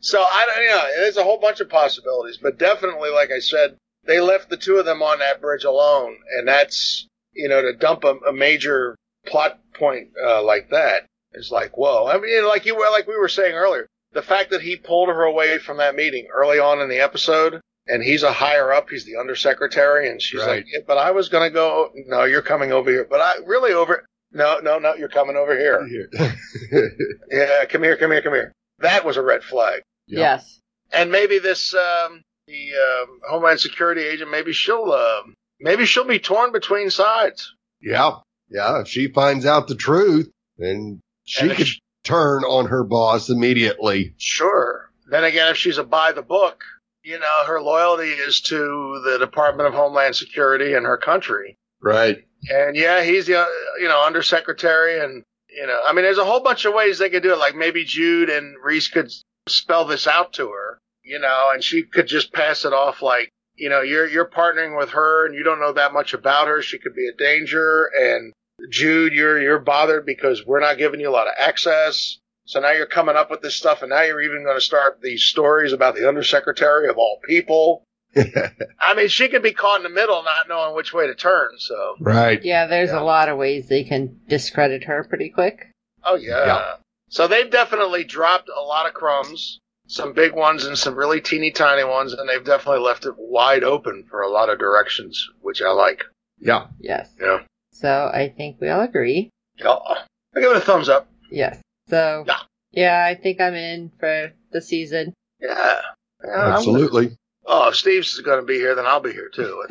so 0.00 0.20
I 0.22 0.46
don't, 0.46 0.62
you 0.62 0.68
know, 0.70 0.82
there's 0.96 1.16
a 1.16 1.24
whole 1.24 1.38
bunch 1.40 1.60
of 1.60 1.68
possibilities, 1.70 2.38
but 2.40 2.58
definitely, 2.58 3.10
like 3.10 3.30
I 3.34 3.38
said, 3.40 3.76
they 4.04 4.20
left 4.20 4.50
the 4.50 4.56
two 4.56 4.76
of 4.76 4.84
them 4.84 5.02
on 5.02 5.18
that 5.20 5.40
bridge 5.40 5.64
alone, 5.64 6.16
and 6.36 6.46
that's 6.48 7.06
you 7.32 7.48
know 7.48 7.62
to 7.62 7.72
dump 7.74 8.04
a, 8.04 8.14
a 8.28 8.32
major 8.32 8.96
plot 9.26 9.60
point 9.74 10.08
uh, 10.22 10.42
like 10.42 10.70
that 10.70 11.06
is 11.32 11.50
like 11.50 11.76
whoa. 11.76 12.06
I 12.06 12.18
mean, 12.18 12.46
like 12.46 12.66
you 12.66 12.76
were 12.76 12.88
like 12.90 13.06
we 13.06 13.16
were 13.18 13.28
saying 13.28 13.54
earlier, 13.54 13.86
the 14.12 14.22
fact 14.22 14.50
that 14.50 14.62
he 14.62 14.76
pulled 14.76 15.08
her 15.08 15.22
away 15.22 15.58
from 15.58 15.76
that 15.78 15.94
meeting 15.94 16.26
early 16.32 16.58
on 16.58 16.80
in 16.80 16.88
the 16.88 17.00
episode. 17.00 17.60
And 17.86 18.04
he's 18.04 18.22
a 18.22 18.32
higher 18.32 18.72
up. 18.72 18.88
He's 18.90 19.04
the 19.04 19.16
undersecretary, 19.16 20.08
and 20.08 20.20
she's 20.22 20.38
Right. 20.40 20.48
like, 20.58 20.66
yeah, 20.72 20.80
"But 20.86 20.98
I 20.98 21.10
was 21.10 21.28
going 21.28 21.48
to 21.48 21.52
go. 21.52 21.90
No, 22.06 22.22
you're 22.24 22.42
coming 22.42 22.70
over 22.72 22.88
here. 22.90 23.06
But 23.08 23.20
I 23.20 23.36
really 23.46 23.72
over. 23.72 24.04
No, 24.30 24.58
no, 24.60 24.78
no. 24.78 24.94
You're 24.94 25.08
coming 25.08 25.34
over 25.36 25.58
here. 25.58 25.88
Yeah, 27.30 27.64
come 27.66 27.82
here, 27.82 27.96
come 27.96 28.12
here, 28.12 28.22
come 28.22 28.34
here. 28.34 28.52
That 28.78 29.04
was 29.04 29.16
a 29.16 29.22
red 29.22 29.42
flag. 29.42 29.82
Yep. 30.06 30.18
Yes. 30.18 30.60
And 30.92 31.10
maybe 31.10 31.38
this, 31.38 31.74
um, 31.74 32.22
the 32.46 32.70
um, 32.74 33.20
Homeland 33.28 33.60
Security 33.60 34.02
agent, 34.02 34.30
maybe 34.30 34.52
she'll, 34.52 34.92
um, 34.92 35.34
maybe 35.60 35.84
she'll 35.86 36.04
be 36.04 36.18
torn 36.18 36.52
between 36.52 36.90
sides. 36.90 37.52
Yeah. 37.80 38.16
Yeah. 38.50 38.80
If 38.82 38.88
she 38.88 39.08
finds 39.08 39.46
out 39.46 39.68
the 39.68 39.74
truth, 39.76 40.30
then 40.58 41.00
she 41.24 41.46
And 41.48 41.56
could 41.56 41.66
she- 41.66 41.80
turn 42.10 42.44
on 42.44 42.66
her 42.66 42.84
boss 42.84 43.28
immediately. 43.28 44.14
Sure. 44.18 44.90
Then 45.10 45.24
again, 45.24 45.50
if 45.50 45.56
she's 45.56 45.78
a 45.78 45.84
by 45.84 46.12
the 46.12 46.22
book, 46.22 46.62
you 47.02 47.18
know, 47.18 47.44
her 47.46 47.60
loyalty 47.60 48.10
is 48.10 48.40
to 48.42 49.00
the 49.04 49.18
Department 49.18 49.68
of 49.68 49.74
Homeland 49.74 50.14
Security 50.14 50.74
and 50.74 50.86
her 50.86 50.98
country. 50.98 51.56
Right. 51.80 52.24
And 52.48 52.76
yeah, 52.76 53.02
he's 53.02 53.26
the, 53.26 53.46
you 53.80 53.88
know, 53.88 54.04
undersecretary 54.04 55.00
and, 55.00 55.22
you 55.48 55.66
know, 55.66 55.80
I 55.84 55.92
mean, 55.92 56.04
there's 56.04 56.18
a 56.18 56.24
whole 56.24 56.42
bunch 56.42 56.64
of 56.64 56.74
ways 56.74 56.98
they 56.98 57.10
could 57.10 57.22
do 57.22 57.32
it. 57.32 57.38
Like 57.38 57.56
maybe 57.56 57.84
Jude 57.84 58.30
and 58.30 58.54
Reece 58.62 58.88
could 58.88 59.10
spell 59.48 59.84
this 59.84 60.06
out 60.06 60.32
to 60.34 60.48
her, 60.48 60.78
you 61.02 61.18
know, 61.18 61.50
and 61.52 61.62
she 61.64 61.82
could 61.82 62.06
just 62.06 62.32
pass 62.32 62.64
it 62.64 62.72
off 62.72 63.02
like, 63.02 63.30
you 63.54 63.68
know, 63.68 63.80
you're, 63.80 64.08
you're 64.08 64.28
partnering 64.28 64.78
with 64.78 64.90
her 64.90 65.26
and 65.26 65.34
you 65.34 65.42
don't 65.42 65.60
know 65.60 65.72
that 65.72 65.92
much 65.92 66.14
about 66.14 66.46
her. 66.48 66.62
She 66.62 66.78
could 66.78 66.94
be 66.94 67.08
a 67.08 67.16
danger. 67.16 67.90
And 67.98 68.32
Jude, 68.70 69.12
you're, 69.12 69.40
you're 69.40 69.58
bothered 69.58 70.04
because 70.06 70.44
we're 70.44 70.60
not 70.60 70.78
giving 70.78 71.00
you 71.00 71.08
a 71.08 71.12
lot 71.12 71.26
of 71.28 71.34
access. 71.38 72.18
So 72.44 72.60
now 72.60 72.72
you're 72.72 72.86
coming 72.86 73.16
up 73.16 73.30
with 73.30 73.42
this 73.42 73.54
stuff 73.54 73.82
and 73.82 73.90
now 73.90 74.02
you're 74.02 74.20
even 74.22 74.42
going 74.44 74.56
to 74.56 74.60
start 74.64 75.00
these 75.02 75.22
stories 75.22 75.72
about 75.72 75.94
the 75.94 76.08
undersecretary 76.08 76.88
of 76.88 76.98
all 76.98 77.20
people. 77.24 77.84
I 78.16 78.94
mean, 78.96 79.06
she 79.08 79.28
could 79.28 79.42
be 79.42 79.52
caught 79.52 79.76
in 79.76 79.82
the 79.84 79.88
middle, 79.88 80.22
not 80.24 80.48
knowing 80.48 80.74
which 80.74 80.92
way 80.92 81.06
to 81.06 81.14
turn. 81.14 81.50
So, 81.58 81.94
right. 82.00 82.42
Yeah, 82.42 82.66
there's 82.66 82.90
Yeah. 82.90 83.00
a 83.00 83.04
lot 83.04 83.28
of 83.28 83.38
ways 83.38 83.68
they 83.68 83.84
can 83.84 84.18
discredit 84.28 84.84
her 84.84 85.04
pretty 85.04 85.30
quick. 85.30 85.70
oh 86.04 86.16
yeah. 86.16 86.44
Yeah. 86.46 86.74
So 87.08 87.28
they've 87.28 87.50
definitely 87.50 88.04
dropped 88.04 88.48
a 88.48 88.60
lot 88.62 88.86
of 88.86 88.94
crumbs, 88.94 89.58
some 89.86 90.12
big 90.12 90.32
ones 90.32 90.64
and 90.64 90.76
some 90.78 90.94
really 90.96 91.20
teeny 91.20 91.50
tiny 91.52 91.84
ones, 91.84 92.12
and 92.12 92.28
they've 92.28 92.44
definitely 92.44 92.82
left 92.84 93.04
it 93.06 93.14
wide 93.16 93.62
open 93.64 94.06
for 94.10 94.22
a 94.22 94.28
lot 94.30 94.48
of 94.48 94.58
directions, 94.58 95.28
which 95.40 95.60
I 95.62 95.70
like. 95.70 96.04
Yeah. 96.40 96.66
Yes. 96.80 97.12
Yeah. 97.20 97.40
So 97.72 98.10
I 98.12 98.28
think 98.36 98.60
we 98.60 98.68
all 98.68 98.80
agree. 98.82 99.30
Yeah. 99.56 99.76
I 100.36 100.40
give 100.40 100.50
it 100.50 100.56
a 100.56 100.60
thumbs 100.60 100.88
up. 100.88 101.08
Yes. 101.30 101.60
So 101.88 102.24
Yeah. 102.26 102.40
yeah, 102.72 103.04
I 103.04 103.14
think 103.14 103.40
I'm 103.40 103.54
in 103.54 103.90
for 103.98 104.32
the 104.52 104.60
season. 104.60 105.14
Yeah. 105.40 105.80
Yeah, 106.24 106.30
I'm- 106.30 106.52
Absolutely. 106.54 107.16
oh, 107.46 107.68
if 107.68 107.76
Steve's 107.76 108.18
going 108.20 108.40
to 108.40 108.46
be 108.46 108.56
here, 108.58 108.74
then 108.74 108.86
I'll 108.86 109.00
be 109.00 109.12
here 109.12 109.30
too. 109.32 109.64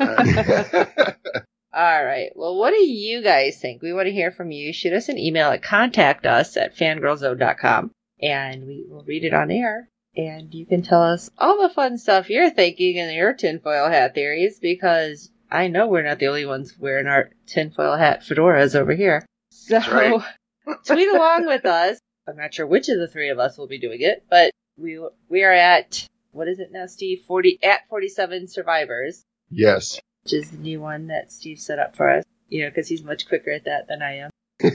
All 1.72 2.04
right. 2.04 2.30
Well, 2.34 2.56
what 2.56 2.70
do 2.70 2.82
you 2.82 3.22
guys 3.22 3.58
think? 3.60 3.80
We 3.82 3.92
want 3.92 4.06
to 4.06 4.12
hear 4.12 4.32
from 4.32 4.50
you. 4.50 4.72
Shoot 4.72 4.92
us 4.92 5.08
an 5.08 5.18
email 5.18 5.50
at 5.50 5.62
contact 5.62 6.26
us 6.26 6.56
at 6.56 6.76
fangirlzone.com 6.76 7.92
and 8.20 8.66
we 8.66 8.84
will 8.88 9.04
read 9.04 9.24
it 9.24 9.32
on 9.34 9.50
air. 9.50 9.88
And 10.16 10.52
you 10.52 10.66
can 10.66 10.82
tell 10.82 11.02
us 11.04 11.30
all 11.38 11.62
the 11.62 11.72
fun 11.72 11.96
stuff 11.96 12.28
you're 12.28 12.50
thinking 12.50 12.96
in 12.96 13.14
your 13.14 13.32
tinfoil 13.34 13.88
hat 13.88 14.14
theories 14.14 14.58
because 14.60 15.30
I 15.50 15.68
know 15.68 15.88
we're 15.88 16.02
not 16.02 16.18
the 16.18 16.28
only 16.28 16.46
ones 16.46 16.76
wearing 16.78 17.06
our 17.06 17.30
tinfoil 17.46 17.96
hat 17.96 18.22
fedoras 18.22 18.74
over 18.74 18.92
here. 18.92 19.24
So 19.50 19.78
right. 19.78 20.22
tweet 20.84 21.08
along 21.12 21.46
with 21.46 21.64
us. 21.66 21.98
I'm 22.28 22.36
not 22.36 22.54
sure 22.54 22.66
which 22.66 22.88
of 22.88 22.98
the 22.98 23.08
three 23.08 23.30
of 23.30 23.38
us 23.38 23.58
will 23.58 23.66
be 23.66 23.78
doing 23.78 24.00
it, 24.00 24.24
but 24.30 24.52
we 24.78 25.00
we 25.28 25.42
are 25.42 25.52
at 25.52 26.06
what 26.32 26.46
is 26.46 26.60
it 26.60 26.70
now, 26.70 26.86
Steve? 26.86 27.22
Forty 27.26 27.58
at 27.62 27.88
forty 27.88 28.08
seven 28.08 28.46
survivors 28.46 29.24
yes. 29.50 30.00
which 30.24 30.32
is 30.34 30.50
the 30.50 30.58
new 30.58 30.80
one 30.80 31.08
that 31.08 31.32
Steve 31.32 31.58
set 31.58 31.78
up 31.78 31.96
for 31.96 32.08
us. 32.08 32.24
You 32.48 32.64
know, 32.64 32.70
because 32.70 32.88
he's 32.88 33.02
much 33.02 33.28
quicker 33.28 33.50
at 33.50 33.64
that 33.64 33.88
than 33.88 34.02
I 34.02 34.18
am. 34.18 34.30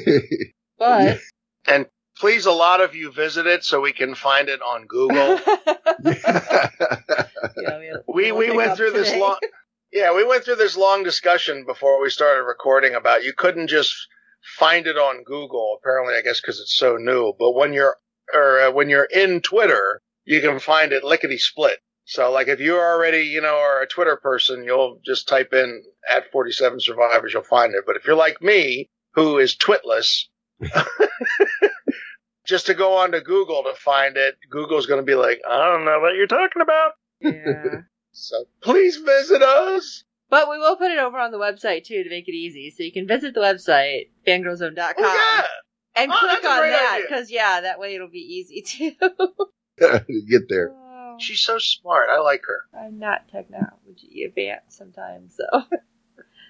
But 0.77 1.21
and 1.65 1.85
please, 2.17 2.45
a 2.45 2.51
lot 2.51 2.81
of 2.81 2.95
you 2.95 3.09
visit 3.09 3.47
it 3.47 3.63
so 3.63 3.79
we 3.79 3.93
can 3.93 4.13
find 4.13 4.49
it 4.49 4.61
on 4.61 4.85
Google. 4.87 5.39
Yeah, 7.57 7.97
we, 8.07 8.31
we 8.31 8.49
we 8.49 8.55
went 8.55 8.75
through 8.75 8.91
this 8.91 9.15
long 9.15 9.37
yeah 9.95 10.13
we 10.13 10.25
went 10.25 10.43
through 10.43 10.57
this 10.57 10.77
long 10.77 11.03
discussion 11.03 11.65
before 11.65 12.01
we 12.01 12.09
started 12.09 12.43
recording 12.43 12.93
about 12.93 13.23
you 13.23 13.33
couldn't 13.35 13.67
just 13.67 13.95
find 14.59 14.85
it 14.85 14.97
on 14.97 15.23
google 15.23 15.79
apparently 15.79 16.13
i 16.13 16.21
guess 16.21 16.39
because 16.39 16.59
it's 16.59 16.77
so 16.77 16.97
new. 16.97 17.33
But 17.39 17.55
when 17.55 17.73
you're 17.73 17.95
or 18.33 18.59
uh, 18.59 18.71
when 18.71 18.89
you're 18.89 19.07
in 19.11 19.41
twitter 19.41 20.01
you 20.25 20.41
can 20.41 20.59
find 20.59 20.91
it 20.91 21.03
lickety 21.03 21.37
split 21.37 21.79
so 22.03 22.29
like 22.31 22.47
if 22.47 22.59
you 22.59 22.77
already 22.77 23.21
you 23.21 23.41
know 23.41 23.55
are 23.55 23.81
a 23.81 23.87
twitter 23.87 24.17
person 24.17 24.65
you'll 24.65 24.99
just 25.03 25.27
type 25.27 25.53
in 25.53 25.81
at 26.11 26.31
47 26.31 26.79
survivors 26.81 27.33
you'll 27.33 27.43
find 27.43 27.73
it. 27.73 27.85
But 27.87 27.95
if 27.95 28.05
you're 28.05 28.15
like 28.15 28.41
me 28.41 28.89
who 29.13 29.37
is 29.37 29.55
twitless 29.55 30.25
just 32.45 32.65
to 32.65 32.73
go 32.73 32.97
onto 32.97 33.21
google 33.21 33.63
to 33.63 33.73
find 33.79 34.17
it 34.17 34.35
google's 34.51 34.87
going 34.87 34.99
to 34.99 35.05
be 35.05 35.15
like 35.15 35.39
i 35.49 35.69
don't 35.69 35.85
know 35.85 35.99
what 36.01 36.15
you're 36.15 36.27
talking 36.27 36.61
about. 36.61 36.91
Yeah. 37.21 37.81
So 38.15 38.45
please 38.61 38.97
visit 38.97 39.41
us. 39.41 40.03
But 40.29 40.49
we 40.49 40.57
will 40.57 40.75
put 40.75 40.91
it 40.91 40.97
over 40.97 41.17
on 41.19 41.31
the 41.31 41.37
website 41.37 41.83
too 41.83 42.03
to 42.03 42.09
make 42.09 42.27
it 42.27 42.33
easy. 42.33 42.71
So 42.75 42.83
you 42.83 42.91
can 42.91 43.07
visit 43.07 43.33
the 43.35 43.41
website, 43.41 44.09
fangirlzone.com, 44.27 44.95
Oh, 44.97 45.37
yeah. 45.37 46.01
and 46.01 46.11
Oh, 46.11 46.17
click 46.19 46.43
on 46.43 46.61
that 46.69 47.01
because, 47.07 47.29
yeah, 47.29 47.61
that 47.61 47.79
way 47.79 47.93
it'll 47.95 48.09
be 48.09 48.17
easy 48.19 48.61
too. 48.65 48.91
Get 50.29 50.49
there. 50.49 50.71
Oh, 50.73 51.17
She's 51.19 51.41
so 51.41 51.57
smart. 51.59 52.09
I 52.09 52.19
like 52.19 52.41
her. 52.47 52.61
I'm 52.77 52.97
not 52.99 53.27
technology 53.29 54.23
advanced 54.25 54.77
sometimes, 54.77 55.35
so. 55.37 55.45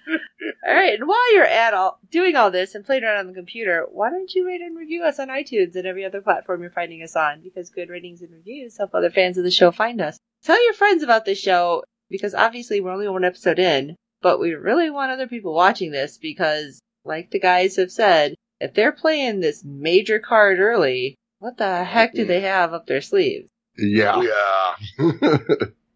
all 0.08 0.74
right, 0.74 0.98
and 0.98 1.06
while 1.08 1.34
you're 1.34 1.44
at 1.44 1.74
all 1.74 1.98
doing 2.10 2.36
all 2.36 2.50
this 2.50 2.74
and 2.74 2.84
playing 2.84 3.04
around 3.04 3.18
on 3.18 3.26
the 3.26 3.34
computer, 3.34 3.86
why 3.90 4.08
don't 4.10 4.32
you 4.34 4.46
rate 4.46 4.60
and 4.60 4.76
review 4.76 5.02
us 5.04 5.18
on 5.18 5.28
iTunes 5.28 5.74
and 5.76 5.86
every 5.86 6.04
other 6.04 6.20
platform 6.20 6.62
you're 6.62 6.70
finding 6.70 7.02
us 7.02 7.14
on? 7.16 7.42
Because 7.42 7.70
good 7.70 7.88
ratings 7.90 8.22
and 8.22 8.32
reviews 8.32 8.76
help 8.78 8.94
other 8.94 9.10
fans 9.10 9.36
of 9.38 9.44
the 9.44 9.50
show 9.50 9.70
find 9.72 10.00
us. 10.00 10.16
Tell 10.46 10.64
your 10.64 10.74
friends 10.74 11.02
about 11.02 11.24
this 11.24 11.40
show 11.40 11.82
because 12.08 12.32
obviously 12.32 12.80
we're 12.80 12.92
only 12.92 13.08
one 13.08 13.24
episode 13.24 13.58
in, 13.58 13.96
but 14.22 14.38
we 14.38 14.54
really 14.54 14.90
want 14.90 15.10
other 15.10 15.26
people 15.26 15.52
watching 15.52 15.90
this 15.90 16.18
because, 16.18 16.78
like 17.04 17.32
the 17.32 17.40
guys 17.40 17.74
have 17.74 17.90
said, 17.90 18.36
if 18.60 18.72
they're 18.72 18.92
playing 18.92 19.40
this 19.40 19.64
major 19.64 20.20
card 20.20 20.60
early, 20.60 21.16
what 21.40 21.56
the 21.56 21.82
heck 21.82 22.12
do 22.12 22.20
mm-hmm. 22.20 22.28
they 22.28 22.40
have 22.42 22.72
up 22.72 22.86
their 22.86 23.00
sleeves? 23.00 23.48
Yeah. 23.76 24.22
Yeah. 24.22 24.76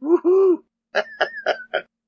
Woohoo. 0.03 0.65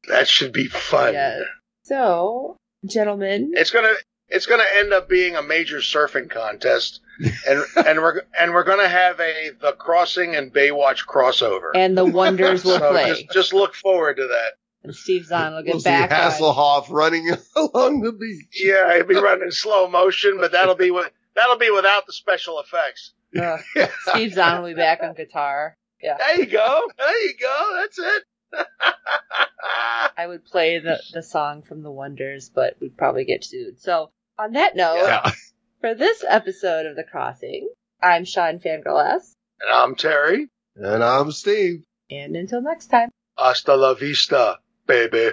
that 0.08 0.26
should 0.26 0.52
be 0.52 0.66
fun. 0.66 1.12
Yes. 1.12 1.42
So, 1.84 2.56
gentlemen, 2.84 3.52
It's 3.54 3.70
gonna 3.70 3.94
it's 4.32 4.46
gonna 4.46 4.64
end 4.76 4.92
up 4.92 5.08
being 5.08 5.36
a 5.36 5.42
major 5.42 5.78
surfing 5.78 6.28
contest, 6.30 7.00
and 7.48 7.62
and 7.86 7.98
we're 8.00 8.22
and 8.38 8.52
we're 8.52 8.64
gonna 8.64 8.88
have 8.88 9.20
a 9.20 9.50
the 9.60 9.72
crossing 9.72 10.34
and 10.34 10.52
Baywatch 10.52 11.06
crossover. 11.06 11.70
and 11.74 11.96
the 11.96 12.04
wonders 12.04 12.64
will 12.66 12.78
so 12.78 12.90
play. 12.90 13.08
just 13.08 13.30
just 13.30 13.52
look 13.52 13.74
forward 13.74 14.16
to 14.16 14.26
that. 14.28 14.52
And 14.84 14.94
Steve 14.94 15.26
Zahn 15.26 15.52
will 15.54 15.62
get 15.62 15.74
We'll 15.74 15.80
see 15.80 15.90
back 15.90 16.10
on. 16.10 16.32
Hasselhoff 16.32 16.90
running 16.90 17.30
along 17.56 18.00
the 18.00 18.10
beach. 18.12 18.60
Yeah, 18.64 18.96
he'll 18.96 19.06
be 19.06 19.14
running 19.14 19.44
in 19.44 19.52
slow 19.52 19.88
motion, 19.88 20.38
but 20.40 20.50
that'll 20.52 20.74
be 20.74 20.90
with 20.90 21.10
that'll 21.36 21.58
be 21.58 21.70
without 21.70 22.06
the 22.06 22.12
special 22.12 22.58
effects. 22.58 23.12
Ugh. 23.40 23.60
Steve 24.08 24.34
Zahn 24.34 24.60
will 24.62 24.70
be 24.70 24.74
back 24.74 25.00
on 25.02 25.14
guitar. 25.14 25.76
Yeah. 26.02 26.16
There 26.18 26.40
you 26.40 26.46
go. 26.46 26.82
There 26.98 27.22
you 27.26 27.34
go. 27.40 27.78
That's 27.80 27.98
it. 27.98 28.66
I 30.16 30.26
would 30.26 30.44
play 30.44 30.78
the, 30.80 31.00
the 31.14 31.22
song 31.22 31.62
from 31.62 31.82
the 31.82 31.90
Wonders, 31.90 32.50
but 32.54 32.74
we'd 32.80 32.96
probably 32.98 33.24
get 33.24 33.44
sued. 33.44 33.80
So, 33.80 34.10
on 34.38 34.52
that 34.52 34.76
note, 34.76 34.96
Yeah. 35.06 35.30
for 35.80 35.94
this 35.94 36.24
episode 36.28 36.86
of 36.86 36.96
The 36.96 37.04
Crossing, 37.04 37.68
I'm 38.02 38.24
Sean 38.24 38.58
Fangirl 38.58 39.14
S. 39.16 39.34
and 39.60 39.70
I'm 39.70 39.94
Terry. 39.94 40.48
And 40.76 41.04
I'm 41.04 41.30
Steve. 41.32 41.84
And 42.10 42.34
until 42.36 42.62
next 42.62 42.86
time. 42.86 43.10
Hasta 43.38 43.74
la 43.76 43.94
vista, 43.94 44.58
baby. 44.86 45.32